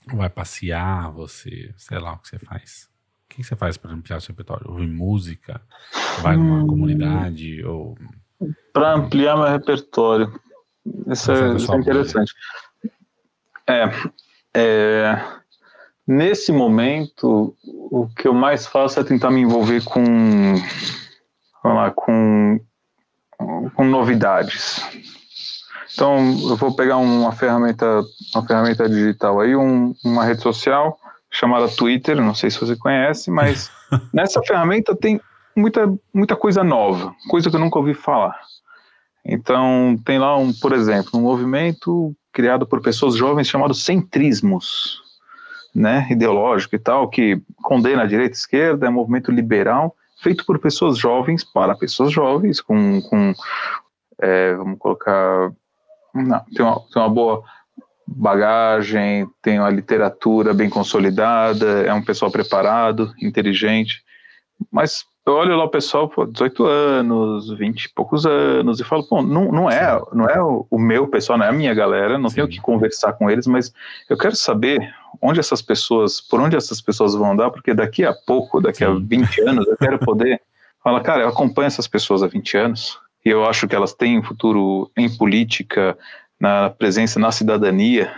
[0.06, 2.88] vai passear, você, sei lá o que você faz.
[3.34, 4.70] O que você faz para ampliar o seu repertório?
[4.70, 5.60] Ouvir música?
[6.22, 6.66] Vai numa hum.
[6.68, 7.64] comunidade?
[7.64, 7.98] ou
[8.72, 10.32] Para ampliar meu repertório.
[11.08, 12.32] Isso, é, isso é interessante.
[13.66, 13.90] É,
[14.54, 15.24] é,
[16.06, 20.04] nesse momento, o que eu mais faço é tentar me envolver com,
[21.60, 22.60] vamos lá, com,
[23.74, 24.80] com novidades.
[25.92, 26.18] Então,
[26.50, 28.00] eu vou pegar uma ferramenta,
[28.32, 31.00] uma ferramenta digital aí, um, uma rede social
[31.34, 33.68] chamada Twitter, não sei se você conhece, mas
[34.14, 35.20] nessa ferramenta tem
[35.54, 38.38] muita, muita coisa nova, coisa que eu nunca ouvi falar.
[39.24, 45.02] Então, tem lá, um, por exemplo, um movimento criado por pessoas jovens chamado centrismos,
[45.74, 49.96] né, ideológico e tal, que condena a direita e a esquerda, é um movimento liberal,
[50.22, 53.32] feito por pessoas jovens para pessoas jovens, com, com
[54.20, 55.50] é, vamos colocar,
[56.14, 57.42] não, tem, uma, tem uma boa
[58.06, 64.02] bagagem, tem uma literatura bem consolidada, é um pessoal preparado, inteligente,
[64.70, 69.08] mas eu olho lá o pessoal, pô, 18 anos, 20 e poucos anos, e falo,
[69.08, 72.18] pô, não, não é, não é o, o meu pessoal, não é a minha galera,
[72.18, 72.36] não Sim.
[72.36, 73.72] tenho que conversar com eles, mas
[74.08, 78.12] eu quero saber onde essas pessoas, por onde essas pessoas vão andar, porque daqui a
[78.12, 78.84] pouco, daqui Sim.
[78.84, 80.40] a 20 anos, eu quero poder
[80.84, 84.18] falar, cara, eu acompanho essas pessoas há 20 anos, e eu acho que elas têm
[84.18, 85.96] um futuro em política,
[86.44, 88.12] na presença na cidadania,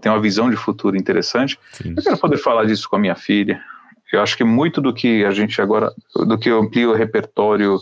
[0.00, 1.58] tem uma visão de futuro interessante.
[1.72, 1.94] Sim.
[1.96, 3.60] Eu quero poder falar disso com a minha filha,
[4.12, 7.76] eu acho que muito do que a gente agora, do que amplia o repertório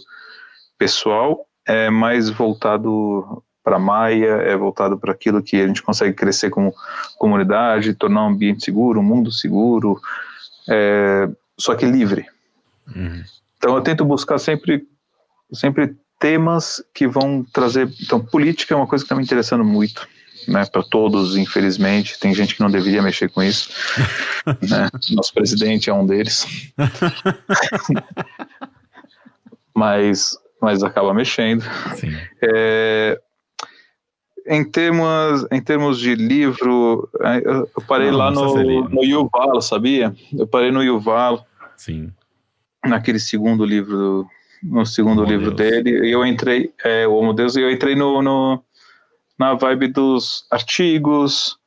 [0.78, 6.48] pessoal, é mais voltado para Maia, é voltado para aquilo que a gente consegue crescer
[6.48, 6.74] como
[7.18, 10.00] comunidade, tornar um ambiente seguro, um mundo seguro,
[10.66, 11.28] é,
[11.58, 12.24] só que livre.
[12.94, 13.22] Uhum.
[13.58, 14.86] Então eu tento buscar sempre,
[15.52, 17.92] sempre temas que vão trazer.
[18.00, 20.08] Então, política é uma coisa que está me interessando muito
[20.48, 22.18] né, para todos, infelizmente.
[22.18, 23.68] Tem gente que não deveria mexer com isso.
[24.66, 24.88] né?
[25.10, 26.46] Nosso presidente é um deles.
[29.76, 31.62] mas, mas acaba mexendo.
[32.42, 33.20] É,
[34.46, 40.14] em termos, em termos de livro, é, eu parei não, lá no, no Yuval, sabia?
[40.32, 41.46] Eu parei no Yuval.
[41.76, 42.10] Sim.
[42.82, 44.26] Naquele segundo livro,
[44.64, 45.70] no segundo livro Deus.
[45.70, 48.64] dele, e eu entrei, é, o Homo Deus, e eu entrei no, no
[49.38, 51.58] na vibe dos artigos.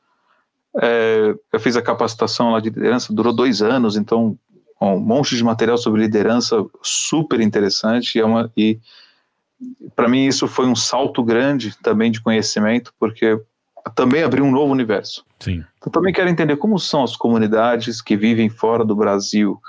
[0.82, 4.38] É, eu fiz a capacitação lá de liderança, durou dois anos, então
[4.80, 8.18] um monte de material sobre liderança super interessante.
[8.18, 8.80] E, é uma, e
[9.96, 13.40] para mim isso foi um salto grande também de conhecimento, porque
[13.96, 15.26] também abriu um novo universo.
[15.40, 15.64] Sim.
[15.86, 19.60] Eu também quero entender como são as comunidades que vivem fora do Brasil.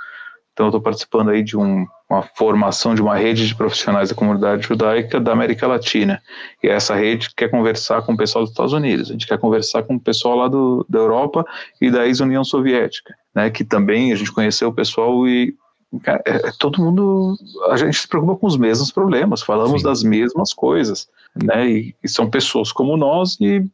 [0.52, 4.14] Então eu estou participando aí de um uma formação de uma rede de profissionais da
[4.14, 6.22] comunidade judaica da América Latina.
[6.62, 9.82] E essa rede quer conversar com o pessoal dos Estados Unidos, a gente quer conversar
[9.82, 11.44] com o pessoal lá do, da Europa
[11.80, 15.54] e da ex-União Soviética, né, que também a gente conheceu o pessoal e
[16.02, 17.36] cara, é, é, todo mundo,
[17.70, 19.86] a gente se preocupa com os mesmos problemas, falamos Sim.
[19.86, 21.08] das mesmas coisas,
[21.42, 23.64] né, e, e são pessoas como nós e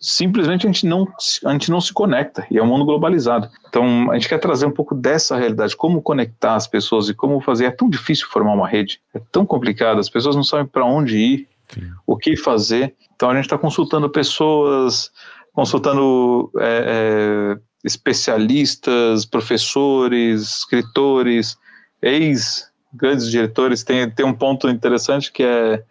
[0.00, 1.06] simplesmente a gente não
[1.44, 3.48] a gente não se conecta e é um mundo globalizado.
[3.68, 7.40] Então a gente quer trazer um pouco dessa realidade como conectar as pessoas e como
[7.40, 7.66] fazer.
[7.66, 11.16] É tão difícil formar uma rede é tão complicado as pessoas não sabem para onde
[11.16, 11.88] ir Sim.
[12.04, 12.96] o que fazer.
[13.14, 15.10] Então a gente está consultando pessoas
[15.52, 21.56] consultando é, é, especialistas professores escritores
[22.02, 23.84] ex grandes diretores.
[23.84, 25.84] Tem tem um ponto interessante que é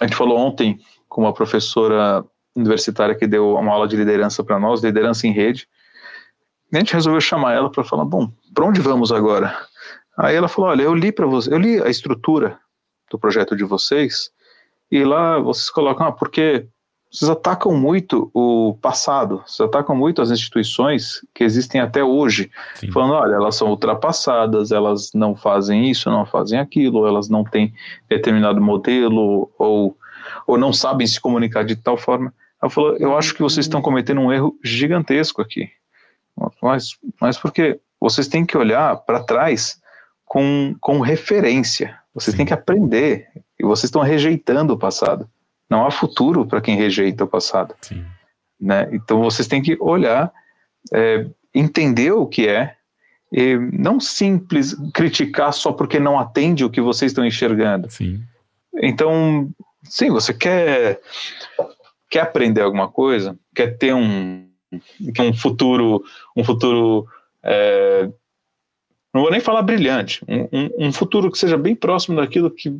[0.00, 0.80] a gente falou ontem
[1.12, 2.24] com uma professora
[2.56, 5.68] universitária que deu uma aula de liderança para nós, liderança em rede.
[6.72, 9.54] E a gente resolveu chamar ela para falar, bom, para onde vamos agora?
[10.16, 12.58] Aí ela falou, olha, eu li para você, eu li a estrutura
[13.10, 14.30] do projeto de vocês
[14.90, 16.66] e lá vocês colocam, ah, porque
[17.10, 22.90] vocês atacam muito o passado, vocês atacam muito as instituições que existem até hoje, Sim.
[22.90, 27.74] falando, olha, elas são ultrapassadas, elas não fazem isso, não fazem aquilo, elas não têm
[28.08, 29.94] determinado modelo ou
[30.46, 32.32] ou não sabem se comunicar de tal forma.
[32.60, 35.70] Ela falou: Eu acho que vocês estão cometendo um erro gigantesco aqui.
[36.62, 39.80] Mas, mas porque vocês têm que olhar para trás
[40.24, 41.98] com, com referência.
[42.14, 42.38] Vocês Sim.
[42.38, 43.28] têm que aprender.
[43.58, 45.28] E vocês estão rejeitando o passado.
[45.68, 47.74] Não há futuro para quem rejeita o passado.
[47.80, 48.04] Sim.
[48.60, 48.88] Né?
[48.92, 50.32] Então vocês têm que olhar,
[50.92, 52.76] é, entender o que é,
[53.32, 57.90] e não simples criticar só porque não atende o que vocês estão enxergando.
[57.90, 58.22] Sim.
[58.74, 59.50] Então,
[59.84, 61.00] Sim, você quer,
[62.10, 64.48] quer aprender alguma coisa, quer ter um,
[65.18, 66.02] um futuro,
[66.36, 67.06] um futuro
[67.42, 68.08] é,
[69.12, 72.72] não vou nem falar brilhante, um, um, um, futuro que seja bem próximo daquilo que,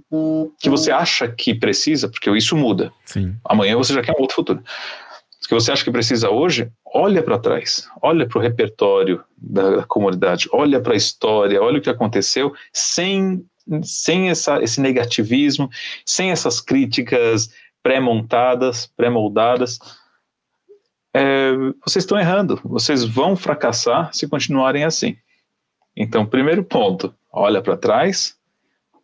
[0.58, 2.90] que você acha que precisa, porque isso muda.
[3.04, 3.36] Sim.
[3.44, 4.62] Amanhã você já quer um outro futuro.
[5.46, 9.82] que você acha que precisa hoje, olha para trás, olha para o repertório da, da
[9.82, 13.44] comunidade, olha para a história, olha o que aconteceu, sem,
[13.82, 15.70] sem essa, esse negativismo,
[16.04, 17.50] sem essas críticas
[17.82, 19.78] pré-montadas, pré-moldadas.
[21.14, 21.52] É,
[21.84, 25.16] vocês estão errando, vocês vão fracassar se continuarem assim.
[25.96, 28.36] Então, primeiro ponto, olha para trás,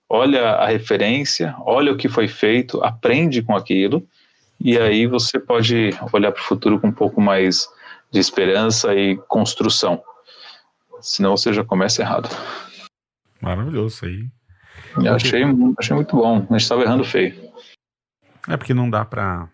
[0.09, 4.07] olha a referência, olha o que foi feito, aprende com aquilo,
[4.59, 7.69] e aí você pode olhar para o futuro com um pouco mais
[8.11, 10.03] de esperança e construção.
[11.01, 12.29] Senão você já começa errado.
[13.41, 14.29] Maravilhoso aí.
[14.97, 15.43] Eu achei,
[15.79, 16.37] achei muito bom.
[16.37, 17.35] A gente estava errando feio.
[18.49, 19.49] É porque não dá para.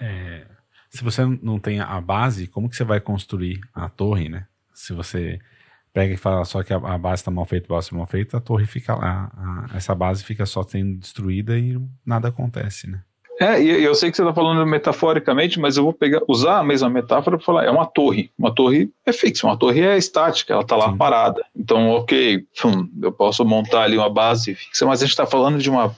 [0.00, 0.46] É,
[0.90, 4.46] se você não tem a base, como que você vai construir a torre, né?
[4.74, 5.38] Se você
[5.92, 8.06] pega e fala só que a, a base está mal feita, a base está mal
[8.06, 12.90] feita, a torre fica lá, a, essa base fica só sendo destruída e nada acontece,
[12.90, 13.02] né?
[13.40, 16.64] É, e eu sei que você está falando metaforicamente, mas eu vou pegar, usar a
[16.64, 18.30] mesma metáfora para falar, é uma torre.
[18.38, 20.96] Uma torre é fixa, uma torre é estática, ela está lá Sim.
[20.96, 21.44] parada.
[21.56, 25.58] Então, ok, hum, eu posso montar ali uma base fixa, mas a gente está falando
[25.58, 25.94] de uma.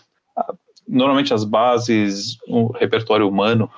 [0.87, 3.71] Normalmente as bases, o repertório humano,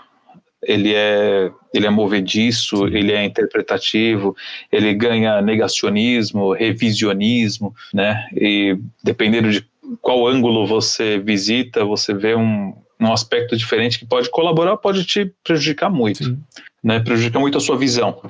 [0.63, 4.37] ele é, ele é movediço, ele é interpretativo,
[4.71, 8.29] ele ganha negacionismo, revisionismo, né?
[8.35, 9.67] E dependendo de
[10.03, 15.33] qual ângulo você visita, você vê um, um aspecto diferente que pode colaborar, pode te
[15.45, 16.43] prejudicar muito, Sim.
[16.83, 17.01] né?
[17.01, 18.23] Prejudicar muito a sua visão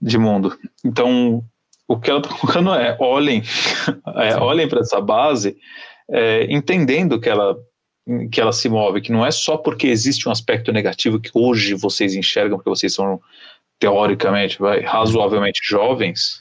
[0.00, 0.56] de mundo.
[0.84, 1.42] Então,
[1.88, 3.42] o que ela está colocando é olhem,
[4.16, 5.56] é, olhem para essa base,
[6.10, 7.56] é, entendendo que ela
[8.30, 11.74] que ela se move, que não é só porque existe um aspecto negativo que hoje
[11.74, 13.20] vocês enxergam, porque vocês são
[13.80, 16.40] teoricamente, vai, razoavelmente jovens,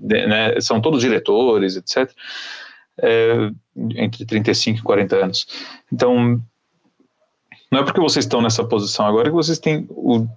[0.00, 2.12] né, são todos diretores, etc.,
[2.98, 3.50] é,
[3.96, 5.46] entre 35 e 40 anos.
[5.92, 6.40] Então,
[7.74, 10.28] não é porque vocês estão nessa posição agora que vocês têm o,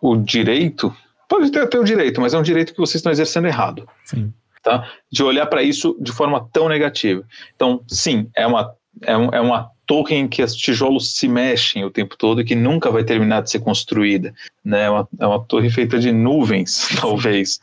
[0.00, 0.94] o direito,
[1.28, 3.88] pode ter até o direito, mas é um direito que vocês estão exercendo errado.
[4.04, 4.32] Sim.
[4.62, 4.88] Tá?
[5.10, 7.24] De olhar para isso de forma tão negativa.
[7.56, 8.72] Então, sim, é uma,
[9.02, 12.44] é, um, é uma torre em que os tijolos se mexem o tempo todo e
[12.44, 14.32] que nunca vai terminar de ser construída.
[14.64, 14.84] Né?
[14.84, 17.58] É, uma, é uma torre feita de nuvens, talvez.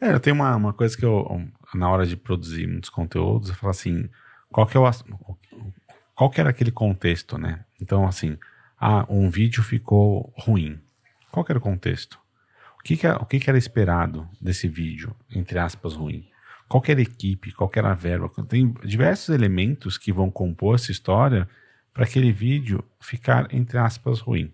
[0.00, 1.42] É, eu tenho uma, uma coisa que eu,
[1.74, 4.08] na hora de produzir muitos conteúdos, eu falo assim,
[4.52, 4.88] qual que é o,
[6.14, 7.64] qual que era aquele contexto, né?
[7.84, 8.38] Então, assim,
[8.80, 10.80] ah, um vídeo ficou ruim.
[11.30, 12.18] Qual era o contexto?
[12.80, 16.26] O que, que, era, o que, que era esperado desse vídeo, entre aspas, ruim?
[16.66, 17.52] Qual era a equipe?
[17.52, 18.30] Qual era a verba?
[18.48, 21.46] Tem diversos elementos que vão compor essa história
[21.92, 24.50] para aquele vídeo ficar, entre aspas, ruim.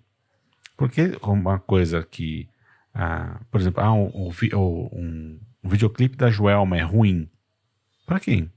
[0.77, 2.48] Porque uma coisa que,
[2.93, 7.31] ah, por exemplo, ah, um, um, um videoclipe da Joelma é ruim.
[8.05, 8.51] Para quem?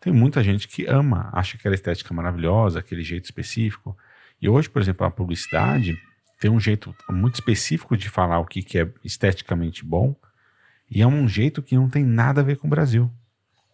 [0.00, 3.96] Tem muita gente que ama, acha que aquela estética maravilhosa, aquele jeito específico.
[4.40, 5.96] E hoje, por exemplo, a publicidade
[6.40, 10.16] tem um jeito muito específico de falar o que, que é esteticamente bom,
[10.90, 13.10] e é um jeito que não tem nada a ver com o Brasil.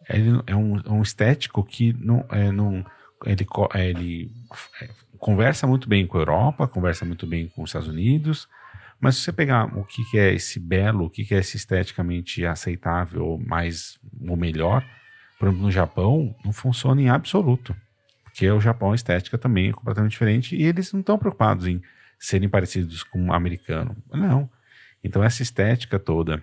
[0.08, 2.84] Ele é um, é um estético que não, é, não
[3.24, 4.32] ele, ele
[4.82, 8.48] é, conversa muito bem com a Europa, conversa muito bem com os Estados Unidos,
[9.00, 11.56] mas se você pegar o que, que é esse belo, o que, que é esse
[11.56, 13.98] esteticamente aceitável, mais
[14.28, 14.84] ou melhor,
[15.38, 17.74] por exemplo, no Japão, não funciona em absoluto.
[18.24, 21.80] Porque o Japão, a estética também é completamente diferente e eles não estão preocupados em
[22.18, 23.96] serem parecidos com o americano.
[24.12, 24.48] Não.
[25.02, 26.42] Então, essa estética toda,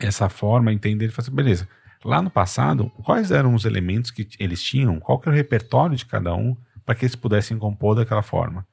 [0.00, 1.68] essa forma, entender, fazer, assim, beleza.
[2.04, 5.00] Lá no passado, quais eram os elementos que eles tinham?
[5.00, 8.66] Qual que era o repertório de cada um para que eles pudessem compor daquela forma?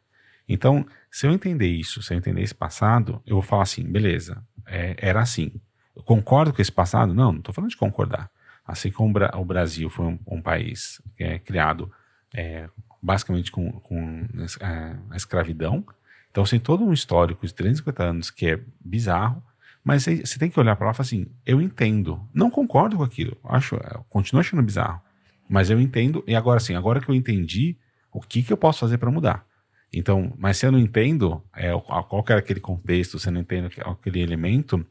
[0.48, 4.44] Então, se eu entender isso, se eu entender esse passado, eu vou falar assim, beleza,
[4.68, 5.52] é, era assim.
[5.96, 7.14] Eu concordo com esse passado?
[7.14, 8.30] Não, não estou falando de concordar.
[8.66, 11.92] Assim como o Brasil foi um, um país é, criado
[12.34, 12.70] é,
[13.02, 14.26] basicamente com, com
[14.62, 15.86] é, a escravidão,
[16.32, 19.44] então tem todo um histórico de 350 anos que é bizarro,
[19.84, 23.04] mas você tem que olhar para lá e falar assim: eu entendo, não concordo com
[23.04, 25.00] aquilo, acho, é, continuo achando bizarro,
[25.48, 27.78] mas eu entendo, e agora sim, agora que eu entendi,
[28.12, 29.46] o que, que eu posso fazer para mudar?
[29.94, 33.70] Então, mas se eu não entendo é, qual era aquele contexto, se eu não entendo
[33.86, 34.84] aquele elemento,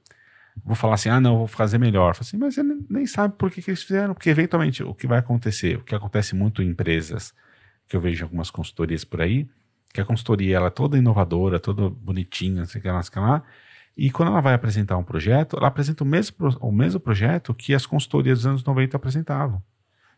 [0.64, 2.16] vou falar assim, ah, não, vou fazer melhor.
[2.18, 5.18] Assim, mas você nem sabe por que, que eles fizeram, porque eventualmente o que vai
[5.18, 7.34] acontecer, o que acontece muito em empresas,
[7.88, 9.48] que eu vejo algumas consultorias por aí,
[9.92, 13.02] que a consultoria ela é toda inovadora, toda bonitinha, não sei o que lá, não
[13.02, 13.42] sei o que lá,
[13.96, 17.74] e quando ela vai apresentar um projeto, ela apresenta o mesmo, o mesmo projeto que
[17.74, 19.62] as consultorias dos anos 90 apresentavam.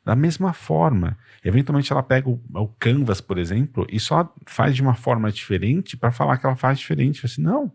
[0.04, 1.16] Da mesma forma.
[1.42, 5.96] Eventualmente ela pega o, o Canvas, por exemplo, e só faz de uma forma diferente
[5.96, 7.24] para falar que ela faz diferente.
[7.24, 7.72] Assim, não,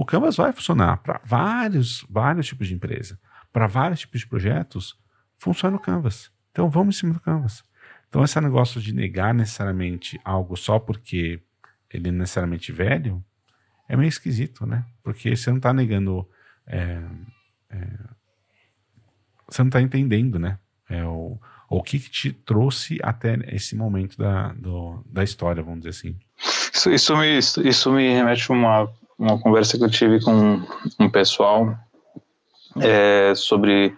[0.00, 3.20] o Canvas vai funcionar para vários, vários tipos de empresa,
[3.52, 4.98] para vários tipos de projetos,
[5.36, 6.32] funciona o Canvas.
[6.50, 7.62] Então vamos em cima do Canvas.
[8.08, 11.42] Então esse negócio de negar necessariamente algo só porque
[11.90, 13.22] ele é necessariamente velho,
[13.90, 14.86] é meio esquisito, né?
[15.02, 16.26] Porque você não está negando.
[16.66, 17.02] É,
[17.68, 17.86] é,
[19.50, 20.58] você não está entendendo, né?
[20.88, 25.80] É, o, o que, que, te trouxe até esse momento da, do, da história, vamos
[25.80, 26.18] dizer assim.
[26.72, 30.62] Isso, isso, me, isso me remete a uma, uma conversa que eu tive com
[30.98, 31.78] um pessoal
[32.80, 33.94] é, sobre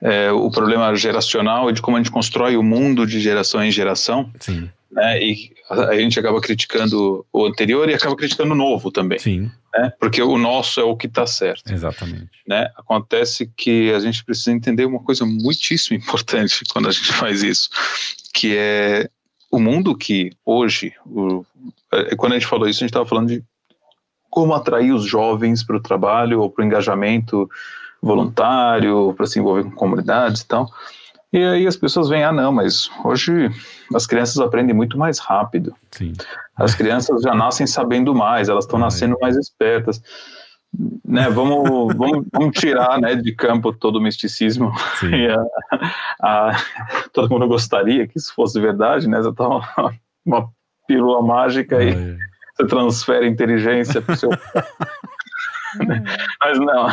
[0.00, 3.72] é, o problema geracional e de como a gente constrói o mundo de geração em
[3.72, 4.30] geração.
[4.38, 4.70] Sim.
[4.92, 9.18] Né, e a gente acaba criticando o anterior e acaba criticando o novo também.
[9.18, 9.50] Sim.
[9.74, 11.72] Né, porque o nosso é o que está certo.
[11.72, 12.30] Exatamente.
[12.46, 12.70] Né?
[12.76, 17.70] Acontece que a gente precisa entender uma coisa muitíssimo importante quando a gente faz isso,
[18.32, 19.08] que é
[19.50, 21.44] o mundo que hoje, o,
[21.92, 23.44] é, quando a gente falou isso, a gente estava falando de
[24.30, 27.50] como atrair os jovens para o trabalho ou para o engajamento
[28.00, 30.68] voluntário, para se envolver com comunidades e tal.
[31.32, 33.50] E aí as pessoas vêm, ah, não, mas hoje
[33.94, 35.74] as crianças aprendem muito mais rápido.
[35.90, 36.12] Sim.
[36.56, 40.02] As crianças já nascem sabendo mais, elas estão nascendo mais espertas.
[41.04, 44.72] Né, vamos, vamos, vamos tirar né, de campo todo o misticismo.
[46.22, 46.56] A, a,
[47.12, 49.20] todo mundo gostaria que isso fosse verdade, né?
[49.22, 49.94] Você tá uma,
[50.24, 50.48] uma
[50.86, 52.16] pílula mágica e
[52.60, 54.30] você transfere inteligência para o seu
[56.42, 56.88] mas não.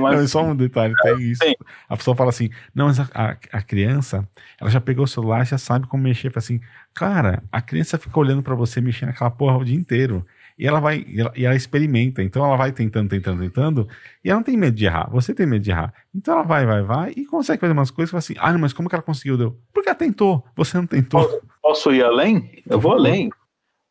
[0.00, 0.18] Mas...
[0.18, 1.44] Não, só um detalhe, tem isso.
[1.44, 1.54] Sim.
[1.88, 4.28] A pessoa fala assim: não, mas a, a, a, criança,
[4.60, 6.30] ela já pegou o celular, já sabe como mexer.
[6.30, 6.60] Fala assim,
[6.94, 10.24] cara, a criança fica olhando para você mexer naquela porra o dia inteiro.
[10.58, 13.88] E ela vai, e ela, e ela, experimenta, então ela vai tentando, tentando, tentando,
[14.22, 15.08] e ela não tem medo de errar.
[15.10, 15.92] Você tem medo de errar.
[16.14, 18.72] Então ela vai, vai, vai, e consegue fazer umas coisas fala assim: ah, não, mas
[18.72, 19.36] como que ela conseguiu?
[19.36, 19.58] Deu?
[19.72, 21.24] Porque ela tentou, você não tentou.
[21.24, 22.62] Posso, posso ir além?
[22.68, 23.30] Eu vou além.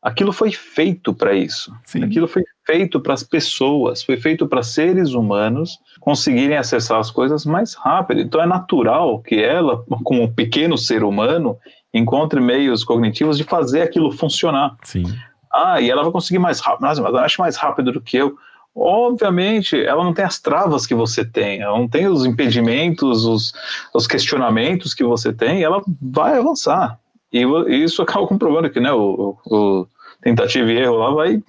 [0.02, 1.72] Aquilo foi feito para isso.
[1.84, 2.02] Sim.
[2.02, 7.46] Aquilo foi feito para as pessoas, foi feito para seres humanos conseguirem acessar as coisas
[7.46, 8.20] mais rápido.
[8.20, 11.56] Então é natural que ela, como um pequeno ser humano,
[11.94, 14.76] encontre meios cognitivos de fazer aquilo funcionar.
[14.82, 15.04] Sim.
[15.52, 18.36] Ah, e ela vai conseguir mais rápido, mas ela acha mais rápido do que eu.
[18.74, 23.52] Obviamente, ela não tem as travas que você tem, ela não tem os impedimentos, os,
[23.94, 26.98] os questionamentos que você tem, ela vai avançar.
[27.30, 27.44] E,
[27.84, 29.86] isso acaba comprovando que né, o, o
[30.22, 31.42] tentativa e erro lá vai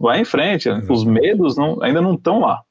[0.00, 0.68] vai em frente.
[0.68, 0.92] Exatamente.
[0.92, 2.62] Os medos não, ainda não estão lá.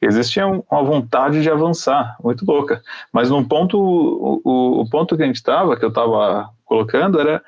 [0.00, 2.82] Existe uma vontade de avançar, muito louca.
[3.12, 7.42] Mas num ponto, o, o ponto que a gente estava, que eu estava colocando, era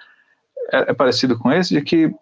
[0.72, 2.14] é, é parecido com esse, de que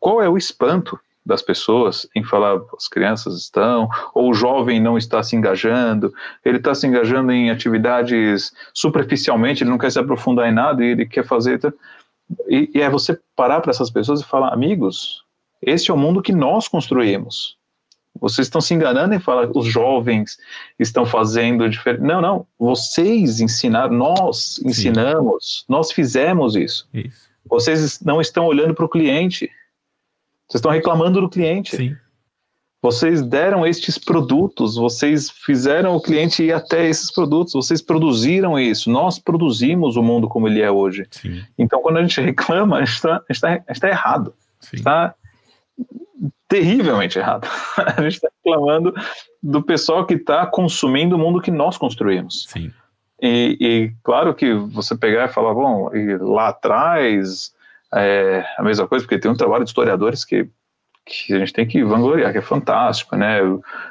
[0.00, 4.98] qual é o espanto das pessoas em falar as crianças estão, ou o jovem não
[4.98, 6.12] está se engajando,
[6.44, 10.88] ele está se engajando em atividades superficialmente, ele não quer se aprofundar em nada e
[10.88, 11.60] ele quer fazer.
[12.48, 15.24] E, e é você parar para essas pessoas e falar, amigos,
[15.60, 17.56] este é o mundo que nós construímos.
[18.20, 20.36] Vocês estão se enganando em falar os jovens
[20.78, 22.02] estão fazendo diferente.
[22.02, 22.46] Não, não.
[22.58, 25.72] Vocês ensinaram, nós ensinamos, Sim.
[25.72, 26.88] nós fizemos isso.
[26.92, 27.30] isso.
[27.44, 29.50] Vocês não estão olhando para o cliente.
[30.46, 31.76] Vocês estão reclamando do cliente.
[31.76, 31.96] Sim.
[32.82, 38.90] Vocês deram estes produtos, vocês fizeram o cliente ir até esses produtos, vocês produziram isso.
[38.90, 41.06] Nós produzimos o mundo como ele é hoje.
[41.12, 41.44] Sim.
[41.56, 44.34] Então, quando a gente reclama, a gente está tá, tá errado.
[44.72, 45.14] Está
[46.48, 47.48] terrivelmente errado.
[47.96, 48.92] a gente está reclamando
[49.40, 52.46] do pessoal que está consumindo o mundo que nós construímos.
[52.48, 52.72] Sim.
[53.22, 57.54] E, e, claro que você pegar e falar, bom, e lá atrás
[57.94, 60.48] é a mesma coisa, porque tem um trabalho de historiadores que,
[61.04, 63.38] que a gente tem que vangloriar, que é fantástico, né?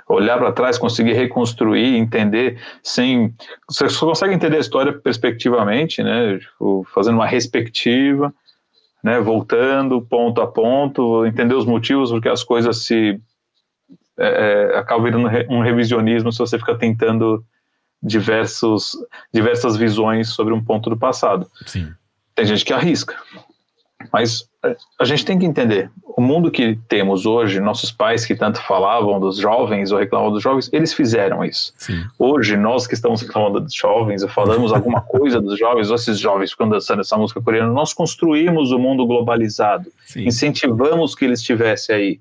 [0.07, 3.33] Olhar para trás, conseguir reconstruir, entender sem.
[3.69, 6.39] Você só consegue entender a história perspectivamente, né?
[6.39, 8.33] Tipo, fazendo uma respectiva
[9.03, 13.19] né, voltando ponto a ponto, entender os motivos porque as coisas se
[14.17, 17.43] é, é acabam virando um revisionismo se você fica tentando
[18.01, 18.95] diversos,
[19.33, 21.49] diversas visões sobre um ponto do passado.
[21.65, 21.91] Sim.
[22.35, 23.15] Tem gente que arrisca,
[24.11, 24.49] mas
[24.99, 29.19] a gente tem que entender, o mundo que temos hoje, nossos pais que tanto falavam
[29.19, 31.73] dos jovens ou reclamavam dos jovens, eles fizeram isso.
[31.77, 32.03] Sim.
[32.19, 36.19] Hoje, nós que estamos reclamando dos jovens, ou falamos alguma coisa dos jovens, ou esses
[36.19, 40.25] jovens ficam dançando essa música coreana, nós construímos o um mundo globalizado, Sim.
[40.25, 42.19] incentivamos que ele estivesse aí,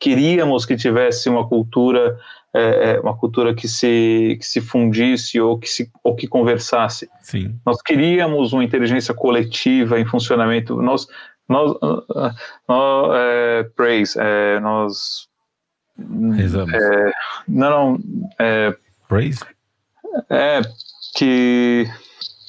[0.00, 2.16] queríamos que tivesse uma cultura
[2.56, 7.10] é, é, uma cultura que se, que se fundisse ou que, se, ou que conversasse.
[7.20, 7.58] Sim.
[7.66, 10.80] Nós queríamos uma inteligência coletiva em funcionamento.
[10.80, 11.08] Nós,
[11.48, 12.34] nós, uh,
[12.68, 15.28] nós é, praise, é, nós
[16.36, 16.74] Rezamos.
[16.74, 17.12] É,
[17.46, 18.76] não, não, é,
[19.08, 19.40] praise?
[20.28, 20.60] É
[21.14, 21.86] que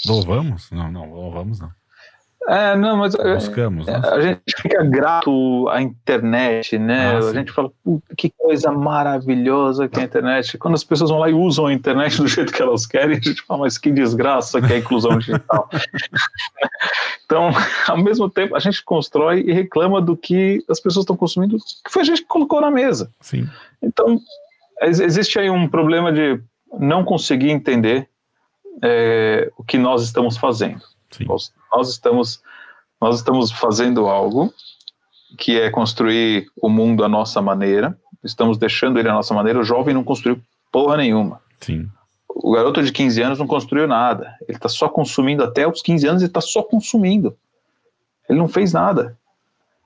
[0.07, 0.69] louvamos?
[0.71, 1.71] Não, não, louvamos não.
[2.47, 3.87] É, não, mas é, buscamos.
[3.87, 4.01] Né?
[4.03, 7.15] A gente fica grato à internet, né?
[7.15, 7.71] Ah, a gente fala,
[8.15, 10.57] que coisa maravilhosa que é a internet.
[10.59, 13.21] Quando as pessoas vão lá e usam a internet do jeito que elas querem, a
[13.21, 15.67] gente fala, mas que desgraça que é a inclusão digital.
[17.25, 17.49] então,
[17.87, 21.91] ao mesmo tempo, a gente constrói e reclama do que as pessoas estão consumindo, que
[21.91, 23.11] foi a gente que colocou na mesa.
[23.21, 23.49] Sim.
[23.81, 24.19] Então,
[24.81, 26.39] existe aí um problema de
[26.79, 28.07] não conseguir entender
[28.83, 30.81] é, o que nós estamos fazendo.
[31.23, 32.41] Nós, nós, estamos,
[32.99, 34.53] nós estamos fazendo algo
[35.37, 39.59] que é construir o mundo à nossa maneira, estamos deixando ele à nossa maneira.
[39.59, 40.39] O jovem não construiu
[40.71, 41.41] porra nenhuma.
[41.61, 41.87] Sim.
[42.29, 44.35] O garoto de 15 anos não construiu nada.
[44.47, 47.35] Ele está só consumindo até os 15 anos, ele está só consumindo.
[48.29, 49.17] Ele não fez nada.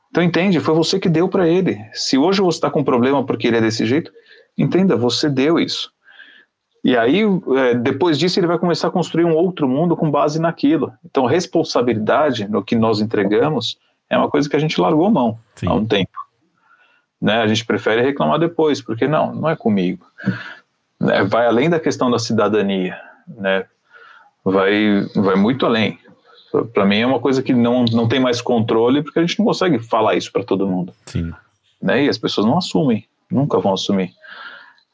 [0.09, 1.77] Então entende, foi você que deu para ele.
[1.93, 4.11] Se hoje você está com um problema porque ele é desse jeito,
[4.57, 5.91] entenda, você deu isso.
[6.83, 7.21] E aí,
[7.57, 10.93] é, depois disso, ele vai começar a construir um outro mundo com base naquilo.
[11.05, 13.77] Então, responsabilidade no que nós entregamos
[14.09, 15.67] é uma coisa que a gente largou mão Sim.
[15.67, 16.17] há um tempo.
[17.21, 17.41] Né?
[17.41, 20.05] A gente prefere reclamar depois, porque não, não é comigo.
[20.99, 21.23] Né?
[21.25, 22.97] Vai além da questão da cidadania,
[23.27, 23.65] né?
[24.43, 25.99] vai, vai muito além.
[26.73, 29.45] Para mim é uma coisa que não, não tem mais controle, porque a gente não
[29.45, 30.93] consegue falar isso para todo mundo.
[31.05, 31.31] Sim.
[31.81, 32.05] Né?
[32.05, 34.11] E as pessoas não assumem, nunca vão assumir.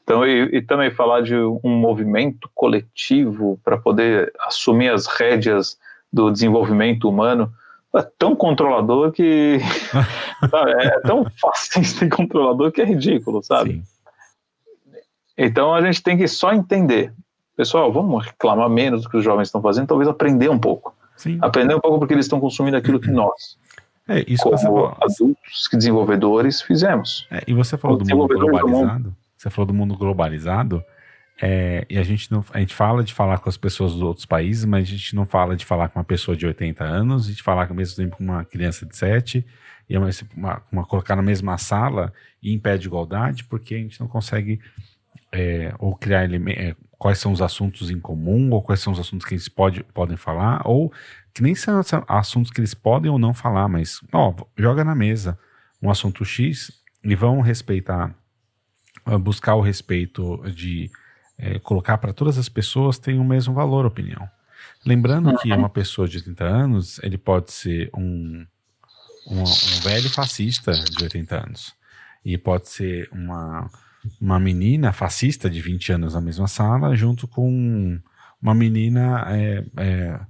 [0.06, 5.76] Então, e, e, também falar de um movimento coletivo para poder assumir as rédeas
[6.12, 7.52] do desenvolvimento humano
[7.92, 9.58] é tão controlador que
[10.48, 13.72] sabe, é tão fascista e controlador que é ridículo, sabe?
[13.72, 13.82] Sim.
[15.36, 17.12] Então a gente tem que só entender,
[17.56, 21.38] pessoal, vamos reclamar menos do que os jovens estão fazendo, talvez aprender um pouco, Sim.
[21.42, 23.58] aprender um pouco porque eles estão consumindo aquilo que nós
[24.08, 27.26] é, isso como adultos desenvolvedores fizemos.
[27.30, 29.14] É, e você falou do mundo globalizado.
[29.36, 30.82] Você falou do mundo globalizado.
[31.40, 34.24] É, e a gente não, a gente fala de falar com as pessoas dos outros
[34.24, 37.34] países, mas a gente não fala de falar com uma pessoa de 80 anos, e
[37.34, 39.44] de falar ao mesmo tempo com uma criança de 7,
[39.88, 43.78] e uma, uma, uma, colocar na mesma sala e em pé de igualdade, porque a
[43.78, 44.60] gente não consegue
[45.30, 49.26] é, ou criar é, quais são os assuntos em comum, ou quais são os assuntos
[49.26, 50.90] que eles pode, podem falar, ou
[51.34, 55.38] que nem são assuntos que eles podem ou não falar, mas ó, joga na mesa
[55.82, 56.72] um assunto X
[57.04, 58.14] e vão respeitar
[59.18, 60.90] buscar o respeito de
[61.38, 64.28] é, colocar para todas as pessoas tem o mesmo valor, opinião.
[64.84, 68.46] Lembrando que uma pessoa de 80 anos, ele pode ser um,
[69.28, 71.74] um, um velho fascista de 80 anos.
[72.24, 73.70] E pode ser uma,
[74.20, 78.00] uma menina fascista de 20 anos na mesma sala, junto com
[78.46, 80.20] uma menina é, é,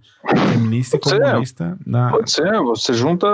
[0.53, 1.79] feminista e comunista.
[1.85, 2.11] na...
[2.11, 3.27] Pode ser, você junta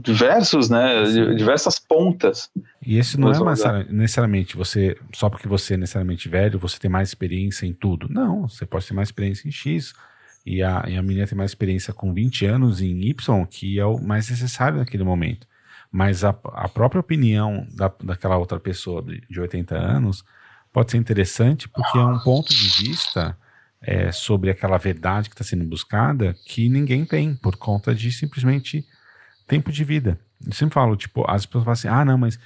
[0.00, 1.04] diversos, né,
[1.36, 2.50] diversas pontas.
[2.84, 7.10] E esse não é necessariamente você, só porque você é necessariamente velho, você tem mais
[7.10, 8.08] experiência em tudo.
[8.08, 9.92] Não, você pode ter mais experiência em X,
[10.46, 13.84] e a, e a menina tem mais experiência com 20 anos em Y, que é
[13.84, 15.46] o mais necessário naquele momento.
[15.92, 20.24] Mas a, a própria opinião da, daquela outra pessoa de, de 80 anos
[20.72, 23.36] pode ser interessante porque é um ponto de vista
[23.82, 28.84] é, sobre aquela verdade que está sendo buscada que ninguém tem por conta de simplesmente
[29.46, 30.20] tempo de vida.
[30.44, 32.38] Eu sempre falo, tipo, as pessoas falam assim, ah, não, mas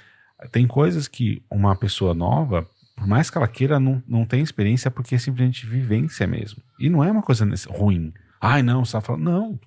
[0.51, 4.89] tem coisas que uma pessoa nova, por mais que ela queira, não, não tem experiência
[4.89, 6.61] porque é simplesmente vivência mesmo.
[6.79, 8.13] E não é uma coisa ruim.
[8.41, 9.59] Ai, não, você está falando, não.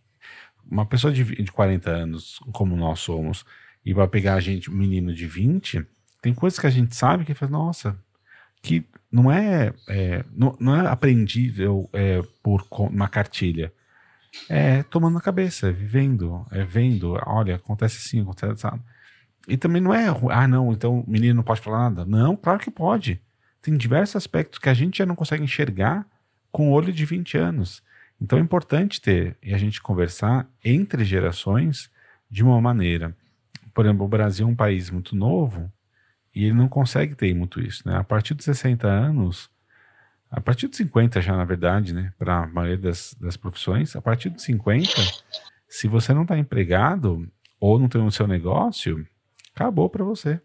[0.71, 3.45] Uma pessoa de, de 40 anos, como nós somos,
[3.85, 5.87] e vai pegar a gente, um menino de 20,
[6.21, 7.99] tem coisas que a gente sabe que faz, nossa,
[8.63, 13.73] que não é, é não, não, é aprendível é, por uma cartilha.
[14.49, 18.79] É tomando na cabeça, é vivendo, é vendo, olha, acontece assim, acontece assim.
[19.49, 22.05] E também não é, ah, não, então o menino não pode falar nada.
[22.05, 23.21] Não, claro que pode.
[23.63, 26.07] Tem diversos aspectos que a gente já não consegue enxergar
[26.53, 27.83] com o olho de 20 anos.
[28.21, 31.91] Então é importante ter e a gente conversar entre gerações
[32.31, 33.17] de uma maneira.
[33.73, 35.73] Por exemplo, o Brasil é um país muito novo,
[36.39, 37.97] e ele não consegue ter muito isso, né?
[37.97, 39.51] A partir dos 60 anos,
[40.31, 42.13] a partir dos 50 já, na verdade, né?
[42.17, 44.89] Para a maioria das, das profissões, a partir dos 50,
[45.69, 47.29] se você não está empregado
[47.59, 49.05] ou não tem o seu negócio,
[49.53, 50.41] acabou para você.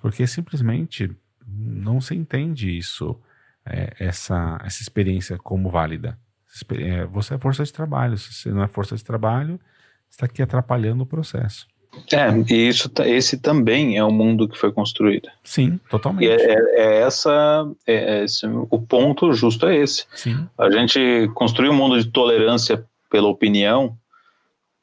[0.00, 1.08] Porque simplesmente
[1.46, 3.16] não se entende isso,
[3.64, 6.18] é, essa, essa experiência como válida.
[6.80, 8.18] É, você é força de trabalho.
[8.18, 9.60] Se você não é força de trabalho,
[10.10, 11.68] está aqui atrapalhando o processo.
[12.12, 15.28] É, e isso, esse também é o mundo que foi construído.
[15.44, 16.24] Sim, totalmente.
[16.24, 20.06] E é, é, é essa, é, é esse, o ponto justo é esse.
[20.14, 20.46] Sim.
[20.58, 23.96] A gente construiu um mundo de tolerância pela opinião.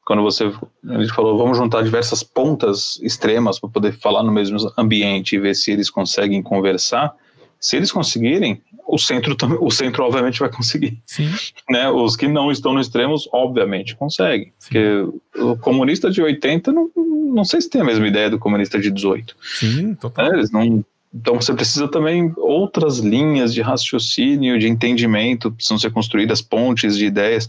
[0.04, 0.52] Quando você
[0.88, 5.38] a gente falou, vamos juntar diversas pontas extremas para poder falar no mesmo ambiente e
[5.38, 7.14] ver se eles conseguem conversar.
[7.60, 10.98] Se eles conseguirem, o centro, o centro obviamente vai conseguir.
[11.04, 11.30] Sim.
[11.68, 11.88] Né?
[11.90, 14.52] Os que não estão nos extremos, obviamente, conseguem.
[14.58, 14.68] Sim.
[14.68, 18.80] Porque o comunista de 80, não, não sei se tem a mesma ideia do comunista
[18.80, 19.36] de 18.
[19.40, 20.26] Sim, total.
[20.26, 25.90] É, eles não, então você precisa também outras linhas de raciocínio, de entendimento, precisam ser
[25.90, 27.48] construídas pontes de ideias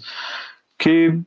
[0.77, 1.17] que,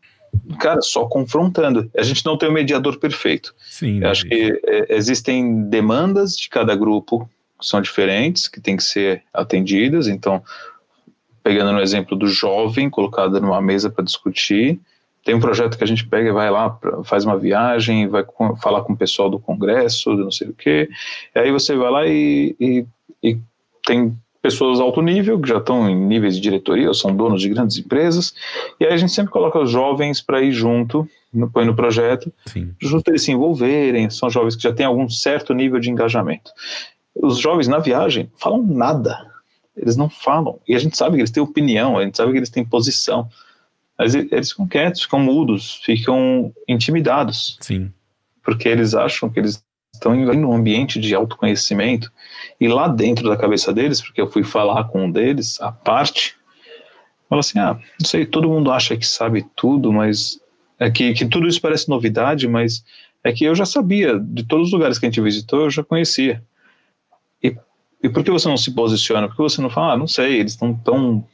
[0.58, 1.88] cara, só confrontando.
[1.96, 3.54] A gente não tem um mediador perfeito.
[3.70, 4.02] Sim.
[4.02, 7.28] Eu acho que é, existem demandas de cada grupo
[7.68, 10.06] são diferentes, que têm que ser atendidas.
[10.06, 10.42] Então,
[11.42, 14.80] pegando no exemplo do jovem colocado numa mesa para discutir,
[15.24, 18.24] tem um projeto que a gente pega e vai lá, faz uma viagem, vai
[18.62, 20.88] falar com o pessoal do congresso, não sei o quê.
[21.34, 22.86] E aí você vai lá e, e,
[23.22, 23.38] e
[23.84, 27.48] tem pessoas alto nível, que já estão em níveis de diretoria, ou são donos de
[27.48, 28.34] grandes empresas,
[28.78, 32.30] e aí a gente sempre coloca os jovens para ir junto, no, põe no projeto,
[32.44, 32.74] Sim.
[32.78, 36.50] junto eles se envolverem, são jovens que já têm algum certo nível de engajamento.
[37.14, 39.30] Os jovens na viagem falam nada.
[39.76, 40.60] Eles não falam.
[40.66, 43.28] E a gente sabe que eles têm opinião, a gente sabe que eles têm posição.
[43.98, 47.56] Mas eles ficam quietos, ficam mudos, ficam intimidados.
[47.60, 47.92] Sim.
[48.42, 52.12] Porque eles acham que eles estão em um ambiente de autoconhecimento.
[52.60, 56.34] E lá dentro da cabeça deles, porque eu fui falar com um deles, a parte,
[57.28, 60.40] fala assim: ah, não sei, todo mundo acha que sabe tudo, mas.
[60.76, 62.84] É que, que tudo isso parece novidade, mas
[63.22, 65.84] é que eu já sabia, de todos os lugares que a gente visitou, eu já
[65.84, 66.42] conhecia.
[68.04, 69.26] E por que você não se posiciona?
[69.26, 71.24] Por que você não fala, ah, não sei, eles estão tão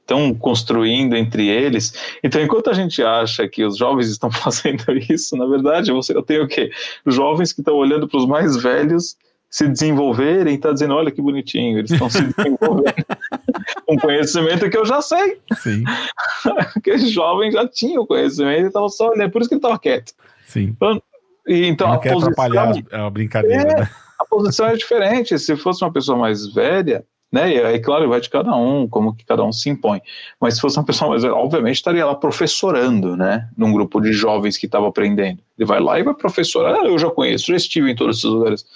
[0.00, 1.94] estão construindo entre eles.
[2.22, 6.22] Então, enquanto a gente acha que os jovens estão fazendo isso, na verdade, você, eu
[6.22, 6.70] tenho o quê?
[7.06, 9.16] Jovens que estão olhando para os mais velhos
[9.48, 12.94] se desenvolverem e está dizendo, olha que bonitinho, eles estão se desenvolvendo.
[13.88, 15.40] um conhecimento que eu já sei.
[15.56, 15.84] Sim.
[16.76, 19.60] Aquele jovem já tinha o conhecimento e estava só olhando, é por isso que ele
[19.60, 20.12] estava quieto.
[20.46, 20.74] Sim.
[20.76, 21.02] Então,
[21.46, 23.90] e, então não quer posição, atrapalhar a brincadeira, é, né?
[24.20, 25.38] A posição é diferente.
[25.38, 27.64] Se fosse uma pessoa mais velha, né?
[27.64, 30.02] Aí, claro, vai de cada um, como que cada um se impõe.
[30.40, 33.48] Mas se fosse uma pessoa mais velha, obviamente estaria lá professorando, né?
[33.56, 35.40] Num grupo de jovens que estava aprendendo.
[35.56, 36.74] Ele vai lá e vai professorar.
[36.74, 38.66] Ah, eu já conheço, já estive em todos esses lugares.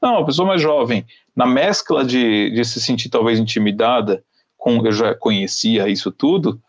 [0.00, 1.04] Não, uma pessoa mais jovem,
[1.34, 4.22] na mescla de, de se sentir talvez intimidada
[4.56, 6.60] com eu já conhecia isso tudo,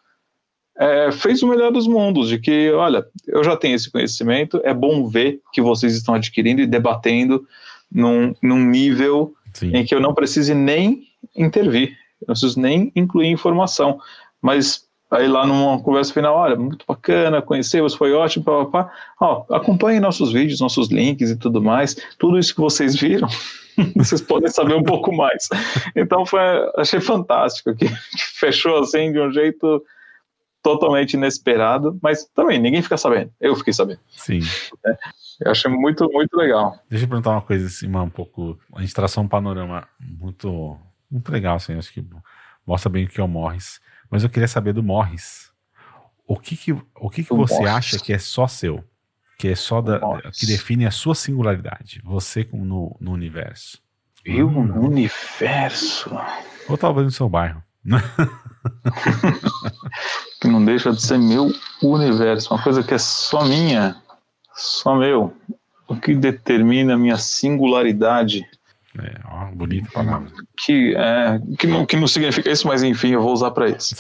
[0.76, 4.74] é, fez o melhor dos mundos, de que, olha, eu já tenho esse conhecimento, é
[4.74, 7.46] bom ver que vocês estão adquirindo e debatendo
[7.94, 9.76] num, num nível Sim.
[9.76, 11.04] em que eu não precise nem
[11.36, 11.90] intervir,
[12.22, 14.00] eu não preciso nem incluir informação,
[14.42, 18.92] mas aí lá numa conversa final, olha, muito bacana, conhecer você foi ótimo, papapá.
[19.20, 23.28] Ó, acompanhem nossos vídeos, nossos links e tudo mais, tudo isso que vocês viram,
[23.96, 25.48] vocês podem saber um pouco mais.
[25.96, 26.40] Então foi,
[26.78, 27.88] achei fantástico que
[28.40, 29.84] fechou assim de um jeito
[30.64, 34.00] totalmente inesperado, mas também ninguém fica sabendo, eu fiquei sabendo.
[34.10, 34.40] Sim.
[34.86, 34.98] É,
[35.42, 36.80] eu achei muito, muito legal.
[36.90, 38.58] Deixa eu perguntar uma coisa assim, um pouco.
[38.74, 40.80] A gente traçou um panorama muito,
[41.12, 42.04] muito legal, assim, acho que
[42.66, 43.82] mostra bem o que é o Morris.
[44.10, 45.52] Mas eu queria saber do Morris.
[46.26, 47.70] O que que, o que, que você Morris.
[47.70, 48.84] acha que é só seu?
[49.38, 50.00] Que é só da,
[50.32, 53.82] que define a sua singularidade, você no, no universo.
[54.24, 56.10] Eu no universo?
[56.70, 57.62] Ou talvez no seu bairro.
[60.42, 63.96] que não deixa de ser meu universo, uma coisa que é só minha,
[64.54, 65.34] só meu.
[65.88, 68.46] O que determina a minha singularidade.
[68.98, 70.32] É, ó, bonita palavra.
[70.58, 73.96] Que, é, que, não, que não significa isso, mas enfim, eu vou usar para isso.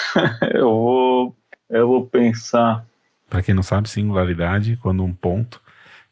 [0.54, 1.36] eu, vou,
[1.68, 2.84] eu vou pensar.
[3.28, 5.60] Para quem não sabe, singularidade, quando um ponto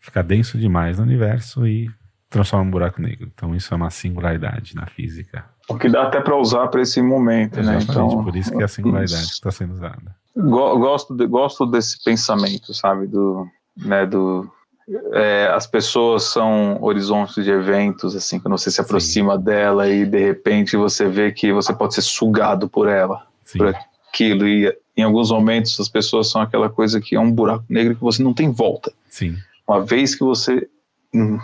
[0.01, 1.91] fica denso demais no universo e
[2.37, 3.31] transforma um buraco negro.
[3.35, 5.45] Então isso é uma singularidade na física.
[5.69, 7.93] O que dá até para usar para esse momento, Exatamente, né?
[7.93, 10.15] Então, por isso que é a singularidade que está sendo usada.
[10.37, 13.07] Gosto, de, gosto desse pensamento, sabe?
[13.07, 13.47] Do,
[13.77, 14.49] né, do,
[15.13, 19.45] é, as pessoas são horizontes de eventos, assim, quando você se aproxima Sim.
[19.45, 23.59] dela e de repente você vê que você pode ser sugado por ela, Sim.
[23.59, 24.47] por aquilo.
[24.47, 28.03] E em alguns momentos as pessoas são aquela coisa que é um buraco negro que
[28.03, 28.93] você não tem volta.
[29.09, 29.37] Sim.
[29.67, 30.69] Uma vez que você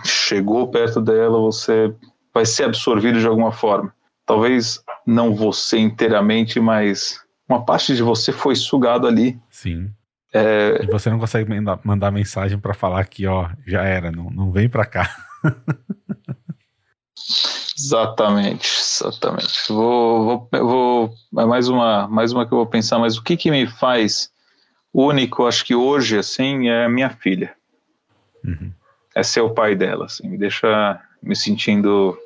[0.04, 1.94] chegou perto dela, você
[2.32, 3.92] vai ser absorvido de alguma forma
[4.26, 9.38] talvez não você inteiramente, mas uma parte de você foi sugado ali.
[9.50, 9.90] Sim.
[10.32, 10.82] É...
[10.82, 14.50] E você não consegue mandar, mandar mensagem para falar que, ó, já era, não, não
[14.50, 15.14] vem para cá.
[17.78, 19.68] exatamente, exatamente.
[19.68, 23.36] Vou, vou, vou é mais uma, mais uma que eu vou pensar, mas o que
[23.36, 24.30] que me faz
[24.94, 27.54] único, acho que hoje, assim, é minha filha.
[28.44, 28.72] Uhum.
[29.14, 32.16] É ser o pai dela, assim, me deixa me sentindo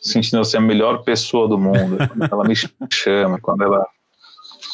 [0.00, 1.96] sentindo ser a melhor pessoa do mundo.
[2.08, 2.54] Quando ela me
[2.90, 3.86] chama, quando ela,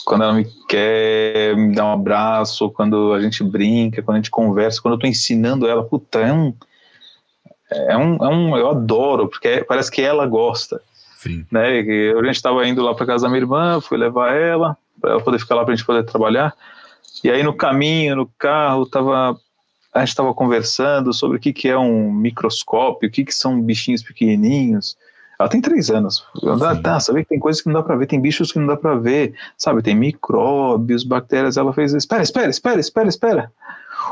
[0.04, 4.30] quando ela me quer, me dá um abraço, quando a gente brinca, quando a gente
[4.30, 6.54] conversa, quando eu tô ensinando ela, puta, é um.
[7.72, 10.80] É um, é um eu adoro, porque parece que ela gosta.
[11.16, 11.46] Sim.
[11.50, 11.82] Né?
[11.82, 15.12] E a gente estava indo lá para casa da minha irmã, fui levar ela, para
[15.12, 16.52] ela poder ficar lá para a gente poder trabalhar.
[17.22, 19.38] E aí no caminho, no carro, tava,
[19.92, 23.60] a gente estava conversando sobre o que, que é um microscópio, o que, que são
[23.60, 24.96] bichinhos pequenininhos.
[25.38, 26.22] Ela tem três anos.
[26.42, 28.66] Ela, tá, sabe que tem coisas que não dá para ver, tem bichos que não
[28.66, 29.82] dá para ver, sabe?
[29.82, 31.56] Tem micróbios, bactérias.
[31.56, 33.52] Ela fez, espera, espera, espera, espera, espera.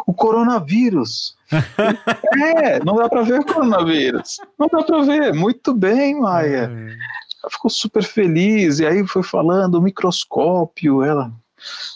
[0.06, 1.36] O coronavírus.
[2.62, 4.38] é, não dá para ver o coronavírus.
[4.58, 5.34] Não dá para ver.
[5.34, 6.72] Muito bem, Maia.
[6.74, 6.96] É.
[7.42, 8.78] Ela ficou super feliz.
[8.80, 11.02] E aí foi falando o microscópio.
[11.02, 11.30] Ela,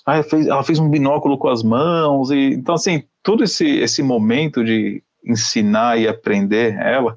[0.07, 2.31] aí fez, ela fez um binóculo com as mãos.
[2.31, 7.17] E, então, assim, todo esse, esse momento de ensinar e aprender ela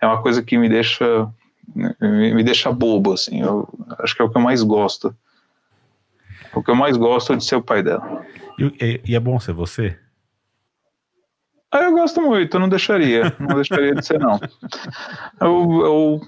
[0.00, 1.28] é uma coisa que me deixa
[1.74, 3.40] me, me deixa bobo, assim.
[3.40, 3.68] Eu
[4.00, 5.14] acho que é o que eu mais gosto.
[6.54, 8.24] O que eu mais gosto é de ser o pai dela.
[8.58, 9.96] E, e é bom ser você?
[11.70, 13.34] Ah, eu gosto muito, eu não deixaria.
[13.40, 14.38] Não deixaria de ser, não.
[15.40, 16.20] Eu,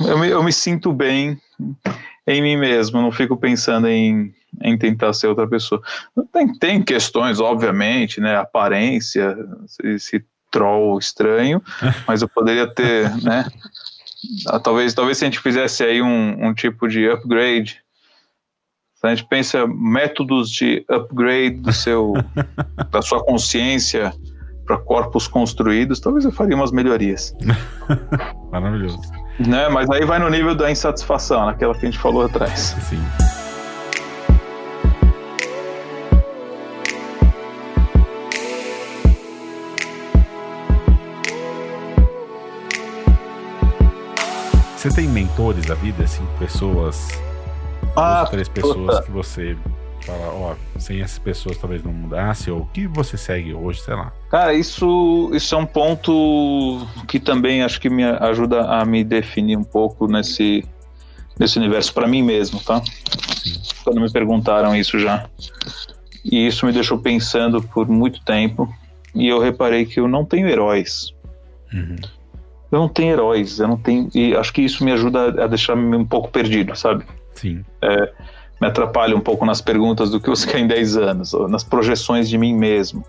[0.00, 1.38] eu, eu, me, eu me sinto bem
[2.26, 5.80] em mim mesmo, não fico pensando em, em tentar ser outra pessoa.
[6.32, 8.36] Tem, tem questões, obviamente, né?
[8.36, 9.36] Aparência,
[9.82, 11.62] esse troll estranho,
[12.06, 13.46] mas eu poderia ter, né?
[14.62, 17.82] Talvez, talvez se a gente fizesse aí um, um tipo de upgrade,
[18.94, 22.14] se a gente pensa métodos de upgrade do seu,
[22.90, 24.12] da sua consciência
[24.66, 27.34] para corpos construídos, talvez eu faria umas melhorias.
[28.50, 28.98] Maravilhoso.
[29.38, 29.68] Né?
[29.68, 32.74] Mas aí vai no nível da insatisfação, naquela que a gente falou atrás.
[32.88, 33.02] Sim.
[44.86, 47.08] Você tem mentores da vida, assim, pessoas,
[47.96, 49.02] ah, duas, três pessoas puta.
[49.02, 49.56] que você
[50.02, 54.12] fala, ó, sem essas pessoas talvez não mudasse, ou que você segue hoje, sei lá.
[54.30, 59.58] Cara, isso, isso é um ponto que também acho que me ajuda a me definir
[59.58, 60.64] um pouco nesse,
[61.36, 62.80] nesse universo, para mim mesmo, tá?
[63.42, 63.60] Sim.
[63.82, 65.28] Quando me perguntaram isso já.
[66.24, 68.72] E isso me deixou pensando por muito tempo,
[69.12, 71.12] e eu reparei que eu não tenho heróis.
[71.74, 71.96] Uhum
[72.76, 74.08] eu não tenho heróis, eu não tenho.
[74.14, 77.04] E acho que isso me ajuda a deixar-me um pouco perdido, sabe?
[77.34, 77.64] Sim.
[77.80, 78.12] É,
[78.60, 82.28] me atrapalha um pouco nas perguntas do que você quer em 10 anos, nas projeções
[82.28, 83.04] de mim mesmo.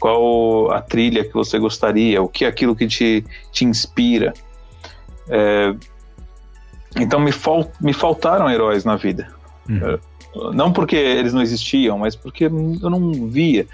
[0.00, 2.22] Qual a trilha que você gostaria?
[2.22, 4.32] O que é aquilo que te, te inspira?
[5.28, 5.74] É,
[6.98, 9.28] então me, fal, me faltaram heróis na vida.
[9.68, 9.80] Uhum.
[9.86, 9.98] É,
[10.54, 13.66] não porque eles não existiam, mas porque eu não via.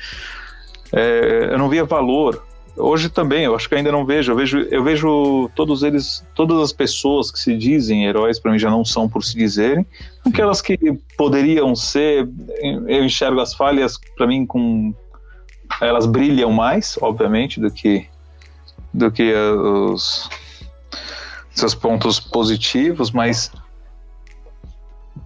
[0.92, 4.32] É, eu não via valor Hoje também, eu acho que ainda não vejo.
[4.32, 8.58] Eu vejo, eu vejo todos eles, todas as pessoas que se dizem heróis, para mim
[8.58, 9.86] já não são por se dizerem.
[10.26, 10.78] Aquelas que
[11.16, 12.28] poderiam ser,
[12.62, 14.94] eu enxergo as falhas, para mim, com.
[15.80, 18.06] Elas brilham mais, obviamente, do que,
[18.92, 20.28] do que os
[21.52, 23.52] seus pontos positivos, mas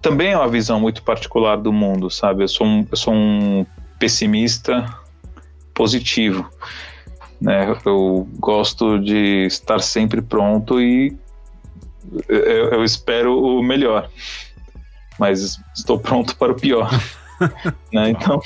[0.01, 2.43] também é uma visão muito particular do mundo, sabe?
[2.43, 3.65] Eu sou um, eu sou um
[3.99, 4.85] pessimista
[5.73, 6.47] positivo.
[7.41, 7.75] Né?
[7.85, 11.15] Eu gosto de estar sempre pronto e
[12.27, 14.09] eu, eu espero o melhor,
[15.19, 16.89] mas estou pronto para o pior.
[17.91, 18.09] né?
[18.09, 18.41] Então,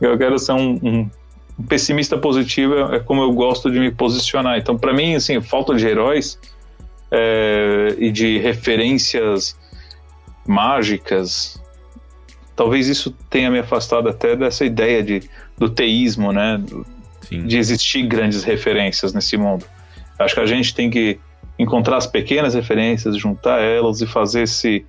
[0.00, 1.10] eu quero ser um, um,
[1.58, 4.58] um, pessimista positivo, é como eu gosto de me posicionar.
[4.58, 6.38] Então, para mim, assim, falta de heróis
[7.10, 9.56] é, e de referências
[10.46, 11.62] mágicas,
[12.56, 15.22] talvez isso tenha me afastado até dessa ideia de,
[15.56, 16.60] do teísmo, né?
[17.32, 17.46] Sim.
[17.46, 19.64] de existir grandes referências nesse mundo.
[20.18, 21.18] Acho que a gente tem que
[21.58, 24.84] encontrar as pequenas referências, juntar elas e fazer esse,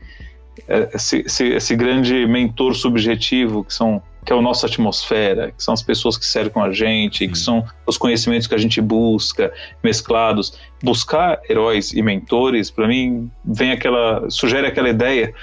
[0.67, 5.61] é, esse, esse, esse grande mentor subjetivo que são que é a nossa atmosfera, que
[5.61, 9.51] são as pessoas que cercam a gente, que são os conhecimentos que a gente busca,
[9.83, 10.57] mesclados.
[10.81, 14.29] Buscar heróis e mentores, para mim, vem aquela.
[14.29, 15.33] sugere aquela ideia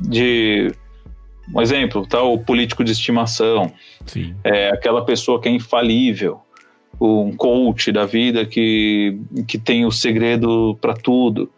[0.00, 0.72] de
[1.54, 3.72] um exemplo, tá o político de estimação,
[4.04, 4.34] Sim.
[4.42, 6.40] é aquela pessoa que é infalível,
[7.00, 11.50] um coach da vida que, que tem o segredo para tudo.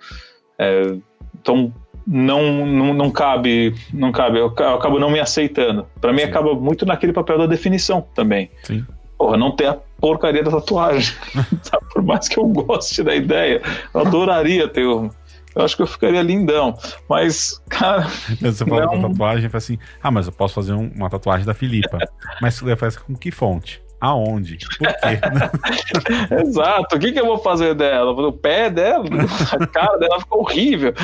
[0.58, 0.96] É,
[1.40, 1.72] então
[2.06, 4.38] não, não, não cabe, não cabe.
[4.38, 5.86] Eu, acabo não me aceitando.
[6.00, 6.26] Para mim Sim.
[6.26, 8.50] acaba muito naquele papel da definição também.
[8.64, 8.84] Sim.
[9.16, 11.14] Porra, não ter a porcaria da tatuagem.
[11.92, 13.62] Por mais que eu goste da ideia,
[13.92, 15.10] eu adoraria ter uma
[15.54, 16.76] eu acho que eu ficaria lindão.
[17.08, 18.06] Mas, cara.
[18.40, 19.02] Você falou não...
[19.02, 21.98] da tatuagem, fala assim: ah, mas eu posso fazer um, uma tatuagem da Filipa.
[22.40, 23.82] mas você faz com que fonte?
[24.00, 24.58] Aonde?
[24.58, 24.86] Por quê?
[26.46, 26.96] Exato.
[26.96, 28.12] O que, que eu vou fazer dela?
[28.12, 29.04] O pé dela?
[29.50, 30.94] A cara dela ficou horrível.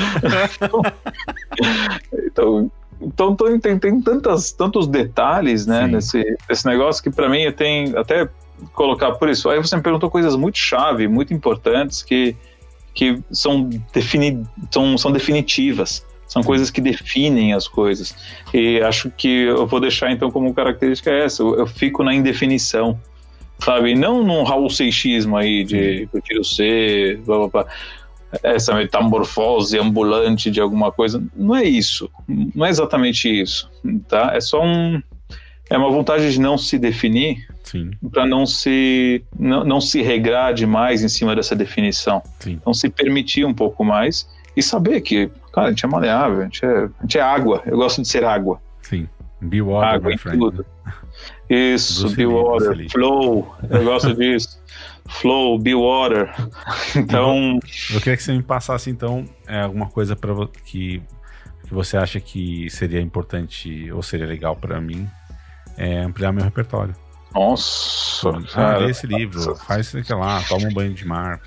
[2.13, 7.93] então, então tem, tem tantas, tantos detalhes né, nesse, nesse negócio que para mim tem
[7.97, 8.29] até
[8.73, 9.49] colocar por isso.
[9.49, 12.35] Aí você me perguntou coisas muito chave, muito importantes que
[12.95, 14.41] que são, defini
[14.71, 16.03] são, são definitivas.
[16.27, 18.15] São coisas que definem as coisas.
[18.51, 21.43] E acho que eu vou deixar então como característica essa.
[21.43, 22.99] Eu, eu fico na indefinição,
[23.59, 23.93] sabe?
[23.93, 27.65] Não num Raul Seixismo aí de eu tiro C, blá blá blá.
[28.41, 31.23] Essa metamorfose ambulante de alguma coisa.
[31.35, 32.09] Não é isso.
[32.27, 33.69] Não é exatamente isso,
[34.07, 34.31] tá?
[34.33, 35.01] É só um.
[35.69, 37.47] É uma vontade de não se definir
[38.11, 42.21] para não se não, não se regrar demais em cima dessa definição.
[42.39, 42.53] Sim.
[42.53, 46.43] Então se permitir um pouco mais e saber que, cara, a gente é maleável, a
[46.43, 47.61] gente é, a gente é água.
[47.65, 48.61] Eu gosto de ser água.
[48.81, 49.07] Sim.
[49.41, 50.39] Be water, água em friend.
[50.39, 50.65] tudo.
[51.49, 53.55] Isso, Bruce be water, Bruce flow.
[53.69, 54.59] Eu gosto disso.
[55.07, 56.33] Flow, be water.
[56.95, 57.59] Então,
[57.93, 60.33] Eu queria que você me passasse, então, é, alguma coisa para
[60.65, 61.01] que,
[61.63, 65.07] que você acha que seria importante ou seria legal para mim
[65.77, 66.95] é, ampliar meu repertório.
[67.35, 68.77] Nossa, Ah, cara.
[68.79, 71.39] lê esse livro, faz isso aqui lá, toma um banho de mar.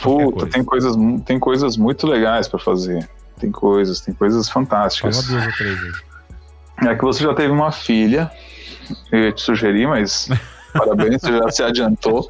[0.00, 0.46] Puta, coisa.
[0.46, 0.96] tem coisas,
[1.26, 3.08] tem coisas muito legais para fazer.
[3.40, 5.24] Tem coisas, tem coisas Fala fantásticas.
[5.26, 6.88] duas ou três aí.
[6.90, 8.30] É que você já teve uma filha,
[9.10, 10.28] eu ia te sugerir, mas
[10.72, 12.28] parabéns, você já se adiantou.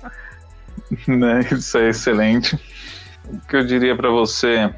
[1.08, 1.40] né?
[1.50, 2.54] Isso é excelente.
[3.26, 4.72] O que eu diria para você,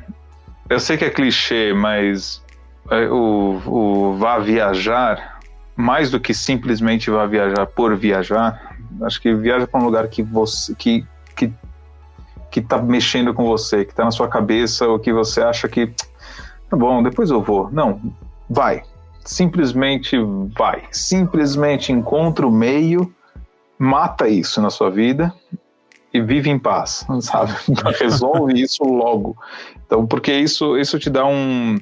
[0.68, 2.42] eu sei que é clichê, mas
[2.90, 5.39] é, o, o vá viajar,
[5.80, 10.22] mais do que simplesmente vá viajar por viajar, acho que viaja para um lugar que
[10.22, 11.04] você que
[11.34, 11.52] que
[12.50, 15.86] que tá mexendo com você, que tá na sua cabeça, ou que você acha que
[16.68, 17.70] tá bom, depois eu vou.
[17.70, 18.00] Não,
[18.48, 18.82] vai.
[19.24, 20.16] Simplesmente
[20.56, 20.82] vai.
[20.90, 23.12] Simplesmente encontra o meio,
[23.78, 25.32] mata isso na sua vida
[26.12, 27.52] e vive em paz, sabe?
[27.98, 29.36] Resolve isso logo.
[29.86, 31.78] Então, porque isso, isso te dá um.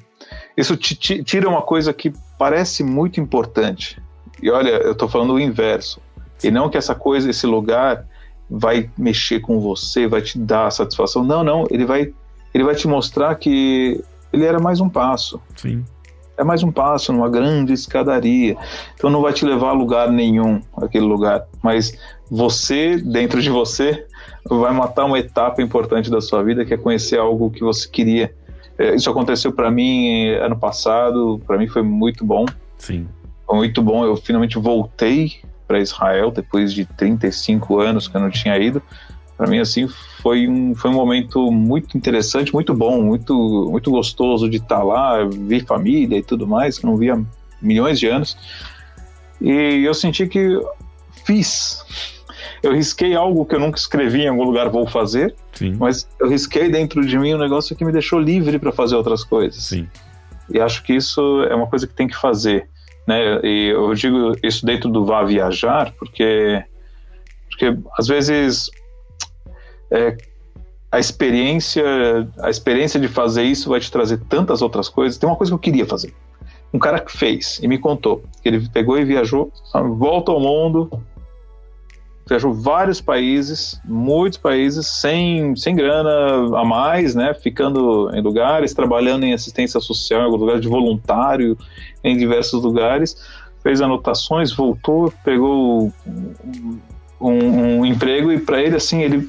[0.58, 4.02] Isso tira uma coisa que parece muito importante.
[4.42, 6.00] E olha, eu tô falando o inverso.
[6.42, 8.04] E não que essa coisa, esse lugar
[8.50, 11.22] vai mexer com você, vai te dar satisfação.
[11.22, 11.64] Não, não.
[11.70, 12.12] Ele vai,
[12.52, 14.02] ele vai te mostrar que
[14.32, 15.84] ele era mais um passo Sim.
[16.36, 18.56] é mais um passo numa grande escadaria.
[18.96, 21.46] Então não vai te levar a lugar nenhum, aquele lugar.
[21.62, 21.96] Mas
[22.28, 24.04] você, dentro de você,
[24.44, 28.34] vai matar uma etapa importante da sua vida, que é conhecer algo que você queria.
[28.78, 32.46] É, Isso aconteceu para mim eh, ano passado, para mim foi muito bom.
[32.78, 33.08] Sim.
[33.44, 34.04] Foi muito bom.
[34.04, 38.82] Eu finalmente voltei para Israel depois de 35 anos que eu não tinha ido.
[39.36, 39.86] Para mim, assim,
[40.20, 45.24] foi um, foi um momento muito interessante, muito bom, muito, muito gostoso de estar lá,
[45.24, 47.20] ver família e tudo mais, que não via
[47.62, 48.36] milhões de anos.
[49.40, 50.60] E eu senti que
[51.24, 51.84] fiz.
[52.62, 55.76] Eu risquei algo que eu nunca escrevi em algum lugar, vou fazer, Sim.
[55.78, 59.24] mas eu risquei dentro de mim um negócio que me deixou livre para fazer outras
[59.24, 59.62] coisas.
[59.62, 59.88] Sim.
[60.50, 62.68] E acho que isso é uma coisa que tem que fazer,
[63.06, 63.40] né?
[63.42, 66.64] E eu digo isso dentro do vá viajar, porque
[67.50, 68.70] porque às vezes
[69.90, 70.16] é,
[70.90, 71.84] a experiência
[72.40, 75.18] a experiência de fazer isso vai te trazer tantas outras coisas.
[75.18, 76.14] Tem uma coisa que eu queria fazer.
[76.72, 79.52] Um cara que fez e me contou que ele pegou e viajou,
[79.96, 80.90] volta ao mundo,
[82.28, 87.32] viajou vários países, muitos países, sem, sem grana a mais, né?
[87.32, 91.56] Ficando em lugares, trabalhando em assistência social, em alguns lugares de voluntário,
[92.04, 93.16] em diversos lugares.
[93.62, 95.92] Fez anotações, voltou, pegou
[97.20, 99.28] um, um emprego e para ele, assim, ele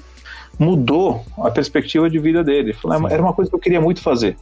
[0.60, 2.74] mudou a perspectiva de vida dele.
[2.74, 2.90] Sim.
[3.10, 4.38] era uma coisa que eu queria muito fazer.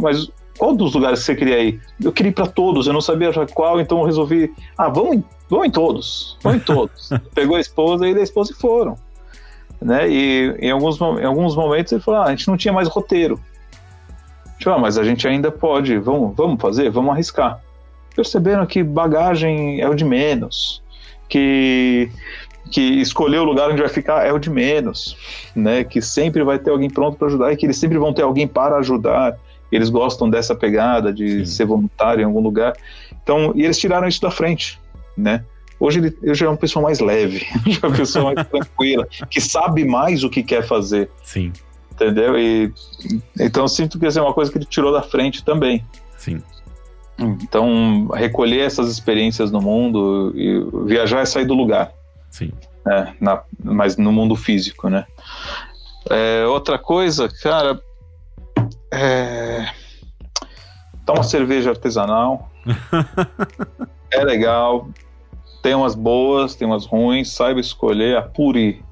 [0.00, 0.30] Mas
[0.62, 1.80] qual dos lugares que você queria ir?
[2.00, 4.48] Eu queria ir para todos, eu não sabia já qual, então eu resolvi,
[4.78, 7.10] ah, vamos em, vamos em todos, vamos em todos.
[7.34, 8.96] Pegou a esposa e da esposa e foram.
[9.80, 10.08] Né?
[10.08, 13.40] E em alguns, em alguns momentos ele falou, ah, a gente não tinha mais roteiro.
[14.56, 17.60] Tipo, ah, mas a gente ainda pode, vamos, vamos fazer, vamos arriscar.
[18.14, 20.80] Perceberam que bagagem é o de menos,
[21.28, 22.08] que
[22.70, 25.16] que escolher o lugar onde vai ficar é o de menos,
[25.56, 25.82] né?
[25.82, 28.46] Que sempre vai ter alguém pronto para ajudar e que eles sempre vão ter alguém
[28.46, 29.36] para ajudar.
[29.72, 31.46] Eles gostam dessa pegada de Sim.
[31.46, 32.74] ser voluntário em algum lugar.
[33.22, 34.78] Então, e eles tiraram isso da frente,
[35.16, 35.44] né?
[35.80, 39.06] Hoje ele, eu já é uma pessoa mais leve, já é uma pessoa mais tranquila,
[39.28, 41.52] que sabe mais o que quer fazer, Sim.
[41.90, 42.38] entendeu?
[42.38, 42.72] E
[43.40, 45.84] então eu sinto que essa é uma coisa que ele tirou da frente também.
[46.16, 46.40] Sim.
[47.18, 51.92] Então, recolher essas experiências no mundo e viajar é sair do lugar.
[52.30, 52.52] Sim.
[52.86, 55.06] É, na, mas no mundo físico, né?
[56.10, 57.80] É, outra coisa, cara,
[58.92, 59.66] é,
[61.08, 62.50] uma cerveja artesanal,
[64.10, 64.88] é legal,
[65.62, 68.82] tem umas boas, tem umas ruins, saiba escolher, apure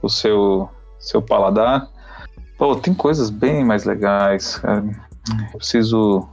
[0.00, 0.68] o seu,
[0.98, 1.88] seu paladar.
[2.56, 4.84] Pô, tem coisas bem mais legais, cara.
[5.52, 6.28] Eu preciso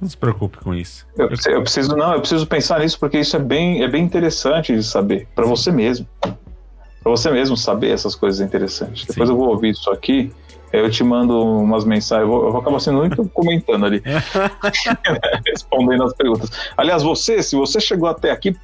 [0.00, 1.06] Não se preocupe com isso.
[1.16, 4.04] eu, preciso- eu preciso não, eu preciso pensar nisso porque isso é bem, é bem
[4.04, 9.06] interessante de saber para você mesmo, Para você mesmo saber essas coisas interessantes.
[9.06, 9.34] Depois Sim.
[9.34, 10.32] eu vou ouvir isso aqui
[10.72, 14.02] eu te mando umas mensagens, eu vou, eu vou acabar sendo muito comentando ali,
[15.46, 16.50] respondendo as perguntas.
[16.76, 18.56] Aliás, você, se você chegou até aqui,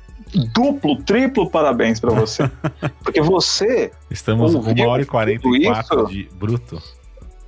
[0.52, 2.50] duplo, triplo parabéns para você.
[3.02, 3.90] Porque você.
[4.10, 6.82] Estamos uma hora e 44 de bruto.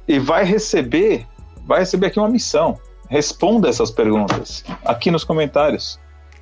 [0.06, 1.26] E vai receber,
[1.66, 2.78] vai receber aqui uma missão.
[3.08, 5.98] Responda essas perguntas aqui nos comentários.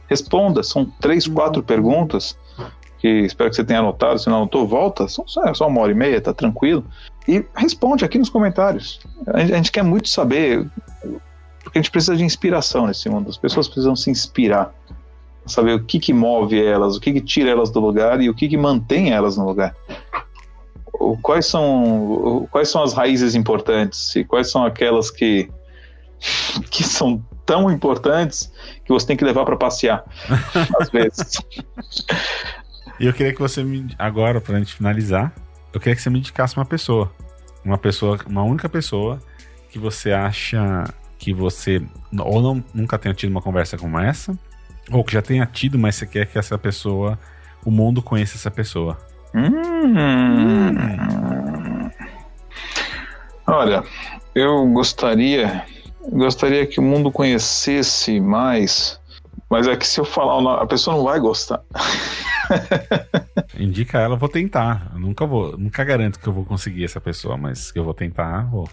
[0.08, 2.38] Responda, são três, quatro perguntas
[2.98, 4.18] que espero que você tenha anotado.
[4.18, 5.08] Se não anotou, volta.
[5.08, 6.84] São só, só uma hora e meia, tá tranquilo.
[7.28, 9.00] E responde aqui nos comentários.
[9.26, 10.66] A gente, a gente quer muito saber,
[11.62, 13.28] porque a gente precisa de inspiração nesse mundo.
[13.28, 14.72] As pessoas precisam se inspirar
[15.46, 18.34] saber o que, que move elas, o que, que tira elas do lugar e o
[18.34, 19.74] que, que mantém elas no lugar.
[21.22, 25.48] Quais são, quais são as raízes importantes e quais são aquelas que,
[26.70, 28.52] que são tão importantes
[28.84, 30.04] que você tem que levar para passear,
[30.80, 31.38] às vezes.
[32.98, 33.94] E eu queria que você me.
[33.98, 35.32] Agora, para a gente finalizar,
[35.76, 37.12] eu queria que você me indicasse uma pessoa.
[37.62, 39.20] Uma pessoa, uma única pessoa
[39.68, 40.84] que você acha
[41.18, 41.82] que você
[42.18, 44.38] ou não, nunca tenha tido uma conversa como essa,
[44.90, 47.18] ou que já tenha tido, mas você quer que essa pessoa,
[47.62, 48.96] o mundo conheça essa pessoa.
[49.34, 49.52] Hum.
[53.46, 53.84] Olha,
[54.34, 55.62] eu gostaria,
[56.10, 58.98] gostaria que o mundo conhecesse mais,
[59.50, 61.62] mas é que se eu falar, a pessoa não vai gostar.
[63.58, 64.90] Indica ela, vou tentar.
[64.94, 67.94] Eu nunca vou, nunca garanto que eu vou conseguir essa pessoa, mas que eu vou
[67.94, 68.68] tentar, vou.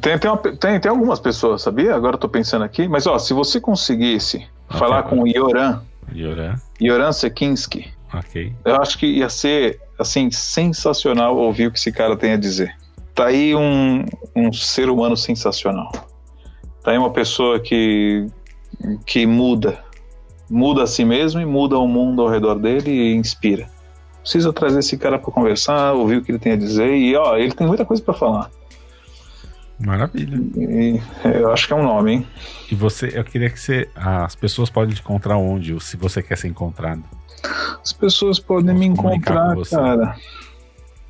[0.00, 1.94] Tem, tem, uma, tem, tem algumas pessoas, sabia?
[1.94, 2.88] Agora eu tô pensando aqui.
[2.88, 4.38] Mas, ó, se você conseguisse
[4.68, 5.82] okay, falar com o Yoran.
[6.14, 6.54] Yoran.
[6.80, 7.92] Yoran Sekinski.
[8.12, 8.54] Ok.
[8.64, 12.74] Eu acho que ia ser, assim, sensacional ouvir o que esse cara tem a dizer.
[13.14, 15.92] Tá aí um, um ser humano sensacional.
[16.82, 18.26] Tá aí uma pessoa que,
[19.04, 19.83] que muda.
[20.48, 23.68] Muda a si mesmo e muda o mundo ao redor dele e inspira.
[24.20, 26.94] Precisa trazer esse cara para conversar, ouvir o que ele tem a dizer.
[26.94, 28.50] E, ó, ele tem muita coisa para falar.
[29.78, 30.40] Maravilha.
[30.56, 32.26] E, eu acho que é um nome, hein?
[32.70, 33.88] E você, eu queria que você.
[33.94, 37.02] As pessoas podem te encontrar onde, ou se você quer ser encontrado?
[37.82, 40.16] As pessoas podem me encontrar, cara.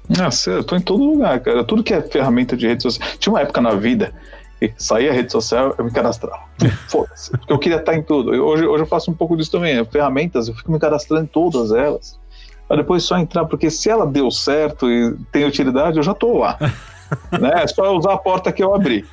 [0.09, 1.65] Nossa, eu tô em todo lugar, cara.
[1.65, 3.09] Tudo que é ferramenta de rede social.
[3.19, 4.13] Tinha uma época na vida
[4.77, 6.43] saía a rede social, eu me cadastrava.
[6.89, 7.31] Foda-se.
[7.31, 8.31] Porque eu queria estar em tudo.
[8.31, 9.85] Hoje, hoje eu faço um pouco disso também.
[9.87, 12.19] Ferramentas, eu fico me cadastrando em todas elas.
[12.67, 16.39] Pra depois só entrar, porque se ela deu certo e tem utilidade, eu já tô
[16.39, 16.59] lá.
[17.39, 17.53] né?
[17.57, 19.05] É só usar a porta que eu abri.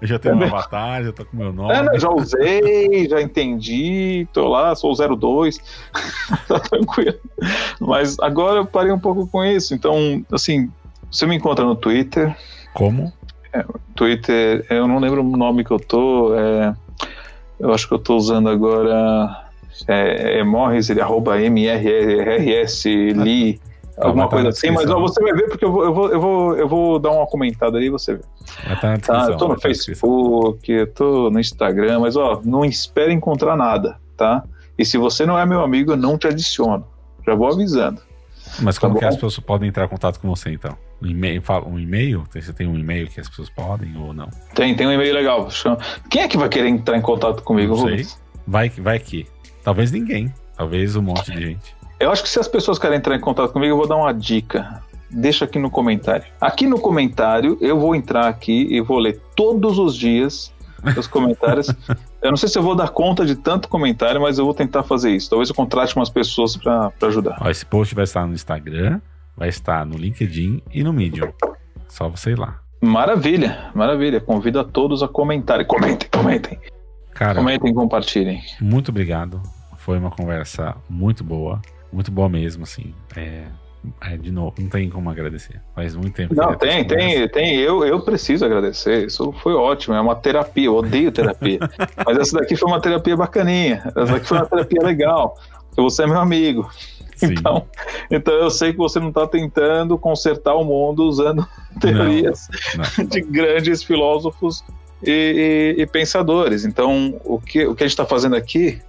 [0.00, 1.72] eu já tenho é, um avatar, já tô com meu nome.
[1.72, 1.98] É?
[1.98, 5.58] Já usei, já entendi, tô lá, sou o 02.
[6.48, 7.18] tá tranquilo.
[7.80, 9.74] Mas agora eu parei um pouco com isso.
[9.74, 10.70] Então, assim,
[11.10, 12.36] você me encontra no Twitter.
[12.72, 13.12] Como?
[13.54, 13.64] É,
[13.94, 16.34] Twitter, eu não lembro o nome que eu tô.
[16.34, 16.74] É,
[17.60, 19.44] eu acho que eu tô usando agora.
[19.86, 23.60] É, é Morris, ele arroba MRRS Lee.
[23.96, 26.56] Alguma coisa assim, mas ó, você vai ver porque eu vou, eu, vou, eu, vou,
[26.56, 28.22] eu vou dar uma comentada ali e você vê.
[28.80, 33.56] Tá tá, eu tô no Facebook, eu tô no Instagram, mas ó, não espere encontrar
[33.56, 34.42] nada, tá?
[34.76, 36.84] E se você não é meu amigo, eu não te adiciono.
[37.24, 38.02] Já vou avisando.
[38.60, 40.76] Mas como tá que as pessoas podem entrar em contato com você então?
[41.02, 41.42] Um e-mail?
[41.66, 42.24] Um e-mail?
[42.32, 44.28] Você tem um e-mail que as pessoas podem ou não?
[44.54, 45.48] Tem, tem um e-mail legal.
[46.10, 48.06] Quem é que vai querer entrar em contato comigo, não sei.
[48.46, 49.26] Vai, vai que.
[49.62, 50.32] Talvez ninguém.
[50.56, 51.76] Talvez um monte de gente.
[51.98, 54.12] Eu acho que se as pessoas querem entrar em contato comigo, eu vou dar uma
[54.12, 54.82] dica.
[55.10, 56.24] Deixa aqui no comentário.
[56.40, 60.52] Aqui no comentário, eu vou entrar aqui e vou ler todos os dias
[60.96, 61.68] os comentários.
[62.20, 64.82] eu não sei se eu vou dar conta de tanto comentário, mas eu vou tentar
[64.82, 65.30] fazer isso.
[65.30, 67.38] Talvez eu contrate umas pessoas para ajudar.
[67.40, 69.00] Ó, esse post vai estar no Instagram,
[69.36, 71.32] vai estar no LinkedIn e no Medium.
[71.88, 72.60] Só você ir lá.
[72.80, 74.20] Maravilha, maravilha.
[74.20, 75.66] Convido a todos a comentarem.
[75.66, 76.58] Comentem, comentem.
[77.12, 78.42] Cara, comentem e compartilhem.
[78.60, 79.40] Muito obrigado.
[79.78, 81.60] Foi uma conversa muito boa
[81.94, 82.92] muito boa mesmo, assim.
[83.16, 83.44] É,
[84.00, 85.60] é, de novo, não tem como agradecer.
[85.74, 86.34] Faz muito tempo.
[86.34, 87.56] Não, tem, tem, tem.
[87.56, 89.06] Eu, eu preciso agradecer.
[89.06, 89.94] Isso foi ótimo.
[89.94, 90.66] É uma terapia.
[90.66, 91.60] Eu odeio terapia.
[92.04, 93.82] Mas essa daqui foi uma terapia bacaninha.
[93.96, 95.38] Essa daqui foi uma terapia legal.
[95.68, 96.68] Porque você é meu amigo.
[97.22, 97.66] Então,
[98.10, 101.46] então eu sei que você não está tentando consertar o mundo usando
[101.80, 103.06] teorias não, não.
[103.10, 104.64] de grandes filósofos
[105.02, 106.64] e, e, e, pensadores.
[106.64, 108.80] Então, o que, o que a gente está fazendo aqui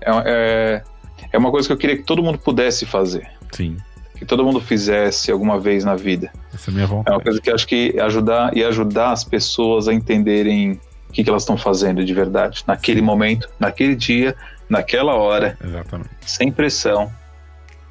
[0.00, 0.82] é, é
[1.30, 3.28] é uma coisa que eu queria que todo mundo pudesse fazer.
[3.52, 3.76] Sim.
[4.16, 6.32] Que todo mundo fizesse alguma vez na vida.
[6.52, 7.14] Essa é a minha vontade.
[7.14, 10.72] É uma coisa que eu acho que ajudar e ajudar as pessoas a entenderem
[11.08, 13.06] o que, que elas estão fazendo de verdade, naquele Sim.
[13.06, 14.34] momento, naquele dia,
[14.68, 15.56] naquela hora.
[15.62, 16.10] Exatamente.
[16.20, 17.10] Sem pressão,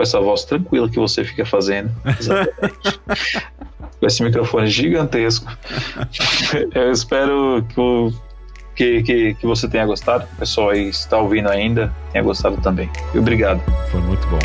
[0.01, 1.91] com essa voz tranquila que você fica fazendo.
[3.99, 5.45] com esse microfone gigantesco.
[6.73, 8.11] Eu espero que, o,
[8.75, 10.27] que, que, que, você tenha gostado.
[10.33, 12.89] O pessoal aí está ouvindo ainda, tenha gostado também.
[13.13, 13.61] E obrigado.
[13.91, 14.39] Foi muito bom.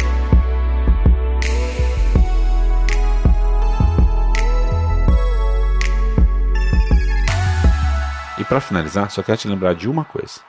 [8.39, 10.41] E para finalizar, só quero te lembrar de uma coisa.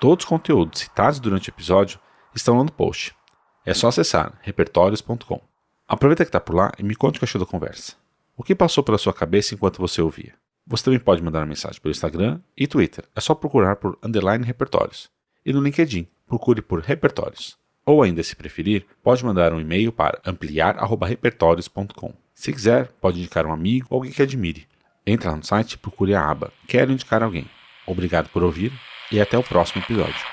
[0.00, 2.00] Todos os conteúdos citados durante o episódio
[2.34, 3.19] estão lá no post.
[3.64, 5.40] É só acessar repertórios.com.
[5.86, 7.94] Aproveita que está por lá e me conte o que achou da conversa.
[8.36, 10.34] O que passou pela sua cabeça enquanto você ouvia?
[10.66, 13.04] Você também pode mandar uma mensagem pelo Instagram e Twitter.
[13.14, 15.10] É só procurar por underline repertórios.
[15.44, 17.58] E no LinkedIn, procure por repertórios.
[17.84, 22.14] Ou ainda, se preferir, pode mandar um e-mail para ampliar.repertórios.com.
[22.34, 24.66] Se quiser, pode indicar um amigo ou alguém que admire.
[25.06, 27.50] Entre lá no site e procure a aba Quero indicar alguém.
[27.86, 28.72] Obrigado por ouvir
[29.10, 30.24] e até o próximo episódio.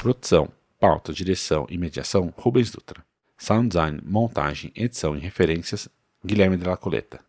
[0.00, 0.48] Produção,
[0.86, 3.04] pauta, direção e mediação Rubens Dutra.
[3.36, 5.88] Sound design, montagem, edição e referências
[6.24, 7.25] Guilherme de la Coleta.